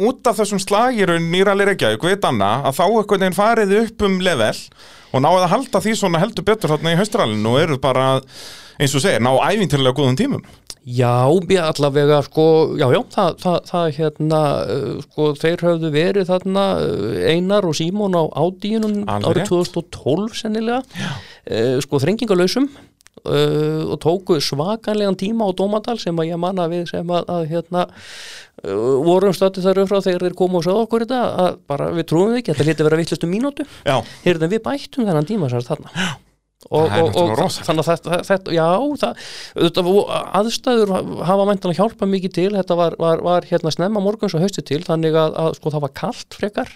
[0.01, 4.19] út af þessum slagirun nýrali Reykjavík við Danna að þá einhvern veginn farið upp um
[4.25, 4.57] level
[5.13, 8.07] og náðu að halda því svona heldur betur þarna í haustralinu og eru bara
[8.81, 10.45] eins og segir, ná ævintirlega góðum tímum.
[10.83, 12.45] Já, ég allavega sko,
[12.75, 17.77] já, já, það, það, það hérna, uh, sko, þeir höfðu verið þarna uh, Einar og
[17.79, 25.55] Símon á ádíunum árið 2012 sennilega, uh, sko, þrengingalösum uh, og tóku svakanlegan tíma á
[25.55, 27.87] Dómadal sem að ég manna við sem að, að hérna,
[28.63, 32.09] vorum stöttið þar upp frá þegar þeir komu og sagði okkur þetta að bara við
[32.13, 36.13] trúum ekki, þetta lítið vera vittlustu mínútu, Já, heyrðum við bættum þennan tíma sérst þarna.
[36.71, 37.67] Og, er og, og rosalegt.
[37.67, 38.67] þannig að þetta, já,
[39.01, 39.25] það,
[39.67, 39.85] þetta,
[40.39, 40.93] aðstæður
[41.27, 42.47] hafa mæntanlega hjálpað mikið til.
[42.55, 45.85] Þetta var, var, var hérna snemma morguns og hausti til þannig að, að sko það
[45.89, 46.73] var kalt frekar.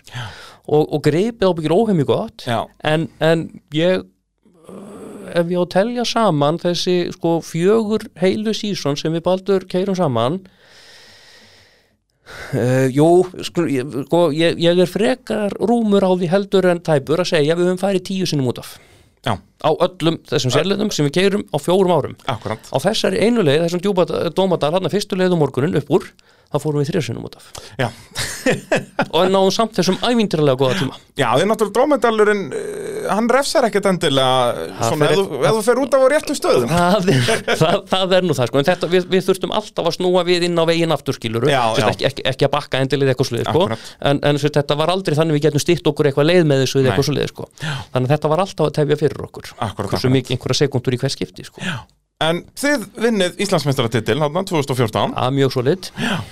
[0.66, 2.48] Og, og greipið ábyggir óheimi gott.
[2.48, 3.46] Já, en, en
[3.76, 9.26] ég uh, ef ég á að telja saman þessi sko fjögur heilu sísón sem við
[9.28, 10.42] baldur keirum saman
[12.26, 13.08] Uh, jú,
[13.46, 17.82] sko, ég, ég, er frekar rúmur á því heldur en tæpur að segja við höfum
[17.84, 18.76] farið tíu sinnum út af.
[19.26, 22.16] Já, á öllum þessum sérleitum sem við keirum á fjórum árum.
[22.30, 22.66] Akkurat.
[22.70, 26.10] Á þessari einu leið, þessum djúpa dómadal hann fyrstu leið um morgunin upp úr
[26.56, 27.50] þá fórum við þrjársinnum út af.
[27.78, 27.88] Já,
[29.16, 30.98] og náðum samt þessum ævindirlega góða tíma.
[31.16, 32.42] Já því náttúrulega drómedalurinn
[33.10, 36.36] hann refsar ekkert endilega eh, Það svona, ef þú- þú fer út af á réttu
[36.36, 36.72] stöðum.
[36.76, 38.60] Það er, það, það er nú það sko.
[38.62, 41.62] En þetta, við, við þurftum alltaf að snúa við inn á veginn aftur skiluru, Já,
[41.80, 41.88] já.
[41.90, 43.66] ekki, ekki, ekki að bakka endilega eitthvað sluðið sko,
[44.10, 46.80] en, en sérst, þetta var aldrei þannig við getum styrt okkur eitthvað leið með þessu
[46.82, 47.48] eða eitthvað sluðið sko,
[47.94, 49.52] þannig þetta var alltaf að tefja fyrir okkur,
[49.86, 51.62] hversu mikið einhverja sekundur í hver skipti sko,
[52.24, 55.88] En þið vinnið Íslandsmeistaratitil þarna 2014 að mjög svo lit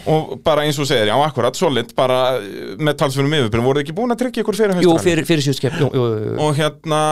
[0.08, 3.96] og bara eins og segir, já akkurat, solid bara eh, með talsverðum yfirbyrjum, voruð ekki
[3.98, 5.04] búin að tryggja ykkur fyrir Jú, haustralinu?
[5.04, 6.38] fyrir, fyrir síðust kepp, jú, jú, jú, jú.
[6.40, 7.02] og hérna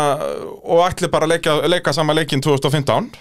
[0.65, 3.13] og ætli bara að leika, leika sama leikin 2015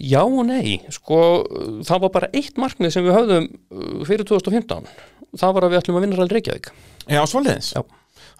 [0.00, 1.18] Já og nei, sko
[1.84, 4.86] það var bara eitt markmið sem við höfðum uh, fyrir 2015
[5.36, 6.70] það var að við ætlum að vinna ræði Reykjavík.
[7.10, 7.74] Já, svoleiðis?
[7.74, 7.82] Já.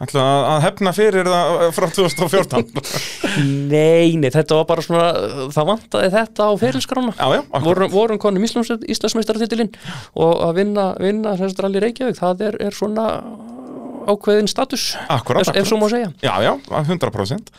[0.01, 2.71] Ætli að, hefna fyrir það eh, frá 2014
[3.75, 5.09] Nei, nei, þetta var bara svona
[5.53, 7.67] það vantaði þetta á ferilskrána akkurat.
[7.67, 9.75] Vorum, vorum konum Íslandsmeistaratitilinn
[10.17, 13.07] og að vinna, vinna rally Reykjavík, það er, er svona
[14.09, 16.11] ákveðin status Akkúrat, ef, ef svo má segja.
[16.25, 17.53] Já, já, 100%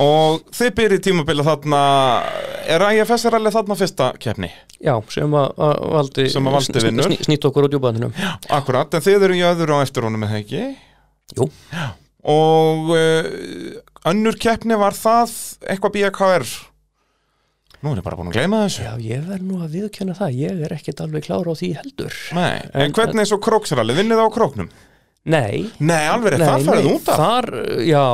[0.00, 1.80] Og þið byrjið tímabilið þarna
[2.70, 4.52] Er IFS-rallið þarna fyrsta keppni?
[4.80, 5.64] Já, sem að,
[5.96, 7.08] valdi, Sem að valdi vinnur.
[7.08, 8.14] sný, snýtt okkur á djúbaðinum
[8.52, 10.62] Akkurat, en þið eru í öðru á eftir honum með það ekki?
[11.38, 11.46] Jú,
[12.30, 13.28] Og uh,
[14.10, 15.32] önnur keppni var það
[15.70, 16.48] eitthvað BKR
[17.80, 18.82] Nú er ég bara búin að gleyma þessu.
[18.84, 20.34] Já, ég verð nú að viðkjöna það.
[20.36, 22.16] Ég er ekkit alveg klára á því heldur.
[22.36, 24.02] Nei, en hvernig er svo króksrallið?
[24.02, 24.68] Vinnið á króknum?
[25.28, 27.46] Nei, Nei, alveg rétt, það færið út af þar,
[27.84, 28.04] já,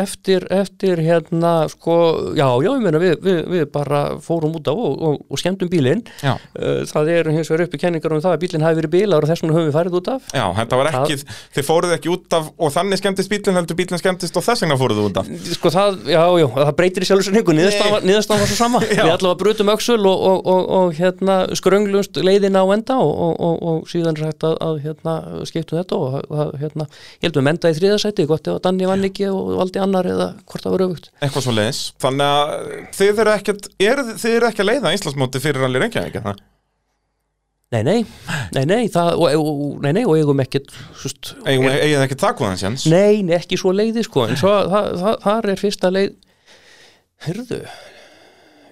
[0.00, 1.96] eftir, eftir hérna, sko,
[2.32, 5.68] já, já, ég meina við, við, við bara fórum út á og, og, og skemmtum
[5.68, 6.00] bílinn.
[6.24, 9.24] Já, Uh, það er hins vegar uppi kenningar um það að bílinn hafi verið bílar
[9.24, 10.28] og þess vegna höfum við farið út af.
[10.30, 11.16] Já, þetta var ekki,
[11.56, 14.76] þið fóruð ekki út af og þannig skemmtist bílinn heldur bílinn skemmtist og þess vegna
[14.78, 15.30] fóruð þið út af?
[15.56, 18.82] Sko það, já, já, það breytir í sjálfur sér einhver niðurstaðan var svo sama.
[18.88, 23.34] Við allavega brutum öxul og, og, og, og hérna skrönglumst leiðina á enda og, og,
[23.48, 25.18] og, og síðan er hægt að, að hérna,
[25.50, 26.86] skiptum þetta og að, hérna,
[27.18, 30.08] ég held við menda í þriðasæti gott ef að Danni vann ekki og valdi annar
[30.14, 34.36] eða hvort það var öfugt Eitthvað svo leiðis Þannig að þið eru ekkert, er, þið
[34.38, 36.36] eru ekki að leiða Íslandsmóti fyrir allir Reykjavík eða?
[37.74, 38.00] Nei, nei,
[38.54, 40.70] nei, nei, það, og, og, nei, nei, og eigum ekkert,
[41.48, 42.84] Eigum eigið ekki takkúðan séns?
[42.86, 46.12] nei, nei, ekki svo leiði, sko, en svo, það, það, þar er fyrsta leið,
[47.26, 47.58] hörðu,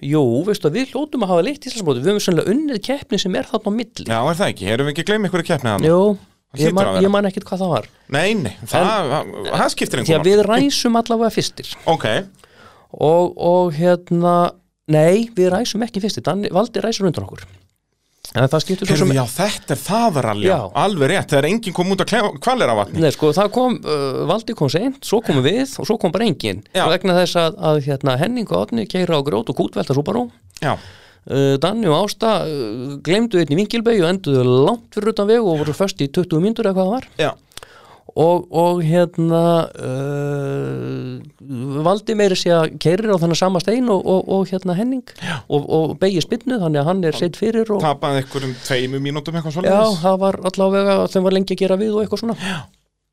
[0.07, 3.41] jú, veistu að við hljótum að hafa leitt Íslandsmóti, við höfum sannlega unnið keppni sem
[3.41, 4.07] er þarna á milli.
[4.07, 4.71] Já, er það ekki?
[4.77, 5.89] Erum við ekki að gleyma ykkur í keppni hann?
[5.89, 7.89] Jú, Það ég man, ég man ekkert hvað það var.
[8.13, 12.07] Nei, nei, það, það, það skiptir Því einhver að við ræsum allavega fyrstir Ok,
[12.93, 14.37] og, og hérna,
[14.93, 17.47] nei, við ræsum ekki fyrstir, Danni, Valdi ræsur undan okkur.
[18.33, 20.57] En það sem já, þetta er það rally Já.
[20.81, 24.23] Alveg rétt, þegar enginn kom út að kvalir á vatni Nei, sko, það kom, uh,
[24.31, 26.63] Valdi kom seint, svo komum við og svo kom bara enginn.
[26.73, 30.31] Vegna þess að, að hérna, Henning og Otni keira á grót og kútvelta Subaru.
[30.63, 30.79] Já,
[31.63, 35.61] Danni og Ásta uh, glemdu einn í vingilbegi og enduðu langt fyrir utan veg og
[35.63, 37.07] voru först í 20 myndur eða hvað það var.
[37.23, 37.31] já,
[38.13, 39.39] Og, og hérna,
[39.81, 41.17] uh,
[41.87, 45.07] Valdi meiri sé að keirir á þannig sama stein og, og, og hérna Henning
[45.49, 49.01] og, og begi spinnu þannig að hann er seitt fyrir og tapaði ykkur um tveimu
[49.01, 52.21] mínútum eitthvað já, svolítið það var allavega, þeim var lengi að gera við og eitthvað
[52.27, 52.37] svona.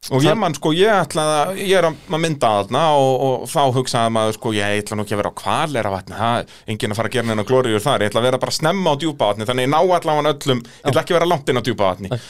[0.07, 3.41] Og ég man sko, ég ætlaði að, ég er að að mynda þarna og, og
[3.51, 6.53] þá hugsaði maður sko, ég ætla nú ekki að vera á kvalir á vatni, það,
[6.71, 8.99] enginn að fara að gera neina glóriður þar, ég ætla að vera bara snemma á
[9.03, 11.63] djúpa vatni, þannig ég ná allavega öllum, ég ætla ekki að vera langt inn á
[11.67, 12.21] djúpa vatni.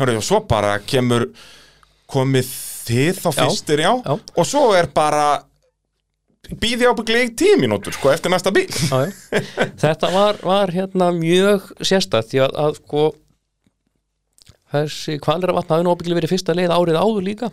[0.00, 1.28] Hörru, og svo bara kemur,
[2.08, 2.50] komið
[2.88, 4.16] þið þá fyrstir, já, já.
[4.16, 5.28] og svo er bara,
[6.48, 8.66] býði ábygglega í tíu mínútur, sko, eftir næsta bíl.
[8.72, 9.46] Já, já.
[9.84, 13.08] Þetta var, var hérna mjög sérstætt því að, að sko
[14.72, 17.48] þessi kvalir vatn hafi nú ábyggilega verið fyrsta leið árið áður líka.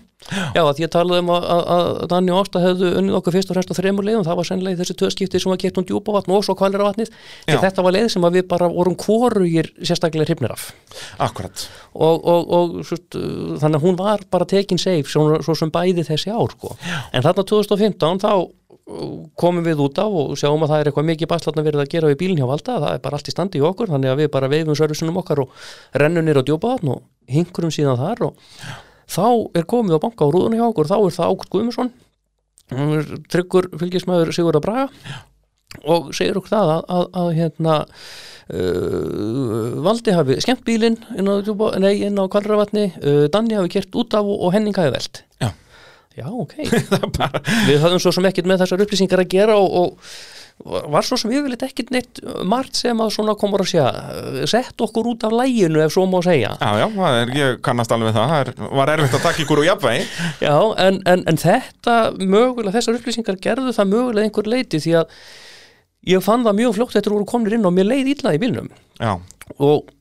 [0.56, 3.58] Já, að ég talaði um að, að, Danni og Ásta hefðu unnið okkur fyrst og
[3.58, 4.26] fremst á þremur leiðum.
[4.26, 6.84] Það var sennilega í þessi tvöskipti sem var gert um djúpa vatn og svo kvalir
[6.84, 7.14] vatnið
[7.48, 7.60] Já.
[7.62, 10.68] þetta var leið sem við bara vorum hvorugir sérstaklega hrifnir af.
[11.24, 11.68] Akkurat.
[11.94, 13.16] Og, og, og svart,
[13.62, 16.76] þannig að hún var bara tekin safe svo, svo sem bæði þessi ár sko.
[17.14, 18.32] en þarna 2015 þá
[18.86, 22.10] komum við út á og sjáum að það er eitthvað mikið baslatna verið að gera
[22.12, 24.30] við bílinn hjá Valda það er bara allt í standi í okkur þannig að við
[24.36, 25.64] bara veifum servisunum okkar og
[25.98, 27.02] rennum nýr á djópaðan og
[27.34, 28.52] hinkurum síðan þar og
[29.10, 29.26] þá
[29.58, 31.92] er komið á banka á rúðunni hjá okkur þá er það Ágúst Guðmundsson
[33.34, 34.88] tryggur fylgismæður Sigurða Braga
[35.90, 37.76] og segir okkur það að, að, að hérna
[38.54, 44.30] uh, Valdi hafi skemmt bílinn inn á, á Kvalravatni uh, Danni hafi kert út af
[44.30, 45.50] og, og Henning hafi velt Já.
[46.16, 46.56] Já, ok.
[47.68, 51.34] Við höfum svo sem ekkert með þessar upplýsingar að gera og, og var svo sem
[51.36, 55.82] yfirleitt ekkert neitt margt sem að svona komur að segja sett okkur út af læginu
[55.84, 56.54] ef svo má segja.
[56.62, 58.32] Já, já, er, ég kannast alveg það.
[58.32, 60.06] Það er, var erfitt að taka ykkur úr jafnvægi.
[60.48, 60.56] Já,
[60.86, 65.20] en, en, en þetta mögulega, þessar upplýsingar gerðu það mögulega einhver leiti því að
[66.16, 68.42] ég fann það mjög fljótt eftir að voru komnir inn og mér leið illa í
[68.46, 68.72] bílnum.
[69.02, 69.18] Já,
[69.60, 69.92] og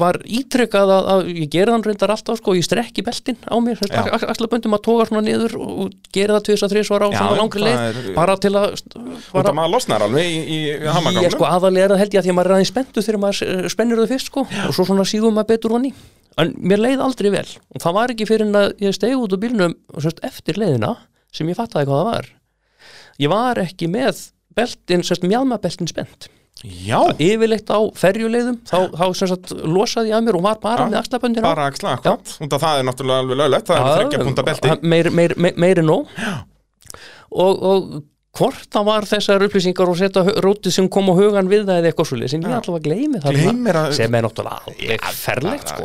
[0.00, 3.76] var ítrekkað að, að ég gera þann reyndar alltaf sko, ég strekki beltin á mér,
[3.92, 4.06] Já.
[4.32, 7.36] axlaböndum að toga svona niður og gera það tvis að þrís var á Já, svona
[7.42, 11.34] langri leið, er- bara til að bara, að maður losnar alveg í, í ég hamagangnum
[11.36, 13.42] sko aðalega er það held ég að því að maður er aðeins spenntu þegar maður
[13.50, 15.92] eh, spennir það fyrst sko og svo svona sígum maður betur honni
[16.40, 19.36] en mér leið aldrei vel og það var ekki fyrir en að ég stegi út
[19.36, 20.94] úr bílnum sérst, eftir leiðina
[21.34, 22.30] sem ég fattaði hvað það var.
[23.20, 24.24] Ég var ekki með
[24.56, 25.26] beltin, sérst
[26.62, 30.86] Já, yfirleitt á ferjuleiðum þá, þá sem sagt losaði ég að mér og var bara
[30.86, 33.98] Já, með axlaböndin á bara axla, akkurat að það er náttúrulega alveg löglegt Það er
[33.98, 34.74] þryggja punta belti.
[34.94, 36.14] meir, meir, meir, meiri nóg.
[37.34, 37.90] Og, og
[38.34, 41.90] hvort það var þessar upplýsingar og setja rótið sem kom á hugan við það eða
[41.92, 43.18] eitthvað svolítið sem ég allavega gleymi
[43.74, 45.84] að- sem er náttúrulega alveg ferlegt sko.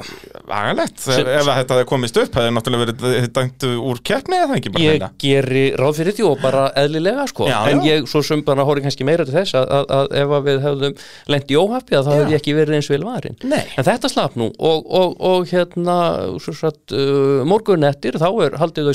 [0.49, 4.83] Agalegt, ef, þetta hefði komist upp hefði náttúrulega verið dæmt úr keppni eða ekki bara
[4.83, 5.11] ég hreinlega?
[5.21, 7.45] geri ráð fyrir því og bara eðlilega sko.
[7.45, 7.85] Já, en já.
[7.93, 10.93] ég svo sem bara horfði kannski meira til þess að, að, að ef við hefðum
[11.29, 13.65] lent í óhappi að það hefði ég ekki verið eins vel varin Nei.
[13.77, 18.89] en þetta slapp nú og, og, og hérna satt, uh, morgun eftir þá er haldið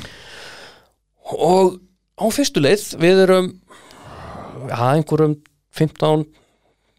[1.31, 1.81] Og
[2.21, 3.51] á fyrstu leið við erum
[4.69, 5.37] ja, einhverjum
[5.71, 6.27] 15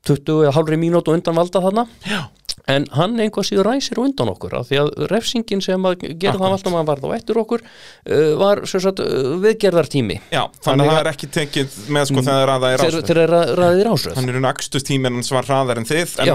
[0.07, 1.87] 20 eða hálfri mínútu undan valda þarna.
[2.09, 2.29] Já.
[2.69, 6.55] en hann einhvað síður ræsir undan okkur af því að refsingin sem að gera það
[6.55, 10.19] alltaf maður varð á eftir okkur uh, var sagt, uh, viðgerðartími.
[10.31, 12.83] Já, þannig Þannig að það að- er ekki tekið með sko þegar að það er
[12.83, 16.15] þegar ásvöld þeir eru ræðir ásröð Hann er unna akstustíminn hans var hraðar en þið
[16.21, 16.27] en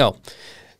[0.00, 0.10] Já.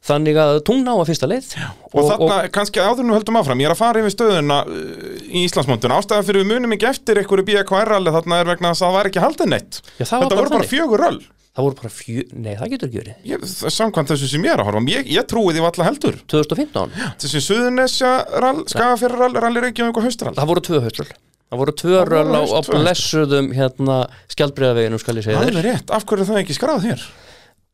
[0.00, 1.48] Já, þannig að tungna á að fyrsta leið.
[1.90, 5.44] Og, þarna, kannski áður nú höldum áfram, ég er að fara yfir stöðuna uh, í
[5.46, 9.10] Íslandsmóndun Ástæða fyrir við munum ekki eftir einhverju BKR-ralli þarna er vegna að það var
[9.10, 9.80] ekki haldið neitt.
[9.98, 11.20] Já, það Þetta bara voru bara fjögur röll.
[11.50, 13.48] Það voru bara fjö, nei það getur ekki verið.
[13.74, 16.20] Samkvæmt þessu sem ég er að horfa Ég, ég trúi því valla heldur.
[16.30, 16.94] 2015,
[17.24, 18.12] Þessi Suðunesja
[18.44, 20.36] rall, Skagafjörrall, ralli Reykjavík og Haustrall.
[20.38, 21.10] Það voru tvö höströl
[21.50, 23.96] það voru tvö röll á, blessuðum hérna
[24.30, 25.50] skjaldbreiðaveginum skal ég segja þér.
[25.50, 27.02] Alveg rétt, af hverju er það ekki skráð hér?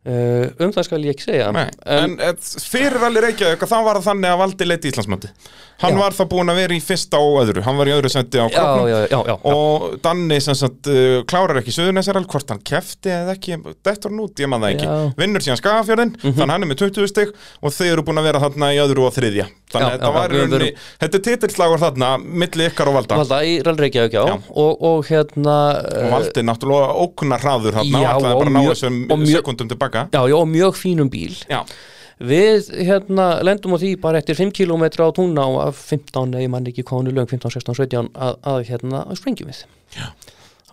[0.07, 1.49] Uh, um það skal ég ekki segja.
[1.57, 1.67] Nei,
[1.97, 5.33] en, en fyrir ralli Reykjavík þá var það þannig að valdi leiti Íslandsmóti
[5.77, 5.99] Hann Já.
[6.01, 7.63] var það búin að vera í fyrsta og öðru.
[7.67, 9.35] Hann var í öðru sendi á já.
[9.37, 14.23] og Danni sem sagt uh, klárar ekki Suðurnesjaral, hvort hann kefti eða ekki dettur hann
[14.25, 14.89] út, ég man það ekki.
[14.89, 15.13] Já.
[15.21, 18.29] Vinnur síðan Skagafjörðin, þannig að hann er með 20 stig og þeir eru búin að
[18.31, 20.71] vera þarna í öðru og þriðja þannig að þetta var í rauninni,
[21.03, 23.19] þetta er titilslagur þarna milli ykkar og valda.
[23.23, 24.37] Valda í Rall Reykjavík, já, Já.
[24.53, 29.03] Og, og hérna og valdi náttúrulega ókunnar hraður þarna Já, og bara ná þessum
[29.33, 30.07] sekundum tilbaka.
[30.15, 31.35] Já, já, og mjög fínum bíl.
[31.51, 31.63] Já,
[32.17, 36.47] Við hérna lendum á því bara eftir 5 km á túnna og af 15, nei,
[36.47, 39.67] ég man ekki er löng 15, 16, 17 að, að hérna að sprengjum við.
[39.93, 40.09] Já.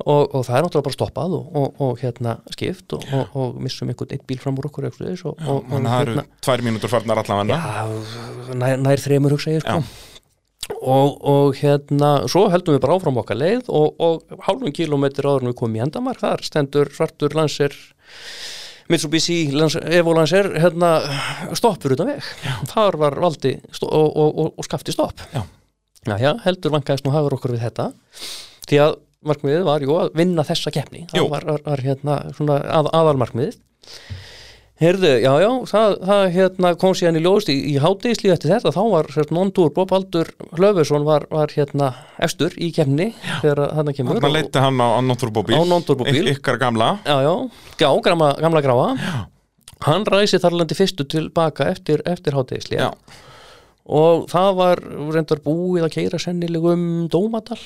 [0.02, 3.60] Og, og það er náttúrulega bara stoppað og, og, og hérna skipt og, og, og
[3.61, 6.24] missum einhvern eitt bíl fram úr okkur eitthvað og, og, og þannig að það eru
[6.48, 9.84] tvær mínútur farnar allavega Já, nær, nær þremur hugsa ég sko.
[10.80, 15.45] og, og hérna svo heldum við bara áfram okkar leið og, og hálfum kilómetri áður
[15.45, 17.78] en við komum í endamark þar stendur svartur lanser
[18.91, 20.98] Mitsubishi Lans, Evo Lancer hérna,
[21.56, 22.57] stoppur utan veg Já.
[22.74, 25.45] þar var valdi og, og, og, og skafti stopp Já.
[26.03, 27.91] Já, heldur vankaðist nú hafur okkur við þetta
[28.68, 28.98] því að
[29.30, 31.06] markmiðið var jú að vinna þessa keppni.
[31.14, 33.58] Það var, var, var hérna svona að, aðalmarkmiðið.
[34.84, 38.72] Heyrðu, já, já, það, það hérna, kom síðan í ljóðust í, í hátíðisli eftir þetta,
[38.74, 41.91] þá var hérna, non-tour Bob Aldur Hlöfusson var, var hérna
[42.26, 43.12] efstur í kemni
[43.44, 46.26] þegar þarna kemur þannig að leiti hann á, Nóttúrbóbíl Á Nóntúrbóbíl.
[46.34, 46.90] ykkar gamla.
[47.06, 47.34] Já, já,
[47.86, 48.88] já, gamla, gamla gráa.
[48.98, 49.14] Já.
[49.86, 52.90] Hann ræsi þarlandi fyrstu tilbaka eftir, eftir hátíðisli já,
[53.84, 54.82] og það var
[55.14, 56.84] reyndar búið að keira sennileg um
[57.14, 57.60] Dómadal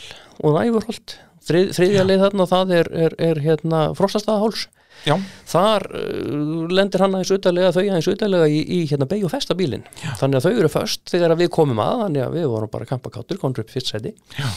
[0.44, 1.18] og Næfurholt
[1.48, 4.68] þrið, þriðja leið þarna það er, er, er hérna frostastaðaháls.
[5.06, 5.14] Já,
[5.48, 9.56] þar uh, lendir hann aðeins utalega þau aðeins utalega í, í hérna beig og festa
[9.58, 9.86] bílinn
[10.18, 13.40] þannig að þau eru först þegar við komum að þannig að við vorum bara kampakáttur,
[13.42, 14.48] konur upp fyrst seti Já.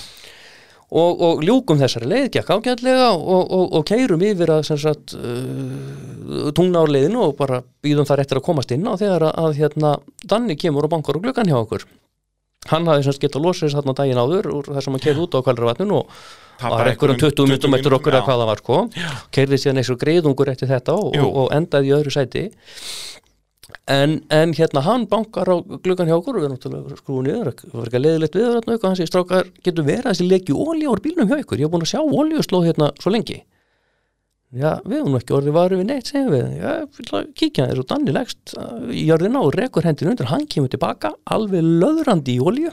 [0.96, 6.50] og, og ljúkum þessari leið, gekk ágætlega og, og, og keirum yfir að sagt uh,
[6.56, 10.56] tungnárleiðinu og bara býðum þar eftir að komast inn og þegar að, að hérna Danni
[10.56, 11.84] kemur og bankar og gluggan hjá okkur
[12.68, 15.22] hann hafði sem sagt getað losið þess þarna daginn áður úr þess að maður keirði
[15.24, 16.16] út á kvalravatninu og
[16.60, 18.80] Það var bara einhverjum 20 minnum eftir okkur að hvað það var sko.
[19.32, 22.42] keirði síðan eins og greiðungur eftir þetta og, og, endaði í öðru sæti.
[23.88, 27.78] En, en hérna hann bankar á gluggan hjá okkur og við náttúrulega skrúum niður, það
[27.78, 30.90] var ekki leðilegt við þarna og hann segir strákar, getur verið að þessi leikju ólíu
[30.92, 33.38] úr bílnum hjá ykkur, ég er búin að sjá ólíuslóð hérna svo lengi
[34.50, 36.46] Já, við höfum ekki orðið varu við neitt, segjum við.
[36.58, 40.72] Já, kíkja þér og Danni leggst uh, í jörðina og rekur hendinu undir hann kemur
[40.72, 42.72] tilbaka, alveg löðrandi í olíu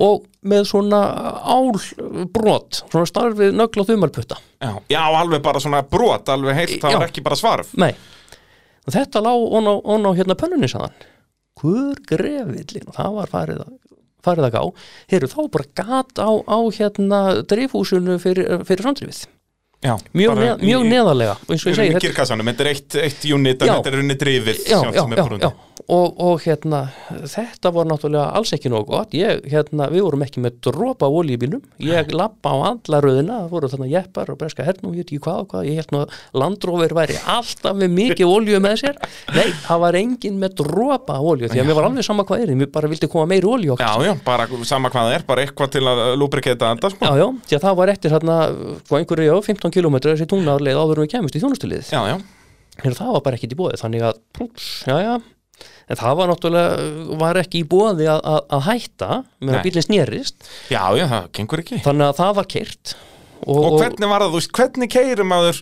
[0.00, 1.00] og með svona
[1.52, 6.96] álbrot svona starfið nögl á þumalputta Já, já, alveg bara svona brot, alveg heilt, það
[6.96, 7.74] var ekki bara svarf.
[7.76, 7.92] Nei,
[8.86, 9.68] og þetta lá on
[10.08, 10.96] á, hérna pönnunni saðan
[11.60, 13.76] Hvor grefillin og það var farið að
[14.22, 14.64] farið að gá,
[15.12, 17.22] heyrðu þá bara gat á, á hérna
[17.52, 19.24] dreifhúsinu fyrir, fyrir framdrifið
[19.82, 22.96] Já, mjög, neð, mjög í- neðarlega og eins og ég segi, þetta- þetta er eitt,
[23.02, 23.72] eitt unit Já.
[23.74, 25.52] þetta er runni drifið já, já, já, já.
[25.90, 26.92] Og, og hérna
[27.26, 31.10] þetta var náttúrulega alls ekki nóg gott ég, hérna, við vorum ekki með dropa á
[31.10, 35.74] olíubílnum, ég lappa á alla röðina það voru þarna jeppar og breska hernum ég ég
[35.80, 38.96] held nú að landrófur væri alltaf með mikið olíu með sér
[39.34, 42.44] nei, það var engin með dropa á olíu því að mér var alveg sama hvað
[42.46, 45.42] er, mér bara vildi koma meiri olíu á Já, já, bara sama hvað er, bara
[45.42, 47.10] eitthvað til að lubriketa þetta, sko.
[47.10, 48.38] Já, já, það var eftir hérna,
[48.86, 51.92] hvað einhverju, já, 15 km þessi tungnarleið áður en við kemist í þjónustulið.
[51.92, 52.16] Já, já,
[52.82, 55.12] Hérna, það var bara ekkit í bóði, þannig að, púps, já, já,
[55.92, 59.08] en það var náttúrulega, var ekki í bóði að, að, að hætta,
[59.44, 61.80] með að bílinn snerist, já, já, það gengur ekki.
[61.84, 62.94] þannig að það var kyrt.
[63.42, 65.60] Og, Og hvernig var það, þú veist, hvernig keirir maður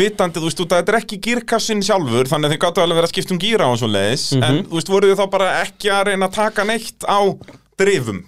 [0.00, 3.12] vitandi, þú veist, að þetta er ekki gírkassin sjálfur, þannig að þið gáttu alveg að
[3.14, 4.42] skipta um gíra og svo leiðis, Mhm.
[4.50, 7.20] en þú veist, voruð þið þá bara ekki að reyna að taka neitt á
[7.80, 8.20] drifum?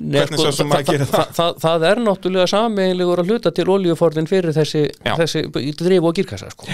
[0.00, 1.30] Nei, svo sem maður gerir það?
[1.36, 5.44] það, það er náttúrulega sameiginlegur að hluta til olíuforðin fyrir þessi, þessi
[5.78, 6.66] drif og gírkassa sko.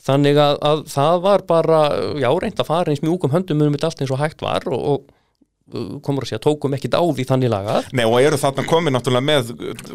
[0.00, 1.80] þannig að, að það var bara
[2.20, 4.84] já, reynd að fara eins mjúkum höndum um þetta allt eins og hægt var og,
[4.94, 8.64] og uh, komur að segja, tókum ekkit á því þannig lagað Nei, og eru þarna
[8.70, 9.50] komið náttúrulega með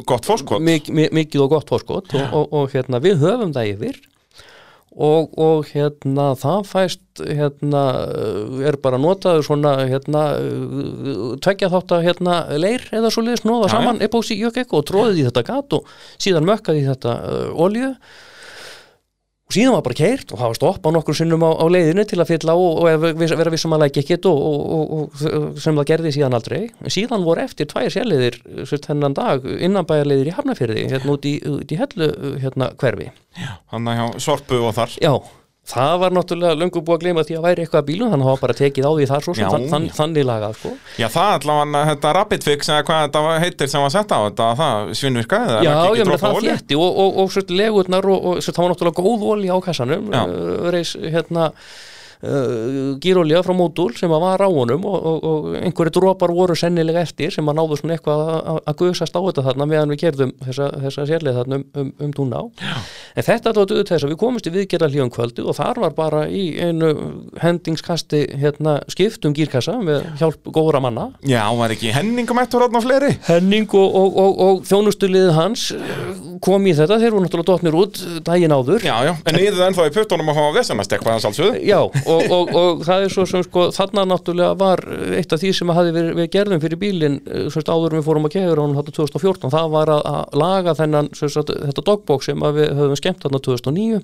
[0.05, 0.61] gott fórskot.
[0.61, 4.01] Mik, mi- mikið og gott fórskot og, og, og hérna, við höfum það yfir
[4.95, 11.95] og, og hérna það fæst hérna uh, er bara notaður svona hérna uh, tveggja þátt
[11.97, 15.75] að hérna leir eða svo liðis nóða saman epósi jökk og tróðið í þetta gat
[15.75, 17.91] og síðan mökkaði í þetta uh, olju
[19.45, 22.31] og síðan var bara keirt og hafa stoppa nokkur sinnum á, á leiðinu til að
[22.33, 24.65] fylla á og, og vera vissum að lækja ekkit og, og,
[24.97, 26.59] og, og sem það gerði síðan aldrei
[26.97, 28.39] síðan voru eftir tvær sérleiðir
[28.87, 32.09] þennan dag innanbæjarleiðir í Hafnafyrði hérna út í, út í hellu
[32.41, 33.11] hérna hverfi
[33.69, 34.97] Þannig að hjá Sorpu og þar.
[35.03, 35.13] já,
[35.65, 38.29] það var náttúrulega löngu búið að gleyma því að væri eitthvað að bílum þannig að
[38.29, 40.73] það var bara tekið á því þar svo sem þann, þann, þannig lagað sko.
[41.01, 44.49] Já, það allavega, þetta Rapid Fix eða hvað þetta heitir sem var sett á þetta,
[44.61, 48.45] það svinnvirkaði, það Já, ég meina það þétti og, og, og, og legurnar og, og
[48.45, 50.21] svo, það var náttúrulega góð olí á kassanum Já.
[50.29, 51.49] uh, reis hérna
[52.25, 56.55] uh, gírolja frá mótul sem að var á honum og, og, og einhverju dropar voru
[56.59, 60.31] sennilega eftir sem að náðu svona eitthvað að- gusast á þetta þarna meðan við kerðum
[60.43, 62.41] þessa, þessa sérleið þarna um, um, um túná
[63.15, 66.25] en þetta tóttu þess að við komumst í viðgerða hljóðum kvöldu og þar var bara
[66.27, 66.89] í einu
[67.41, 71.07] hendingskasti hérna, skipt um gírkassa með hjálp góðra manna.
[71.27, 73.11] Já, var ekki henningumættur þarna fleiri?
[73.29, 76.03] Henning og, og, og, og þjónustuliðið hans eh,
[76.43, 78.85] kom í þetta, þeir voru náttúrulega dotnir út daginn áður.
[78.85, 79.69] Já, já, en yfir það
[82.15, 84.83] og, og, og það er svo sem sko þarna náttúrulega var
[85.17, 88.61] eitt af því sem verið, við gerðum fyrir bílinn eh, áður við fórum að kegur
[88.61, 92.99] á hann 2014, það var að, að laga þennan sagt, þetta dogbox sem við höfum
[92.99, 94.01] skemmt þarna 2009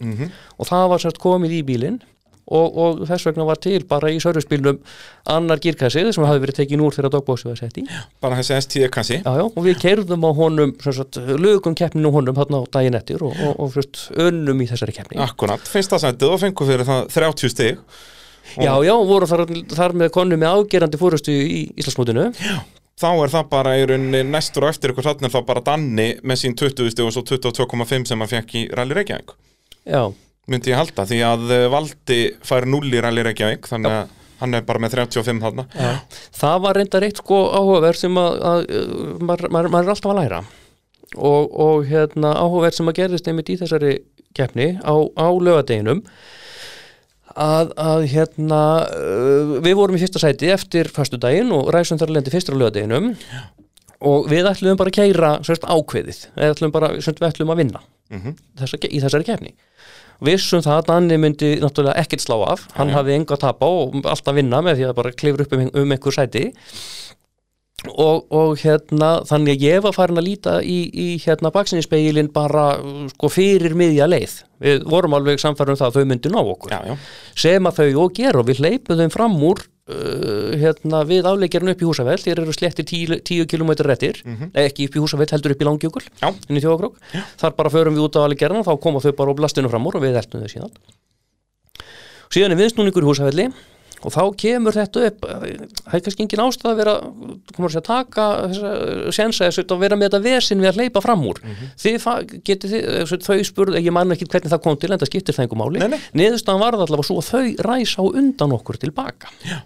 [0.58, 2.02] og það var sagt, komið í bílinn
[2.52, 4.80] og, og þess vegna var til bara í servicebílnum
[5.32, 7.86] annar gírkassi sem hafi verið tekin úr þegar dogboxi var sett í.
[8.24, 10.74] Bara þessi ST kassi Já, já, og við keirðum á honum
[11.42, 15.22] lögum keppninu honum þarna á daginn eftir og, og, og frust, önnum í þessari keppni.
[15.24, 17.82] Akkurat, fyrsta sætið og fengu fyrir það 30 stig.
[18.60, 22.32] Já, já, voru þar, þar með konu með ágerandi fórustu í Íslandsmótinu.
[23.02, 26.42] Þá er það bara í rauninni næstur og eftir ykkur er þá bara Danni með
[26.44, 29.34] sín 20 stig og svo 22,5 sem hann fekk í Rally Reykjavík.
[29.90, 30.04] Já,
[30.50, 34.58] myndi ég halda, því að eh, Valdi fær 0 í Rally Reykjavík þannig að hann
[34.58, 35.68] er bara með 35 þarna.
[35.78, 35.92] Já.
[36.34, 40.14] það var reyndar eitt sko áhugaverð sem að, að uh, maður mað, mað er alltaf
[40.16, 40.40] að læra.
[41.14, 43.94] Og, og hérna áhugaverð sem að gerðist einmitt í þessari
[44.34, 46.02] keppni á, á lögadeginum
[47.36, 52.34] að, að hérna uh, við vorum í fyrsta sæti eftir föstudaginn og ræsum þar lendi
[52.34, 53.12] fyrstur á lögadeginum
[54.02, 57.62] og við ætlum bara að keira sérst, ákveðið, við ætlum bara sérst, við ætlum að
[57.66, 58.34] vinna Mhm.
[58.60, 59.54] Þessa, í þessari kefni
[60.26, 62.66] vissum það að Danni myndi náttúrulega ekkert slá af.
[62.78, 65.70] Hann hafði enga að tapa og alltaf vinna með því að bara klifra upp um,
[65.84, 66.50] um einhver sæti.
[67.90, 72.76] Og, og hérna þannig að ég var farin að líta í, í hérna baksinninspeilin bara
[73.16, 74.36] sko fyrir miðja leið.
[74.62, 76.76] Við vorum alveg samfærum það að þau myndi ná okkur.
[76.76, 76.98] Já, já,
[77.42, 81.74] sem að þau og gera og við hleypum þeim fram úr uh, hérna, við afleikjarinn
[81.74, 84.22] upp í húsavell þeir eru sletti 10 km réttir.
[84.26, 86.98] Nei, ekki upp í húsavell, heldur upp í langjökul inn í þjóðakrók,
[87.42, 90.00] þar bara förum við út á afleikjarinn þá koma þau bara á blastinu fram úr
[90.00, 90.74] og við heldum þau síðan.
[92.32, 93.50] Síðan er viðsnúningur í húsavelli
[94.02, 96.94] og þá kemur þetta upp það er kannski engin ástæð að vera
[97.54, 98.26] komur að segja, taka
[99.14, 101.42] sensa þessu að vera með þetta vesin við að hleypa fram úr.
[101.82, 105.12] Þið fa- getið þið, þau spurð ég man ekki hvernig það kom til en það
[105.12, 106.02] skiptir það einhver máli.
[106.18, 109.30] Niðurstaðan var allavega svo að þau ræsa á undan okkur tilbaka.
[109.46, 109.60] Já.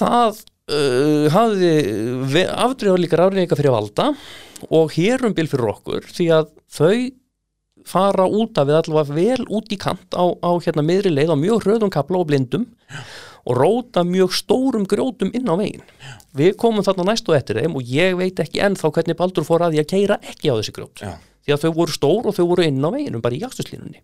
[0.00, 0.38] það
[0.72, 1.72] uh, hafði
[2.48, 4.12] afdrifað líka ráðninga fyrir valda
[4.70, 6.94] og hérum bil fyrir okkur því að þau
[7.88, 11.36] fara út af við allavega vel út í kant á, á hérna miðri leið á
[11.38, 12.66] mjög hröðum kapla og blindum
[13.48, 15.84] og róta mjög stórum grjótum inn á veginn.
[16.36, 19.76] Við komum þarna næstu eftir þeim og ég veit ekki ennþá hvernig Baldur fór að
[19.76, 21.00] því að keira ekki á þessi grjót.
[21.00, 21.14] já,
[21.50, 23.98] Því að þau voru stór og þau voru inn á veginum, bara í jakstuslínunni.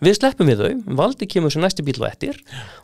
[0.00, 2.38] Við sleppum við þau, Valdi kemur sem næsti bíl á eftir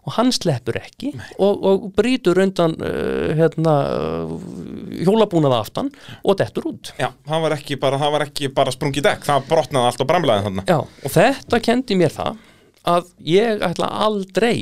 [0.05, 4.35] og hann sleppur ekki og, og brýtur undan uh, hérna, uh,
[5.07, 5.89] hjólabúnaða aftan
[6.21, 6.93] og dettur út.
[7.01, 10.47] já, það var ekki bara, var ekki bara sprungið dekk, það brotnaði allt og bramlaði
[10.49, 12.45] þarna Já, og þetta kendi mér það
[12.93, 14.57] að ég ætla aldrei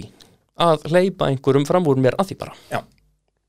[0.63, 2.59] að hleypa einhverjum fram úr mér að því bara.
[2.71, 2.83] Já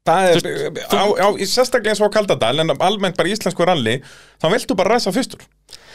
[0.03, 0.47] Það er,
[0.91, 4.01] á, á, sérstaklega eins og á Kaldadal en almennt bara íslensku ralli
[4.35, 5.45] þá viltu bara ræsa fyrstur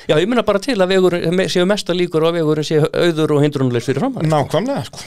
[0.09, 1.19] Já, ég meina bara til að vegur
[1.53, 4.31] séu mesta líkur og að vegurinn séu auður og hindrunleis fyrir fram hann.
[4.33, 5.03] Nákvæmlega, sko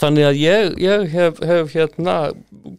[0.00, 2.14] Þannig að ég, ég hef, hef hérna,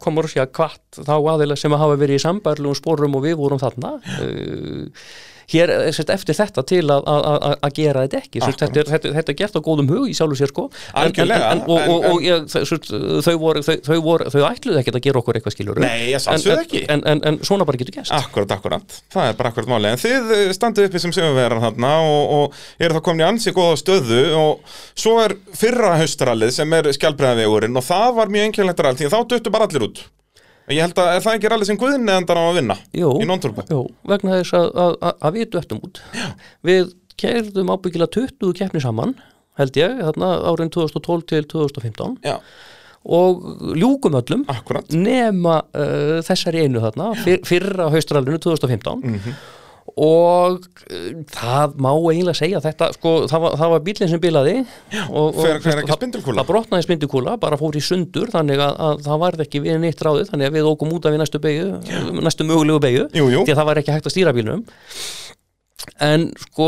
[0.03, 3.61] komur að segja kvart þá aðeila sem hafa verið í sambærlugum sporum og við vorum
[3.61, 5.05] þarna uh,
[5.53, 7.09] hér sérst, eftir þetta til að,
[7.75, 8.43] gera þetta ekki.
[8.45, 10.69] Þetta, er, þetta, þetta er gert á góðum hug í sjálfu sér sko.
[10.95, 14.99] En- en, en, og, og, og ég, þau, voru, þau, þau, voru, þau ætluðu ekkert
[14.99, 16.81] að gera okkur eitthvað skilur Nei, ég sannsögðu ekki.
[16.91, 20.01] en, en, en svona bara getur gæst Akkurat, akkurat, það er bara akkurat máli En
[20.01, 23.79] þið eh, standið uppi sem sigurvegarar þarna og, og eru það komin í ansi góða
[23.81, 28.99] stöðu og svo er fyrra haustrallið sem er skjálbreiðavegurinn og það var mjög einkjörlegt rall
[28.99, 30.03] því að þá duttu bara allir út
[30.73, 33.25] Ég held að er það ekki rallið sem Guðin eðandar á að vinna Jú, í
[33.29, 35.99] non-turbo jú, vegna þess að, að, að, að við döttum út.
[36.65, 39.13] Við keirðum ábyggilega 20 keppni saman
[39.59, 42.39] held ég, þarna árin 2012 til 2015 Já,
[43.05, 43.45] og
[43.77, 49.37] ljúkum öllum akkurat nema uh, þessari einu þarna fyr, fyrra haustralinu 2015 Mhm.
[49.95, 54.55] Og uh, það má eiginlega segja þetta, sko, það var, það var bílinn sem bilaði
[55.05, 55.91] og, og Fer- það-
[56.41, 60.01] það brotnaði spindukúla, bara fór í sundur þannig að, að það varð ekki við neitt
[60.07, 61.69] ráðið þannig að við ókum út af í næstu beigju
[62.25, 63.05] næstu mögulegu beigju,
[63.45, 64.65] því að það var ekki hægt að stýra bílnum
[66.01, 66.67] en sko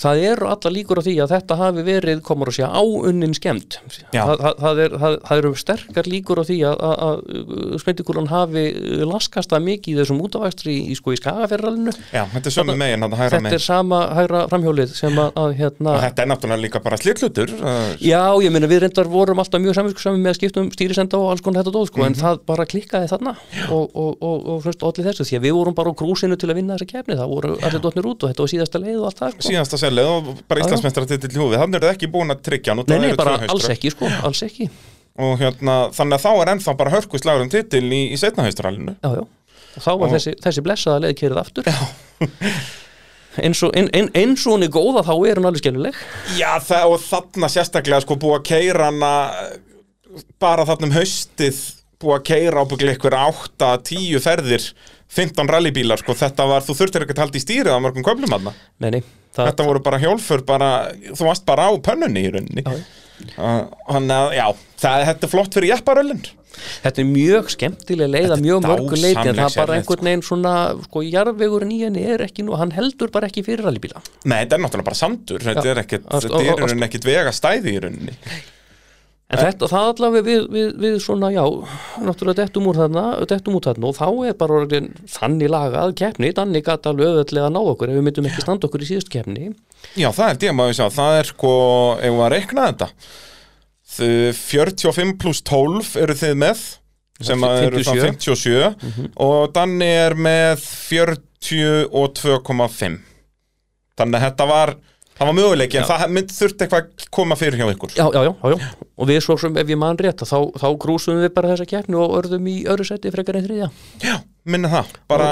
[0.00, 3.78] það eru alla líkur á því að þetta hafi verið, komur að segja, áunnin skemmt
[4.10, 8.64] það, það, er, það, það eru sterkar líkur á því að, að, að spendikúlan hafi
[9.06, 13.20] laskast það mikið í þessum útavægstri í, sko, í skagaferralinu þetta er sömu megin, þetta
[13.20, 13.58] hægra þetta megin.
[13.60, 17.96] er sama hægra framhjólið sem að, að hérna þetta er náttúrulega líka bara slitlutur uh,
[18.02, 21.30] Já, ég meina við reyndar vorum alltaf mjög samvinskusami með að skipta um stýrisenda og
[21.32, 23.34] alls konar þetta dóð sko, en það bara klikkaði þarna.
[23.72, 26.60] Og, og, og, og allir þessu, því að við vorum bara á krúsinu til að
[26.60, 29.20] vinna þessa kefni, það voru allir dotnir út og þetta var síðasta leið og allt
[29.22, 29.46] það sko.
[29.50, 32.76] síðasta selið og bara Íslandsmeistra til í húfið þannig er það ekki búin að tryggja
[32.80, 34.70] Nei, nei, bara alls ekki sko, alls ekki.
[35.16, 38.44] Og hérna, þannig að þá er ennþá bara hörku slagur um titil í, í setna
[38.48, 41.70] haustralinu Já, já, og þá var Og- þessi, þessi blessaða leið kerið aftur.
[41.70, 42.26] Já.
[43.36, 45.96] Eins og, ein, ein, eins og hún er góða þá er hún alveg skelluleg
[46.38, 49.10] Já, það, og þarna sérstaklega sko búið að keira hana
[50.40, 51.58] bara þarna um haustið
[52.00, 54.64] búið að keira ábygglega ykkur 8-10 ferðir
[55.12, 58.32] 15 rallybílar sko, þetta var, þú þurftir ekki að halda í stýrið á mörgum köflum
[58.36, 59.02] hana, Nei, nei,
[59.36, 60.70] það, þetta voru bara hjólfur bara,
[61.12, 62.64] þú varst bara á pönnunni í rauninni.
[63.16, 64.46] Þannig að, já,
[64.82, 66.26] það, þetta er flott fyrir jepparöllin.
[66.56, 70.24] Þetta er mjög skemmtileg leið að mjög mörgu leiti en það er bara einhvern veginn
[70.24, 70.52] svona
[70.86, 74.02] sko, jarðvegurinn í henni er ekki nú, hann heldur bara ekki fyrir rallybíla.
[74.24, 78.54] Nei, þetta er náttúrulega bara sandur, þetta er þetta er í rauninni
[79.26, 81.42] En þetta, það allavega við, við, við svona, já,
[82.06, 86.30] náttúrulega dettum úr þarna, dettum út þarna og þá er bara orðin þannig lagað keppni,
[86.36, 89.48] þannig alveg auðvitað að ná okkur ef við myndum ekki standa okkur í síðust keppni.
[89.98, 91.52] Já, það er díma að sjá, það er sko,
[91.98, 92.88] ef við að reikna þetta?
[93.96, 96.58] Þau 45 pluss 12 eru þið með
[97.26, 103.00] sem að eru það 57 og Danni er með 42,5
[103.96, 104.74] Þannig að þetta var
[105.16, 107.92] það var möguleiki en það mynd, þurfti eitthvað að koma fyrir hjá ykkur.
[107.96, 110.66] Já, já, já, já, já, og við svo sem ef ég man rétt þá, þá
[110.82, 113.68] krúsum við bara þessa keppni og örðum í öðru seti frekar en þriðja.
[114.04, 115.30] Já, minni það, bara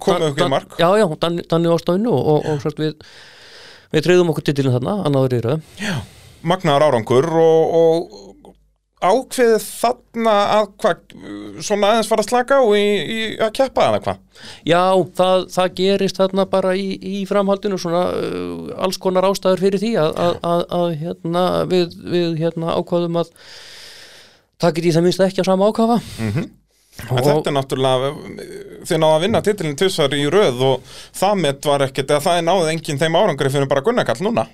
[0.00, 0.78] komið okkur í mark.
[0.80, 2.94] Já, já, Dan- Danni á stöðinu og, og, og við,
[3.96, 5.68] við treyðum okkur titilin þarna, annaður í röð.
[6.48, 8.27] Magnaðar árangur og, og
[8.98, 11.02] ákveðið þarna að hvað,
[11.62, 14.20] svona aðeins fara að slaka á í, í að keppa eða hvað?
[14.66, 14.82] Já,
[15.20, 19.92] það, það gerist þarna bara í, í framhaldinu svona uh, alls konar ástæður fyrir því
[20.02, 23.32] að, að, að, að hérna, við, við hérna, ákvaðum að
[24.58, 26.00] taka í það minnst ekki á sama ákvaða.
[26.98, 28.08] En þetta er náttúrulega,
[28.88, 32.38] þið náðu að vinna titilin tvisar í röð og það með var ekkert, eða það
[32.40, 34.48] er náðið enginn þeim árangri fyrir bara Gunnarkall núna.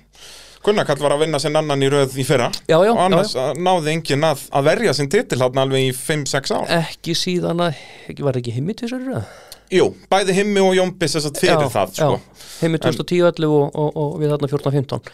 [0.65, 2.49] Gunnarkall var að vinna sinn annan í röð í fyrra.
[2.65, 5.95] Já, já, og annars já, náði enginn að, að verja sinn titil hann alveg í
[5.95, 6.71] 5-6 ár.
[6.81, 9.25] Ekki síðan að, ekki var ekki himmi röð?
[9.73, 12.17] Jú, bæði himmi og Jómbis þess að fyrir það, sko.
[12.19, 15.09] Já, himmi 2010 og, og, og við þarna 14-15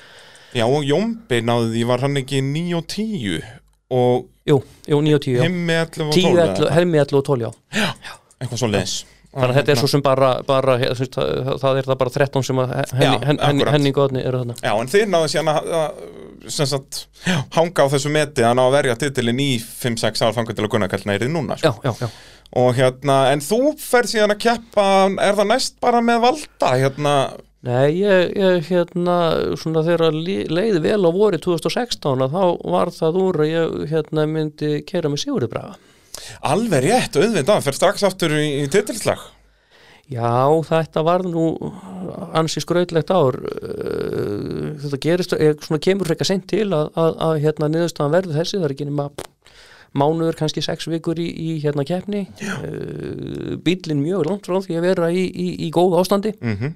[0.52, 3.38] Já, og Jómbi náði því, var hann ekki 9 og 10
[3.96, 4.58] og Jú,
[4.90, 5.44] jú, 9 og 10, já.
[5.46, 8.14] Himmi 11 og 10, 12 11, eða helmi 11 og 12, já.
[8.42, 8.96] Eitthvað svo leis.
[9.32, 12.58] Þannig að þetta er svo sem bara, bara það, er það bara 13 sem
[13.00, 17.00] henni, henni, góðni eru þarna Já, en þið náðu síðan að, að sagt,
[17.56, 20.74] hanga á þessu meti að ná að verja titilin í 5-6 ár fangur til að
[20.74, 21.72] Gunnarkall nærið núna, sko.
[21.80, 22.12] Já, já, já
[22.60, 24.86] Og hérna, en þú fer síðan að keppa,
[25.24, 27.14] er það næst bara með valda, hérna,
[27.62, 29.16] Nei, ég, ég hérna,
[29.62, 33.76] svona þegar li- leið vel á vori 2016 að þá var það úr að ég
[33.92, 35.76] hérna myndi kera með Sigurði Braga.
[36.48, 39.22] Alveg rétt, auðvitað, fer strax aftur í, í titilslag.
[40.12, 41.54] Já, þetta var nú
[42.36, 43.38] ansi skrautlegt ár.
[43.40, 48.40] Uh, Þetta gerist, eh, svona kemur frekar sent til að, að, að hérna niðurstaðan verður
[48.42, 49.08] þessi, það er ekki nema
[49.96, 52.26] mánuður, kannski sex vikur í, í hérna keppni.
[52.42, 56.36] Uh, bílinn mjög langt frá því að vera í, í, í góð ástandi.
[56.42, 56.76] Mm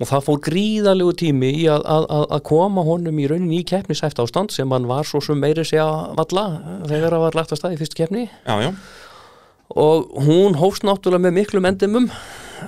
[0.00, 3.66] og það fór gríðalegu tími í að, að, að- að koma honum í rauninni í
[3.68, 5.86] keppnisæft ástand sem hann var svo sem meiri segja
[6.18, 6.46] valla
[6.88, 8.24] þegar það var lagt að staði í fyrstu keppni.
[8.48, 8.72] Já, já,
[9.74, 12.08] og hún hófst náttúrulega með miklum endimum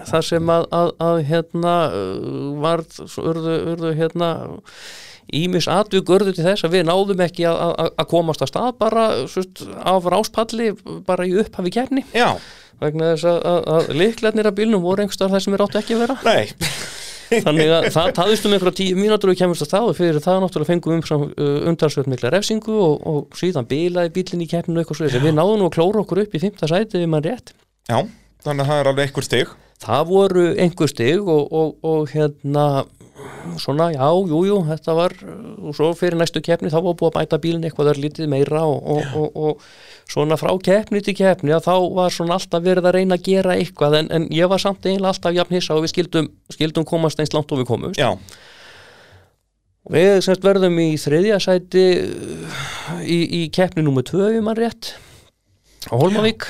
[0.06, 2.82] þar sem að, að, að hérna uh, var
[3.22, 4.30] urðu, urðu hérna
[5.34, 7.72] Ímis atvik urðu til þess að við náðum ekki að,
[8.12, 10.68] komast að stað bara svist, af ráspalli
[11.08, 12.04] bara í upphafi keppni.
[12.14, 12.36] Já,
[12.78, 13.66] vegna þess að, að,
[14.52, 16.16] að bílnum voru einhverstaðar þar sem við áttu ekki að vera.
[16.22, 16.54] Nei,
[17.30, 20.24] Þannig að það taðist um einhverja tíu mínútur og við kemumst að það og fyrir
[20.24, 24.80] það náttúrulega fengum um, uh, umtalsvöld mikla refsingu og, og síðan bilaði bílinn í keppninu
[24.80, 27.26] og eitthvað svo við náðum nú að klóra okkur upp í fymta sæti við mann
[27.26, 27.54] rétt.
[27.90, 27.98] já,
[28.46, 29.54] þannig að það er alveg einhver stig.
[29.82, 32.66] Það voru einhver stig og, og, og hérna
[33.62, 37.16] svona, já, jú, jú, þetta var og svo fyrir næstu keppni þá var búið að
[37.18, 41.54] bæta bílinn eitthvað þar lítið meira og, og, og, og svona frá keppni til keppni
[41.56, 44.62] að þá var svona alltaf verið að reyna að gera eitthvað en, en ég var
[44.62, 48.00] samt eiginlega alltaf jafn hissa og við skildum, skildum komast eins langt og við komumst.
[48.02, 48.14] Já,
[49.86, 54.96] Við semst verðum í þriðja sæti uh, í, í keppni nummer 2 við mann rétt
[55.86, 56.48] á Holmavík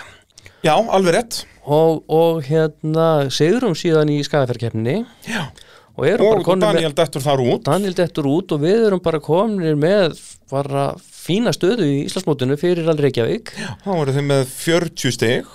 [0.65, 1.43] já, alveg rétt.
[1.69, 5.51] og, og hérna segurum síðan í skagaferðkeppninni Já,
[5.97, 7.63] og og Daniel dettur þar út.
[7.67, 10.19] Daniel dettur út og við erum bara kominir með
[10.53, 13.55] bara fína stöðu í Íslandsmótinu fyrir alveg Reykjavík
[13.85, 15.55] Þá eru þið með 40 stig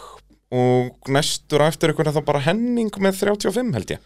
[0.52, 4.02] og næstur eftir ykkur er það bara Henning með 35 held ég.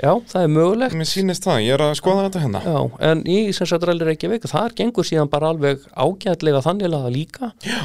[0.00, 2.62] Já, það er mögulegt Mér sýnist það, ég er að skoða þetta hérna.
[2.64, 2.78] Já,
[3.10, 7.50] en í sagt rally Reykjavík þar gengur síðan bara alveg ágætlega þannig að það líka
[7.66, 7.82] Já.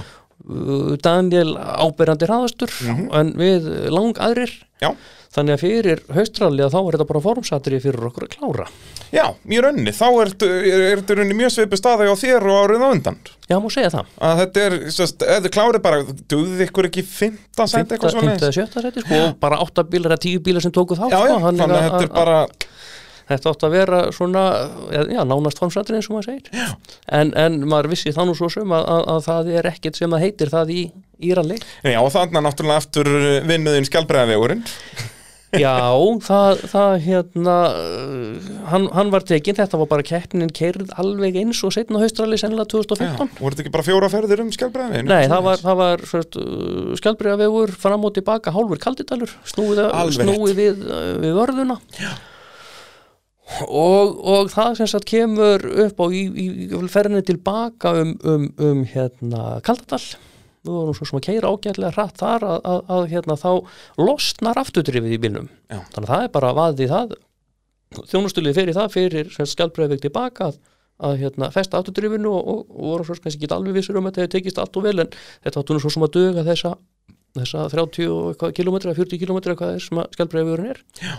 [1.02, 4.52] Daniel áberandi hraðastur en við lang aðrir
[4.84, 4.92] Já,
[5.34, 8.68] þannig að fyrir haustralli að þá er þetta bara formsatri fyrir okkur að klára
[9.16, 12.88] já, í rauninni, þá er, er rauninni mjög svipu staði á þér og árið á
[12.90, 13.20] undan.
[13.48, 14.76] Já, má segja það Að þetta er,
[15.46, 16.02] þið klárið bara,
[16.34, 18.42] duðið ykkur ekki 15 sæti eitthvað svona 5.
[18.42, 18.86] eða 7.
[18.88, 21.78] seti sko, bara 8 bílar eða 10 bílar sem tóku þá Já, já, sko, þannig
[21.78, 22.40] að þetta er bara,
[23.30, 24.44] þetta átt að vera svona
[24.92, 26.76] já, nánast formsatri eins og maður segir.
[27.08, 30.16] En, en maður vissi það nú svo sem að, að, að það er ekkert sem
[30.16, 30.86] að heitir það í
[31.26, 33.12] Íralli já, og þannig að náttúrulega aftur
[33.48, 34.66] vinnuðin skjálbreiðavegurinn.
[35.56, 35.78] Já,
[36.26, 37.56] það, það hérna
[38.72, 42.68] hann, hann var tekinn, þetta var bara keppnin keirð alveg eins og setna haustralli sennilega
[42.68, 45.12] Já, 2015 voru þetta ekki bara fjóra ferðir um skjálbreiðaveginn?
[45.12, 46.40] Nei, það var, það var svart,
[47.02, 49.84] skjaldbreiðavegur fram og tilbaka, hálfur kaldidalur snúið,
[50.18, 50.88] snúið við,
[51.24, 51.80] við vörðuna
[53.68, 56.06] og, og það sem sagt kemur upp á
[56.92, 60.02] ferðinni tilbaka um, um, um hérna kaldadal
[60.66, 63.52] við vorum svo sem að keira ágætlega hratt þar að, að, að hérna þá
[64.02, 65.84] losnar afturdrifið í bílnum Já.
[65.94, 67.18] þannig að það er bara vaðið það
[68.12, 70.64] þjónustulið fyrir það fyrir skjaldbreiðaveg tilbaka að
[71.04, 74.14] að hérna, festa afturdrifinu og, og, og voru svo kannski ekki alveg vissur um að
[74.14, 75.10] þetta hefði tekist allt og vel en
[75.44, 76.72] þetta áttu nú svo sem að döga þessa,
[77.36, 81.16] þessa 30 og eitthvað kilometra, 40 kilometra hvað er sem að skjálbreiðurinn er Já.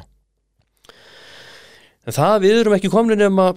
[2.06, 3.48] En það við erum ekki komin nema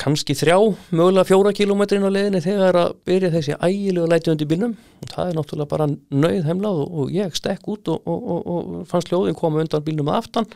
[0.00, 0.58] kannski þrjá,
[0.92, 4.74] mögulega fjóra kilómetrin á leiðinni þegar að byrja þessi ægilegu læti undir bílnum.
[5.00, 8.42] Og það er náttúrulega bara nöyð heimlað og, og ég stekk út og, og, og,
[8.44, 10.50] og fannst hljóðin koma undan bílnum að aftan.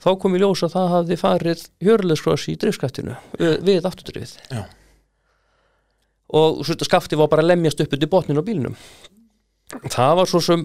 [0.00, 4.36] Þá kom í ljós að það hafði farið hjörleikskross í driftskaftinu við, afturdrifið.
[4.48, 4.62] Já.
[6.40, 8.78] og skafti var bara að lemjast upp undir botnin á bílnum.
[9.92, 10.64] Það var svo sem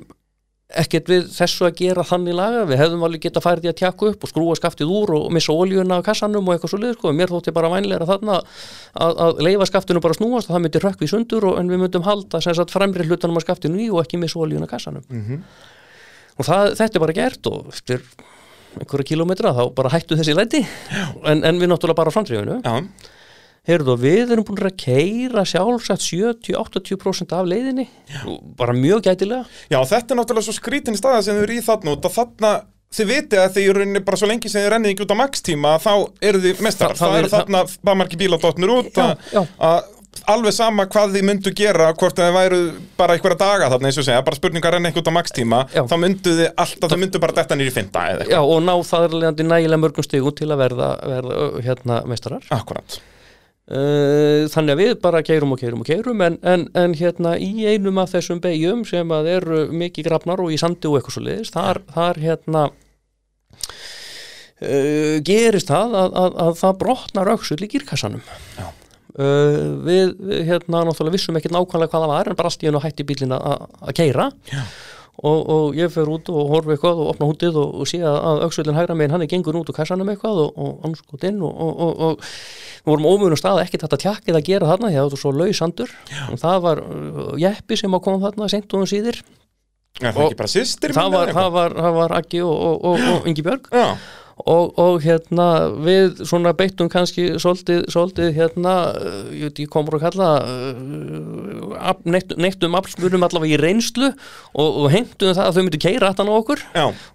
[0.74, 2.64] ekkert við þessu að gera þannig laga.
[2.66, 5.54] Við hefðum alveg geta færið í að tjaka upp og skrúa skaftið úr og missa
[5.54, 9.42] oljuna af kassanum og eitthvað svo liður sko, mér þótti bara vænleira þarna að, að
[9.46, 12.58] leifa skaftinu bara snúast og það myndi rökkvi sundur og, en við myndum halda sem
[12.58, 15.06] sagt fremri hlutunum af skaftinu í og ekki missa oljuna af kassanum.
[15.10, 15.44] Mhm.
[16.36, 18.02] og það, þetta er bara gert og eftir
[18.76, 20.66] einhverja kilómetra þá bara hættu þessi læti.
[21.24, 22.58] En, en við náttúrulega bara á framdrifinu.
[22.66, 23.14] Já,
[23.66, 27.88] Heyrðu, og við erum búin að keira sjálfsagt 70-80% af leiðinni.
[28.60, 29.48] Bara mjög gætilega.
[29.74, 32.52] Já, þetta er náttúrulega svo skrítin staða sem þau eru í þarna og þarna
[32.96, 35.74] þið vitið að þið eru bara svo lengi sem þið rennið ekki út á max-tíma
[35.84, 35.92] þá
[36.30, 39.18] eru þið mestarar, Það- það, það eru er- þarna bara margir bíladótnir út að-
[40.32, 42.60] alveg sama hvað þið myndu gera hvort þið væru
[42.98, 45.82] bara einhverja daga þarna eins og segja, bara spurningar ekki út á max-tíma Já.
[45.90, 47.74] þá myndu þið alltaf, þið myndu bara detta nýri
[48.24, 52.48] eitthvað, Já, og ná þaðarlegandi nægilega mörgum stigum til að verða, verða hérna meistarar.
[52.50, 52.98] Akkurat.
[53.02, 53.15] uh,
[53.66, 57.98] þannig að við bara keirum og keirum og keirum en, en, en hérna í einum
[57.98, 61.54] af þessum beigjum sem að eru mikið grafnar og í sandi og eitthvað svo liðis
[61.56, 62.62] þar, þar hérna
[64.62, 68.22] uh, gerist það að, að, að það brotnar öxull í gírkassanum
[68.60, 68.68] Já.
[69.16, 72.84] Uh, við, við hérna náttúrulega vissum ekki nákvæmlega hvað það var en bara í einu
[72.84, 74.62] hætti bílinn að keyra Já.
[75.24, 78.44] Og, og ég fer út og horfi eitthvað og opna hútið og, og sé að,
[78.48, 81.54] öxullin hægra meginn hann er gengur út úr kassanum eitthvað og, og anskot inn og,
[81.54, 82.36] og, og, og
[82.86, 85.34] við vorum ómunum stað ekki þetta tjakkið að gera þarna því að þetta var svo
[85.40, 89.24] lausandur og það var uh, jeppi sem að koma þarna seint og um síðir.
[90.02, 93.04] Er það Og ekki bara sýstir það var, það var, það var og, og, og,
[93.14, 93.86] og Ingi Björg Já,
[94.44, 95.46] og, og hérna
[95.86, 102.04] við svona beittum kannski svolítið, svolítið hérna uh, ég ekki komur að kalla uh, af-
[102.04, 106.32] neitt, neittum aflsmunum allavega í reynslu og, og hengtum það að þau myndu keira aftan
[106.32, 106.66] á okkur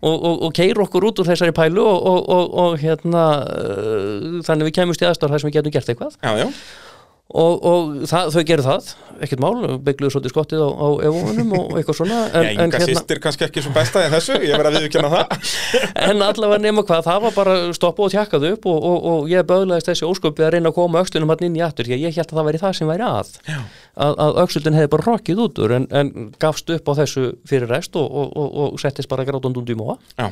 [0.00, 4.40] og, og, og keira okkur út úr þessari pælu og, og, og, og hérna uh,
[4.48, 6.16] þannig við kemumst í aðstæður þar sem við getum gert eitthvað.
[6.24, 6.48] Já, já
[7.30, 8.90] og, og það, þau gerðu það.
[9.20, 9.52] Ekkert mál,
[9.84, 12.20] byggluðu svolítið skottið á, á evónum og eitthvað svona.
[12.40, 15.10] En, Já, en, Inga sýstir kannski ekki svo besta í þessu, ég verð að viðkjanna
[15.12, 15.52] það.
[16.08, 19.46] En allavega nema hvað, það var bara stoppa og tjakkað upp og, og, og ég
[19.50, 22.16] böðlaðist þessi ósköpið að reyna að koma öxlunum hann inn í aftur, því að ég
[22.16, 23.34] held að það væri það sem væri að.
[24.00, 27.70] Að, að öxlun hefði bara rokkið út úr en, en gafst upp á þessu fyrir
[27.70, 30.30] rest og, og, og, og settist bara grátund út í móa Já,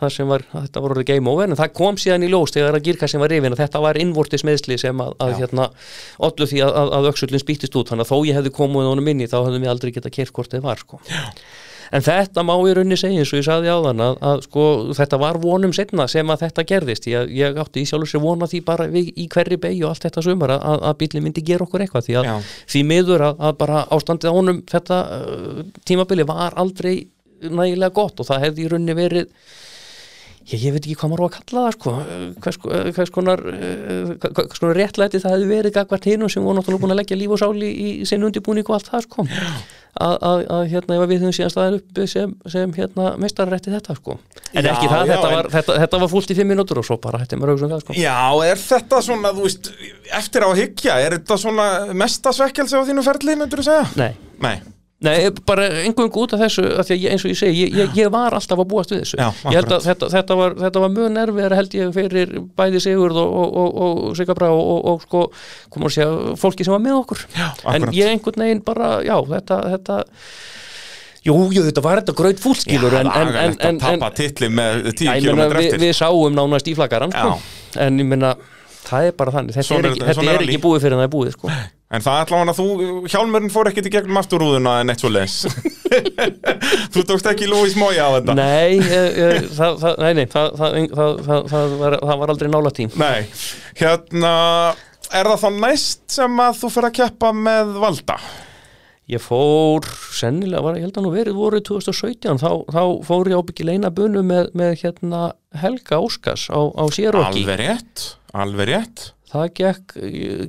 [0.00, 2.78] það sem var, þetta var orðið game over en það kom síðan í ljós þegar
[2.78, 5.68] að gírkassin var rifin að þetta var innvortis meðsli sem að, að hérna,
[6.28, 7.92] ollu því að, að, að öxullin spýttist út.
[7.92, 10.36] Þannig að þó ég hefði komið honum inn í þá hefðum við aldrei getað kert
[10.36, 11.00] hvort þið var sko.
[11.94, 14.66] en þetta má í raunni segja eins og ég sagði áðan að, að sko,
[14.98, 17.08] þetta var vonum setna sem að þetta gerðist.
[17.10, 20.08] Ég, ég átti í sjálfur sér vona því bara við, í hverri beigju og allt
[20.08, 22.08] þetta sumar að, að bílinn myndi gera okkur eitthvað.
[22.08, 22.16] Því
[22.72, 26.96] því miður að, að bara ástandið á honum þetta uh, tímabili var aldrei
[27.40, 29.30] nægilega gott og það hefði í raunni verið
[30.52, 31.94] ég, ég veit ekki hvað maður á að kalla það sko,
[32.44, 36.58] hvers, eh, hvers konar eh, hvers konar réttlæti það hefði verið gagvart hinum sem voru
[36.60, 39.26] náttúrulega búin að leggja líf og sáli í, í sinn undirbúning og allt það sko.
[39.96, 43.94] Að, að, að hérna ef við höfum síðan staðar uppi sem, sem hérna meistararætti þetta
[43.96, 44.18] sko.
[44.52, 46.80] En Já, ekki það, já, þetta, en- var, þetta, þetta var fúlt í fimm mínútur
[46.82, 47.96] og svo bara hætti maður auðvitað sko.
[47.96, 48.18] Já,
[48.50, 49.70] er þetta svona, þú veist,
[50.20, 53.88] eftir á að hyggja, er þetta svona mesta svekkelsi á þínu ferli, myndur þú segja?
[53.96, 54.12] Nei,
[54.44, 54.56] Nei,
[55.04, 58.08] Nei, bara einhverjum út af þessu af ég, eins og ég segi, ég, ég, ég
[58.14, 59.18] var alltaf að búast við þessu.
[59.20, 59.76] Já, ég held akkurat.
[59.76, 63.58] að þetta, þetta, var, þetta var mjög nervið held ég fyrir bæði Sigurð og, og,
[63.60, 63.76] og,
[64.08, 65.22] og Sigabra og, og, og sko,
[65.74, 67.26] komur að segja, fólki sem var með okkur.
[67.36, 70.00] Já, en ég einhvern veginn bara, já, þetta, þetta
[71.26, 74.48] Jú, jú, þetta var þetta gröð fúlskilur en, en, en, en, að en, tapa titli
[74.48, 75.80] með 10 ég km eftir.
[75.82, 77.32] við sáum nánast í flaggaran sko.
[77.82, 78.36] en ég meina,
[78.86, 79.56] það er bara þannig.
[79.58, 81.50] Þetta er þetta- þetta ekki búið fyrir en það er búið sko.
[81.86, 82.64] En það ætla hann að þú,
[83.12, 85.36] hjálmurinn fór ekkit í gegnum afturrúðuna en eitt svo leis
[86.94, 88.34] Þú tókst ekki Lúís Mója á þetta?
[88.34, 88.80] Nei,
[89.54, 89.86] það,
[91.78, 93.22] var, aldrei nála tím Nei,
[93.78, 94.34] hérna,
[95.14, 98.18] er það þá næst sem að þú fyrir að keppa með Valda?
[99.06, 99.86] Ég fór,
[100.18, 103.94] sennilega var, ég held að nú verið voru 2017, þá, þá fór ég ábyggilega eina
[103.94, 107.44] bunu með, með hérna Helga Óskars á, á Sérokki.
[107.46, 109.94] Alveg rétt, alveg rétt Það gekk,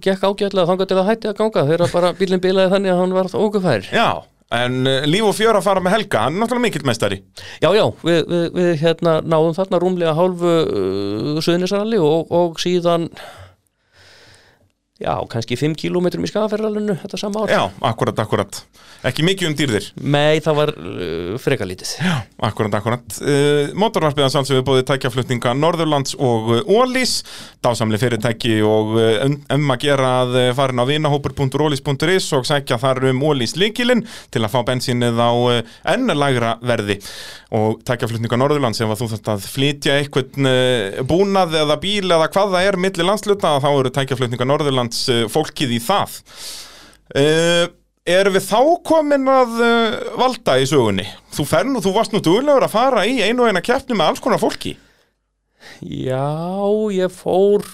[0.07, 3.15] gekk ágætlega þangað til að hætti að ganga þegar bara bílinn bilaði þannig að hann
[3.17, 3.89] var ógufær.
[3.93, 4.09] Já,
[4.57, 7.17] en uh, líf og fjör að fara með Helga, hann er náttúrulega mikill meistari
[7.59, 13.09] Já, já, við, við, við hérna náðum þarna rúmlega hálfu uh, suðnisaralli og, og síðan
[15.01, 17.53] já, kannski 5 kilometrum í skagaferðalinu þetta sama ár.
[17.53, 18.61] Já, akkurat, akkurat.
[19.05, 19.87] Ekki mikið um dýrðir.
[20.01, 21.91] Nei, það var uh, freka lítið.
[22.01, 22.15] Já,
[22.49, 23.05] akkurat, akkurat.
[23.21, 27.19] Uh, Mótorvarpiðan sannsögðu bóði tækjaflutninga Norðurlands og uh, Ólís
[27.63, 32.79] Dásamli fyrirtæki og uh, um, um að gera að uh, farin á vinahópur.ólís.is og sækja
[32.81, 35.59] þar um Ólís líkilinn til að fá bensínið á uh,
[35.93, 36.97] enn lægra verði.
[37.57, 42.71] Og tækjaflutninga Norðurlands ef þú þetta að flytja uh, búnað eða bíl eða hvað það
[42.71, 46.15] er milli landsluta þá eru tækjaflutninga Norðurlands uh, fólkið í það
[47.15, 47.67] uh,
[48.07, 51.03] Erum við þá komin að uh, valda í sögunni?
[51.35, 54.13] Þú fer nú, þú varst nú duglegur að fara í einu og eina keppni með
[54.13, 54.77] alls konar fólki.
[55.83, 56.23] Já,
[56.95, 57.67] ég fór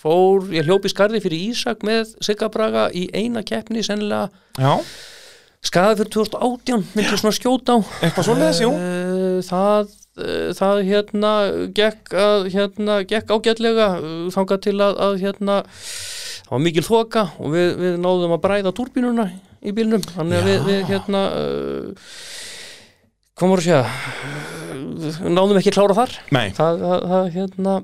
[0.00, 4.78] fór, ég hljópi skarði fyrir Ísak með Sigga Braga í eina keppni sennilega Já,
[5.64, 8.72] skaði fyrir 2018 myndi ég svona skjóta á eitthvað svoleiðis, jú.
[8.72, 9.98] Eh, það eh,
[10.58, 11.30] það hérna
[11.72, 17.24] gekk, að, hérna, gekk ágætlega eh, þangað til að, að hérna það var mikil þoka
[17.40, 19.26] og við, við náðum að bræða túrbínuna
[19.62, 20.04] í bílnum.
[20.04, 22.08] Þannig að við, við hérna uh,
[23.38, 25.28] hvað voru að segja?
[25.32, 26.16] Náðum ekki klára þar.
[26.34, 27.76] Nei, það, það, það hérna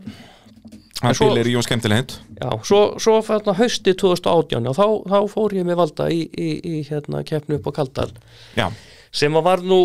[0.98, 2.18] það svo- bíl er í og skemmtilegt.
[2.38, 6.50] Já, svo, svo hérna, hausti 2018 og þá, þá fór ég með valda í, í,
[6.60, 8.10] í hérna, keppnu upp á Kaldal.
[8.58, 8.68] Já,
[9.12, 9.80] sem var nú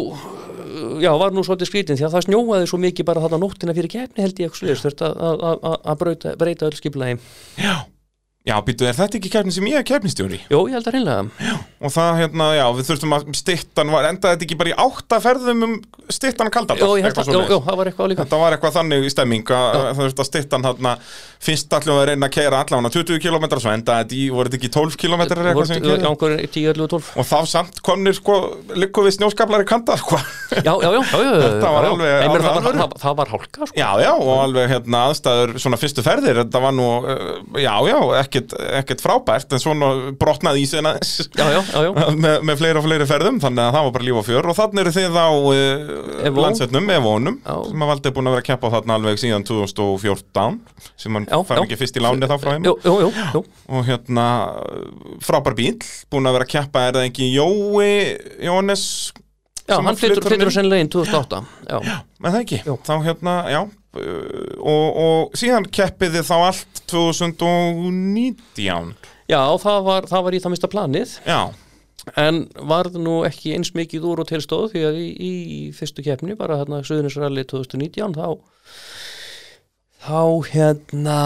[1.04, 3.92] já, var nú svolítið skrítin því að það snjóaði svo mikið bara þarna nóttina fyrir
[3.94, 7.20] keppni held ég þurft að- breyta, öll skipulagi.
[7.58, 7.86] Já.
[8.44, 10.42] Já, býtu, er þetta ekki keppni sem ég er keppnistjóri?
[10.52, 14.36] Jó, ég held að reynlega Og það, hérna, já, við þurftum að stittan var, endaði
[14.36, 15.76] þetta ekki bara í átta ferðum um
[16.12, 16.82] stittan kaldar?
[16.82, 18.26] Jó, ég held að, jó, jó, það var eitthvað líka.
[18.26, 20.94] Þetta var eitthvað þannig í stemming að það þurfti að stittan hérna
[21.44, 24.60] finnst allir að reyna að keira allavega 20 km svo enda þetta í, voru þetta
[24.62, 27.82] ekki 12 km eða eitthvað sem Voru- keira einhver 10, 11, 12 og þá samt
[27.86, 28.38] konir sko
[28.80, 30.20] likku við snjóskaplari kandar sko
[30.54, 31.94] Já, já, já, já, já Þetta var já, já.
[31.94, 33.78] alveg- Nei, alveg meina, það, það, var hálka sko.
[33.80, 37.98] Já, já, og alveg hérna aðstæður svona fyrstu ferðir, þetta var nú uh, já, já,
[38.22, 39.90] ekkert, ekkert frábært en svona
[40.22, 42.08] brotnaði í aðeins já, já, já, já.
[42.26, 44.58] með, með fleiri og fleiri ferðum þannig að það var bara líf og fjör og
[44.60, 46.44] þannig eru þið á uh, Evo.
[46.46, 47.56] landsetnum, Evónum Já.
[47.72, 50.60] sem að valdi búin að vera að keppa þarna alveg síðan 2014
[51.02, 51.64] sem hann Já, fær já.
[51.66, 52.70] ekki fyrst í láni þá frá þeim?
[53.74, 54.28] Og hérna
[55.26, 55.76] frábær bíl,
[56.14, 57.92] búin að vera að keppa er það ekki Jói
[58.46, 58.86] Jóhannes
[59.64, 60.52] Já, hann inn?
[60.52, 61.38] sennilega inn 2008
[61.70, 61.78] Já,
[62.20, 62.76] með það ekki, Jú.
[62.84, 63.62] þá hérna, já
[63.94, 68.94] og, og síðan keppið þið þá allt 2019
[69.30, 71.14] já það, var, það var í það mista planið.
[71.30, 71.42] Já,
[72.20, 75.32] en varð nú ekki eins mikið úr og tilstóð því að í, í
[75.78, 78.28] fyrstu keppni bara hérna Suðunisralli 2019 þá
[80.04, 81.18] þá hérna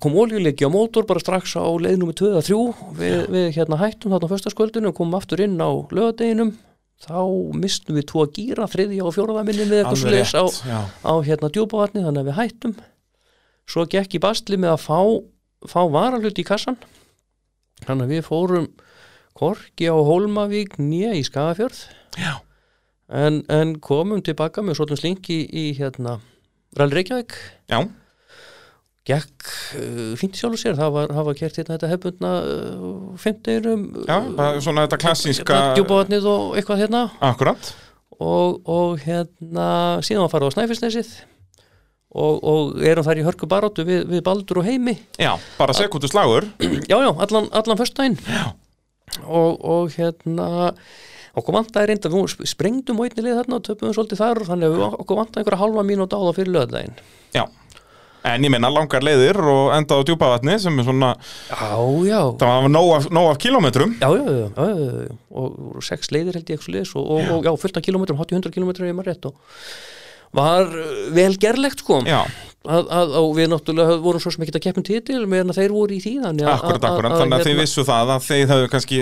[0.00, 2.58] kom oljuleiki á mótor bara strax á leið nummer 2 eða 3
[2.96, 6.54] við, við hérna hættum þarna á föstaskvöldinu og komum aftur inn á lögadeginum
[7.00, 7.20] þá
[7.56, 10.44] mistum við tvo gíra þriðja og fjóraða minni með eitthvað slis á,
[11.04, 12.74] á hérna djúpavatni þannig að við hættum.
[13.70, 15.00] Svo gekk í bastli með að fá,
[15.70, 16.76] fá varahlut í kassan.
[17.86, 18.68] Þannig að við fórum
[19.38, 21.80] korki á Hólmavík nýja í Skagafjörð.
[23.08, 26.18] En, en komum tilbaka með svolítið slingi í hérna
[26.78, 27.34] Rall Reykjavík.
[27.70, 27.80] Já,
[29.08, 29.48] gekk
[29.80, 34.16] uh, fínt sjálf sér það var, það var kert hérna þetta hefbundna uh, fimmteirum já,
[34.36, 37.02] bara svona þetta klassíska djúpavatnið og eitthvað hérna.
[37.30, 37.72] Akkurat,
[38.20, 39.66] og, og hérna
[40.06, 41.12] síðan var farið á Snæfellsnesið
[42.10, 44.96] og, og erum þar í hörku baróttu við, við Baldur og Heimi.
[45.18, 48.18] Já, bara sekundu slagur já, já, allan, allan föstudaginn.
[49.26, 50.70] Og, og hérna
[51.38, 54.68] okkur vantaði reynda, við sp- sprengdum á einni lið þarna og töpum svolítið þar þannig
[54.70, 56.96] að við- okkur vantaði einhverja halva mínúti á það fyrir löðdaginn
[57.36, 57.44] já,
[58.30, 61.12] en ég meina langar leiðir og enda á djúpavatni sem er svona,
[61.48, 61.70] já,
[62.10, 62.20] já.
[62.42, 66.50] Það var nóg af, kilometrum Já, já, já, já, já, já, og sex leiðir held
[66.52, 69.30] ég ekki svo og, og, og já, fullt af kilometrum, 800 kilometrum ég maður rétt
[69.30, 69.40] og
[70.36, 71.96] var uh, vel gerlegt sko.
[72.06, 72.20] Já,
[72.60, 76.00] og við náttúrulega vorum svo sem ekki að keppum titil meðan þeir voru í
[76.44, 78.98] að- akkurat, akkurat þannig að þið hérna- vissu það að þið hefðu kannski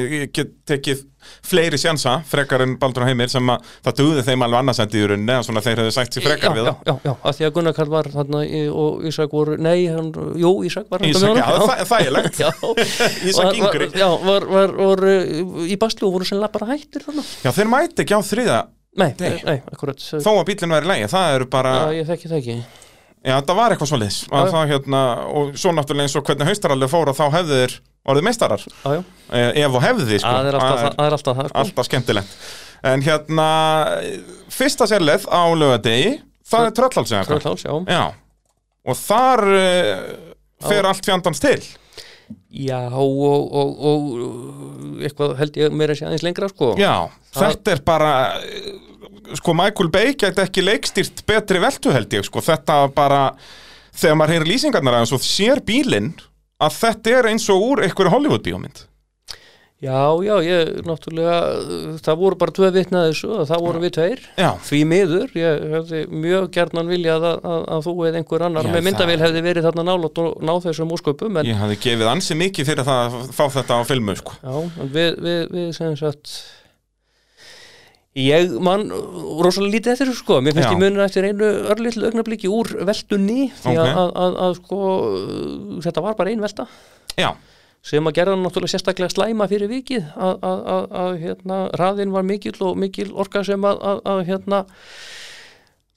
[0.71, 1.01] tekið
[1.43, 5.09] fleiri sjansa frekar en Baldur og Heimir sem að það dugði þeim alveg annarsendi í
[5.11, 7.37] rauninni að svona þeir hefðu sagt sér frekar já, við já, það já, já, að
[7.41, 11.37] því að Gunnar Karl var þarna og Ísak voru, nei, hann, jú, Ísak var Ísak,
[11.43, 11.91] já, það er
[12.47, 12.51] já,
[13.27, 13.91] Ísak yngri.
[13.99, 15.05] Já, var, var, var
[15.67, 15.77] í
[16.07, 17.27] og voru sennilega bara hættir þarna.
[17.43, 17.73] Já, þeir
[18.99, 19.35] Nei, Nei.
[19.47, 19.99] nei, akkurat.
[20.01, 22.57] Þó að bílinn væri lægi, það eru bara Já, ég þekki það ekki
[23.27, 23.91] Já, það var eitthvað
[24.29, 24.53] að já.
[24.55, 25.01] það, hérna,
[25.41, 27.75] og svo náttúrulega eins og hvernig haustaralli fóra þá hefðu þeir
[28.09, 28.65] orðið meistarar.
[28.69, 29.03] Já, já,
[29.35, 30.31] eh, ef og hefði sko.
[30.37, 31.65] það er alltaf Það er alltaf það sko.
[31.65, 32.39] alltaf skemmtilegt.
[32.89, 33.49] En hérna,
[34.55, 36.15] fyrsta sérleð á lögadegi,
[36.47, 36.77] það er
[37.91, 38.05] Já,
[38.87, 40.07] og þar uh,
[40.69, 41.59] fer allt fjandans til
[42.59, 46.73] Já, og, og, og eitthvað held ég meira að sé aðeins lengra sko.
[46.81, 46.95] Já,
[47.35, 48.69] Það- þetta er bara eh,
[49.39, 53.23] sko Michael Bay gæti ekki leikstýrt betri veltu held ég sko, þetta bara
[53.99, 56.13] þegar maður heyrir lýsingarnar aðeins og sér bílinn
[56.59, 58.85] að þetta er eins og úr einhverju Hollywood bíómynd
[59.79, 59.95] Já,
[60.27, 61.35] já, ég náttúrulega
[62.03, 65.61] það voru bara tvö vitnað þessu og það voru við tveir Já, því miður, ég
[65.77, 69.23] hefði mjög gernan viljað að, að, að þú eða einhver annar Já, með myndavél það-
[69.29, 72.89] hefði verið þarna nálátt og ná þessum úsköpum en ég hafði gefið ansi mikið fyrir
[72.91, 74.35] það að fá þetta á filmu sko.
[74.43, 74.57] Já,
[74.99, 76.35] við, við, við sem sagt
[78.19, 80.75] ég man rosalega lítið eftir þessu sko mér finnst Já.
[80.75, 84.01] ég munur eftir einu örlítlu augnabliki úr veltunni því að, Ok.
[84.03, 84.81] að, að, að sko
[85.87, 86.67] þetta var bara ein velta
[87.19, 87.31] Já,
[87.85, 93.11] sem að gerða náttúrulega sérstaklega slæma fyrir vikið að, hérna, raðin var mikill og mikil
[93.15, 94.65] orka sem að, hérna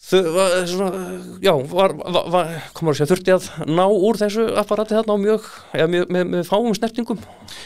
[0.02, 1.02] þau var svona,
[1.44, 5.24] já, var, var, var komur að segja, þurfti að ná úr þessu apparati þarna á
[5.26, 5.50] mjög,
[5.94, 7.22] mjög með, með fáum snertingum.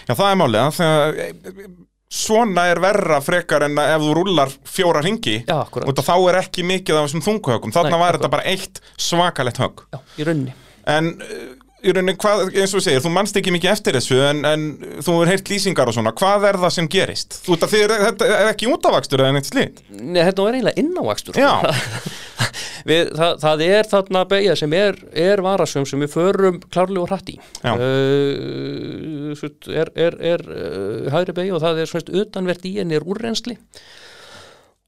[0.06, 1.76] Já, það er málið að þegar
[2.16, 6.64] svona er verra frekar en ef þú rúllar fjóra ringi Já, og þá er ekki
[6.68, 9.86] mikið af þessum þunguhögum þarna Nei, var þetta bara eitt svakalegt högg.
[9.92, 10.56] Já, í rauninni.
[10.86, 11.12] En
[11.86, 14.68] í rauninni, hvað, eins og þú segir, þú manst ekki mikið eftir þessu en, en
[15.06, 17.40] þú er heyrt lýsingar og svona hvað er það sem gerist?
[17.46, 20.82] Þú veit að þið, þetta er ekki útavakstur eða neitt slít Nei, þetta var eiginlega
[20.82, 21.40] innávakstur.
[21.40, 21.54] Já.
[22.90, 27.10] Við, það, það er þarna beigja sem er, er varasum sem við förum klárlega og
[27.10, 27.38] hratt í.
[27.66, 29.34] Uh,
[29.74, 33.58] er, er, er uh, hægri beigja og það er svona utanvert í henni er úrrensli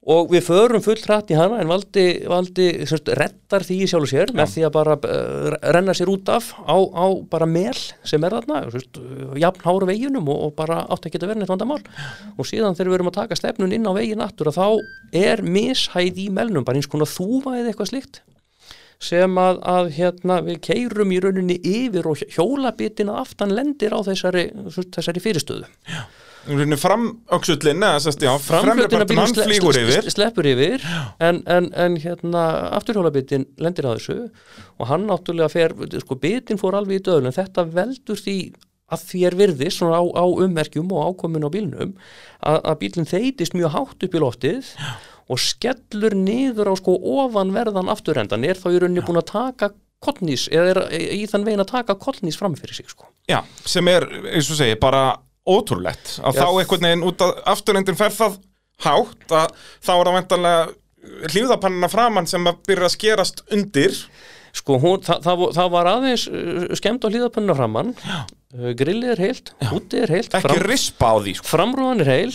[0.08, 4.08] og við förum full hratt í hana en valdi, valdi svart, reddar því í sjálfu
[4.12, 8.24] sér með því að bara uh, renna sér út af á, á bara mel sem
[8.24, 9.02] er þarna svart,
[9.42, 11.82] jafn háru veginum og, og bara átti ekki að vera neitt vandamál.
[12.38, 15.44] Og síðan þegar við erum að taka stefnun inn á veginn aftur að þá er
[15.44, 18.22] mishæð í melnum bara eins konar þúfa eða eitthvað slíkt
[18.98, 24.48] sem að, að hérna, við keirum í rauninni yfir og hjólabitin aftan lendir á þessari,
[24.74, 25.68] þessari fyrirstöðu.
[25.68, 26.17] Rauninni
[26.80, 30.08] framöksullin já, partur, hann flýgur yfir.
[30.14, 30.86] sleppur yfir.
[31.20, 32.44] En, en, en hérna
[32.78, 34.30] afturhjólabitin lendir á þessu.
[34.78, 38.38] Og hann náttúrulega fer, sko bitin fór alveg í döðun en þetta veldur því
[38.88, 41.92] að því er virðist svona á, á ummerkjum og ákomin á bílnum
[42.40, 44.70] að, að bílinn þeitist mjög hátt upp í loftið
[45.28, 49.70] og skellur niður á sko ofanverðan afturrendan er þá í rauninni búin að taka
[50.04, 53.10] kollnís eða er í þann veginn að taka kollnís fram fyrir sig sko.
[53.28, 55.18] Já, sem er, eins og segir, bara
[55.48, 56.42] ótrúlegt að Já.
[56.42, 58.38] þá einhvern veginn út að afturendin fer það
[58.84, 60.66] hátt að þá er það vantanlega
[61.32, 63.96] hlýðapannina framann sem að byrja að skerast undir.
[64.56, 69.20] Sko, hún, það, það, það var aðeins uh, skemmt á hlýðapönnuna framann uh, grillið er
[69.20, 71.48] heilt, útið er heilt ekki rispa á því sko.
[71.50, 72.30] framrúðan er heil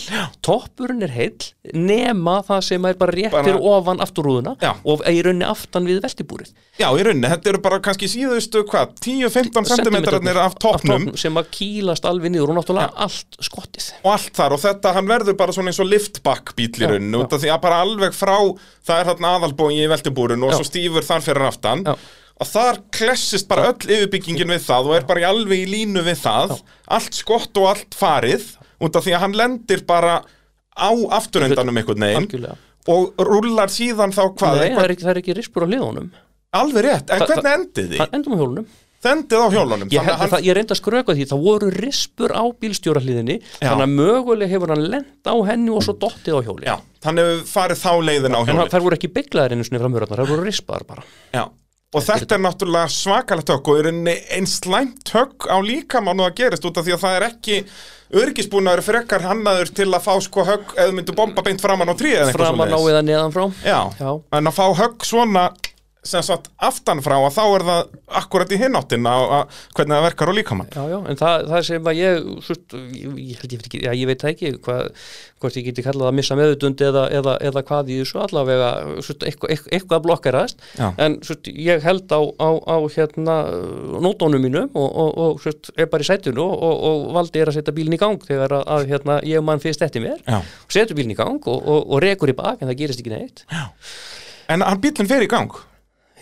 [0.46, 4.76] toppurinn er heil nema það sem er bara rétt Bara- ofan afturrúðuna Já.
[4.86, 8.94] og í rauninni aftan við veltibúrið já, í rauninni, þetta eru bara kannski síðustu hvað,
[9.02, 14.34] 10-15 cm af toppnum sem að kýlast alveg niður og náttúrulega allt skottið og allt
[14.38, 17.24] þar og þetta, hann verður bara svona eins og liftback bíl í Já, rauninni já.
[17.26, 18.38] út af því að bara alveg frá
[18.86, 20.60] það er þarna aðalbói í veltibúrun og Já.
[20.62, 21.96] svo stífur þar fyrir aftan Já.
[22.40, 26.02] Og þar klessist bara öll yfirbyggingin við það og er bara í alveg í línu
[26.06, 26.56] við það.
[26.88, 28.46] Allt skott og allt farið
[28.84, 30.16] út af því að hann lendir bara
[30.74, 32.48] á afturendanum einhvern veginn
[32.90, 36.08] og rúllar síðan þá hvað, Nei, það er ekki, það er ekki rispur á hliðunum.
[36.54, 37.96] Alveg rétt, en Það- hvernig endið því?
[38.02, 38.66] það endum á hjólunum.
[39.04, 41.40] Það endið á hjólunum Ég, þannig að hann, það, ég reyndi að skröka því, það
[41.44, 43.68] voru rispur á bílstjórahliðinni Já.
[43.70, 47.16] þannig að mögulega hefur hann lent á henni og svo dottið á hjóli já, hann
[47.20, 48.70] hefur farið þá leiðin á en hjólið.
[48.72, 51.02] það- voru ekki bygglaðir einu sinni framhjörðarnar, þær voru rispaðar bara.
[51.32, 51.44] Já,
[51.94, 56.38] og þetta er náttúrulega svakalegt högg og er einn slæmt högg á líkamann og að
[56.42, 57.58] gerist út af því að það er ekki
[58.14, 62.18] örgisbúnaður frekar hannaður til að fá sko högg eða myndu bomba beint framan á tríð
[62.18, 62.90] eða eitthvað framan á svoleiðis.
[62.94, 64.10] eða neðan frá Já, Já.
[64.38, 65.44] en að fá högg svona
[66.04, 69.22] sem sagt aftan frá að þá er það akkurat í hináttin að
[69.76, 70.72] hvernig það verkar á líkamann.
[70.74, 74.24] Já, já, en það, það sem að ég, svart, ég, ég ekki, já, ég veit
[74.28, 74.90] ekki hvað,
[75.40, 78.70] hvort ég geti kallað að missa meðutund eða, eða, eða hvað í þessu allavega
[79.06, 80.86] svart, eitthvað, eitthvað, blokkarast Já.
[81.06, 83.40] en svart, ég held á, á, á hérna
[84.04, 87.60] nótónum mínum og, og, og er bara í sætinu og, og, og valdi er að
[87.62, 90.20] setja bílinn í gang þegar að, að hérna, ég mann fyrst eftir mér.
[90.28, 90.40] Já.
[90.44, 93.16] og setur bílinn í gang og, og, og rekur í bak en það gerist ekki
[93.16, 93.46] neitt.
[94.52, 95.54] En hann bílinn fer í gang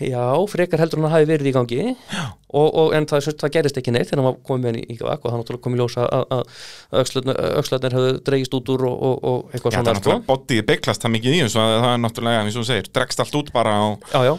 [0.01, 1.83] Já, frekar heldur hann að hafi verið í gangi.
[2.53, 5.21] Og, og, en það, það gerist ekki neitt þegar hann komið með henni í vak
[5.21, 6.55] og það náttúrulega kom í ljósa að,
[7.01, 9.99] öxlarnir höfðu dreigist út úr og, og, og eitthvað Já, það er svona sko.
[9.99, 12.89] náttúrulega bodyið beiklast það mikið í þessu að það er náttúrulega, eins og þú segir,
[12.97, 14.33] dregst allt út bara og Já, já,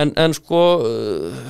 [0.00, 1.40] en, en sko uh,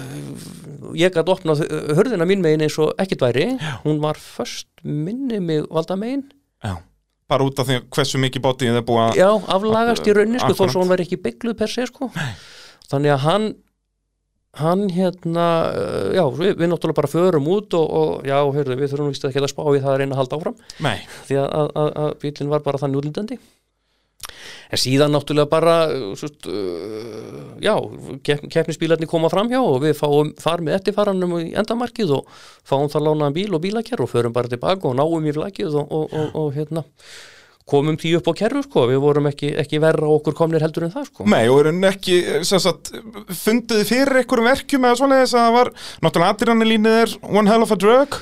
[1.03, 1.65] ég gæti opnað
[1.97, 3.51] hörðina mín megin eins og ekkert væri.
[3.85, 6.25] Hún var först minni mig valda megin
[6.65, 6.77] Já,
[7.29, 10.57] bara út af því hversu mikið bodyið er búið að Já, aflagast í rauninni sko,
[10.57, 12.13] þó svo hún var ekki byggluð per se sko.
[12.91, 13.53] Þannig að hann
[14.61, 18.93] hann hérna uh, já, við, við náttúrulega bara förum út og, og já, heyrðu, við
[18.93, 20.59] þurfum víst ekki að spá í það að reyna að halda áfram.
[20.85, 20.99] Nei,
[21.29, 23.41] því að, að, að, bílinn var bara þannig útlindandi
[24.73, 27.75] en síðan náttúrulega bara uh, svist, uh, já,
[28.25, 32.89] kepp, keppnisbílarnir koma fram hjá og við fáum þar með eftirfaranum í endamarkið og fáum
[32.93, 36.17] þar lánaðan bíl og bílakerr og förum bara tilbaka og náum í flakið og, og,
[36.17, 36.85] og, og hérna
[37.69, 40.89] komum því upp á kerru sko, við vorum ekki, ekki verra á okkur komnir heldur
[40.89, 42.17] en það sko Nei, og erum ekki,
[42.49, 42.91] sem sagt,
[43.43, 45.71] fundið fyrir einhverjum verkjum eða svona þess að það var,
[46.07, 48.19] náttúrulega aðriðanilínið er one hell of a drug.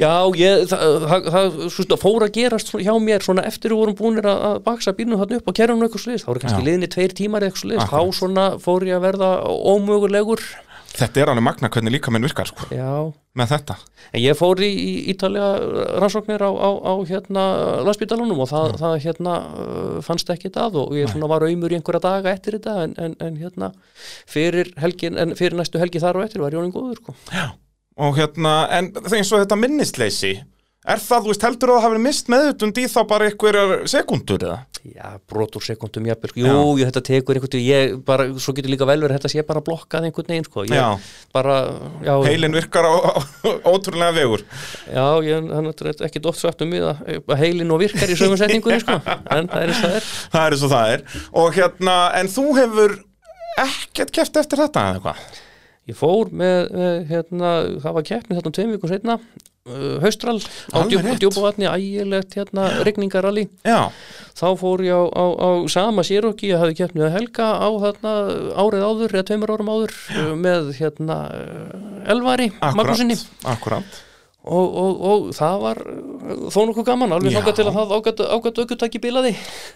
[0.00, 3.96] Já, ég, það, það, það svona, fór að gerast hjá mér svona eftir við vorum
[3.98, 6.66] búinir að, baksa bílnum þarna upp og kerrunum eitthvað sliðist, þá voru kannski Já.
[6.70, 7.90] liðinni tveir tímar eitthvað Akkurat.
[7.92, 9.30] þá svona fór ég að verða
[9.74, 10.44] ómögulegur
[11.00, 13.08] Þetta er alveg magna hvernig líka minn virkar, sko, Já,
[13.38, 13.76] með þetta.
[14.10, 17.44] en ég fór í, í ítalega rannsóknir á, á, á hérna
[17.86, 22.04] landsbítalunum og það, það hérna uh, fannst ekki það og ég var auðmur í einhverja
[22.04, 23.72] daga eftir þetta en, en, en hérna
[24.28, 27.16] fyrir helgin, en fyrir næstu helgi þar og eftir var Jónin góður sko.
[28.00, 30.34] Og hérna, en og þetta minnisleysi,
[30.84, 34.46] er það, þú veist, heldur að það hafi mist meðutund í þá bara einhverjar sekundur
[34.48, 34.60] eða?
[34.80, 36.40] Já, brot úr sekundum jafnvel, sko.
[36.40, 39.44] jú, jú, þetta tekur einhvern veginn, ég bara, svo getur líka vel verið þetta sé
[39.44, 41.56] bara blokkað einhvern veginn, sko, ég bara,
[42.06, 44.46] já, Heilin virkar á, á ótrúlega vegur.
[44.88, 48.80] já, ég, hann er ekki dótt sagt um að heilin og virkar í sögum setningunni,
[48.80, 48.96] sko,
[49.36, 50.08] en það er eins og það er.
[50.32, 51.06] Það er eins og það er.
[51.44, 52.98] Og hérna, en þú hefur
[53.60, 55.30] ekkert keft eftir þetta eða hvað?
[55.90, 57.52] Ég fór með, með hérna,
[57.82, 59.16] það var keppni þarna um tveim vikum setna,
[59.66, 60.36] uh, haustral
[60.70, 63.48] á djúpavatni, ægilegt hérna, regningaralli.
[64.40, 68.12] Þá fór ég á, á, á sama sérokki, ég hafði keppnið að helga á þarna
[68.62, 71.18] árið áður, eða tveimur árum áður, uh, með hérna
[72.10, 73.18] Elvari, Magnúsinni.
[73.44, 74.00] akkurat.
[74.40, 78.20] Og, og, og það var uh, þó nokkuð gaman, alveg þangað til að það ágætt,
[78.64, 79.32] aukutæki bilaði.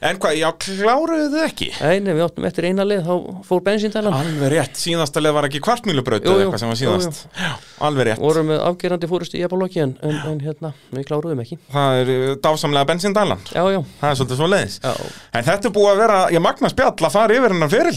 [0.09, 1.69] En hvað, já, kláruðu þið ekki?
[1.85, 4.17] Nei, við áttum eftir eina leið, þá fór bensíndælan.
[4.17, 6.97] Alveg rétt, síðasta leið var ekki kvartmýlubraut Jú, eða jú, eitthvað sem var jú, jú.
[7.05, 7.29] síðast.
[7.37, 7.53] Já,
[7.91, 8.23] alveg rétt.
[8.25, 11.61] Vorum með afgerandi fórusti í Ebalokki en, en, en hérna, við kláruðum ekki.
[11.77, 13.45] Það er uh, dásamlega bensíndælan.
[13.53, 14.81] Já, já, Það er svolítið svo leiðis.
[14.81, 14.95] já.
[15.37, 17.93] En þetta er búið að vera, ég magna spjall að fara yfir hennar fyrir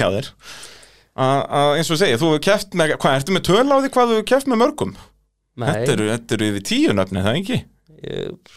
[5.57, 7.59] og Þetta eru, þetta eru yfir tíu nöfni, það ekki?
[8.07, 8.55] ég,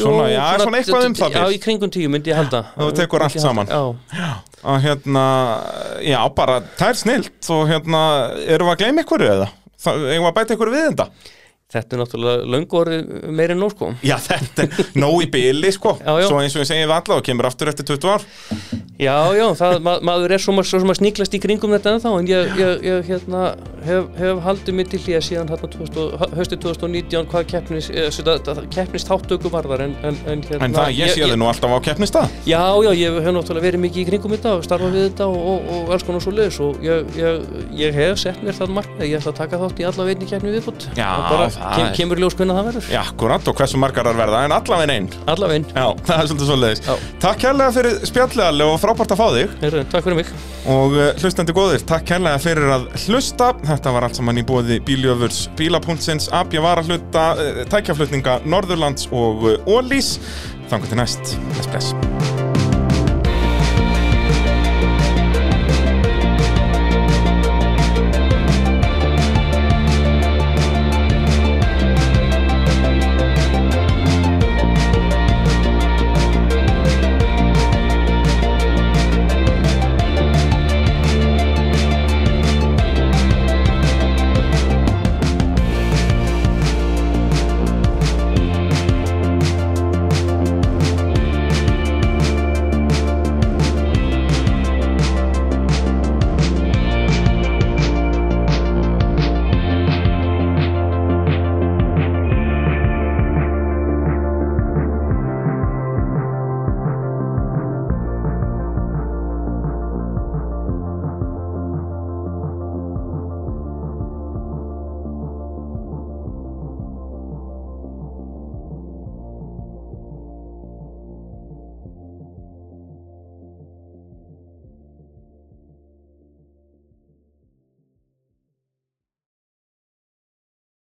[0.00, 3.24] Svona, já, svona eitthvað um það Já, í kringum tíu myndi ég halda Þú tekur
[3.26, 3.68] allt saman.
[3.68, 4.30] Já,
[4.64, 5.24] Að hérna,
[6.00, 8.02] já, bara, það er snilt og hérna,
[8.48, 9.48] erum við að gleyma ykkur eða?
[9.84, 11.08] Það, eigum við að bæta ykkur við þetta?
[11.74, 12.98] þetta er náttúrulega
[13.34, 15.96] meira en nóg sko Já, þetta er nóg í byli, sko.
[16.00, 16.28] Já.
[16.28, 18.26] Svo eins og ég segi við alla og kemur aftur eftir 20 ár.
[18.94, 22.28] Já, já, það, ma maður er svo, sem að sníklast í kringum þetta ennþá en
[22.30, 23.40] ég, ég, ég hérna,
[23.82, 28.06] hef, hef haldið til því að síðan hérna 2000, höstið 2019 hvað keppnis, eh,
[28.70, 31.78] keppnis þáttöku varðar en, en, en hérna En það, ég sé þið nú alltaf á
[31.88, 32.36] keppnistað.
[32.46, 35.42] Já, já, ég hef náttúrulega verið mikið í kringum þetta og starfað við þetta og,
[35.42, 37.50] og, og alls konar svo liðs og ég, ég,
[37.80, 40.54] ég hef sett mér það markmið, ég ætla að taka þátt í alla veitni keppni
[40.54, 42.86] viðbútt Já, bara það kem, er- kemur í ljós hvernig það verður.
[42.94, 45.10] Já, akkurat, og hversu margar er verða, en allaveg einn.
[45.34, 45.66] Allavegin,
[48.84, 49.52] Frábært að fá þig.
[49.62, 50.32] Heyrðu, takk fyrir mig
[50.68, 53.52] Og uh, hlustandi góðir, takk kærlega fyrir að hlusta.
[53.64, 60.18] Þetta var allt saman í bóði Bíljöfurs, Bílapuntsins, AB Varahluta, uh, tækjaflutninga Norðurlands og Ólís.
[60.68, 61.38] Þannig til næst.
[61.70, 62.53] Bless.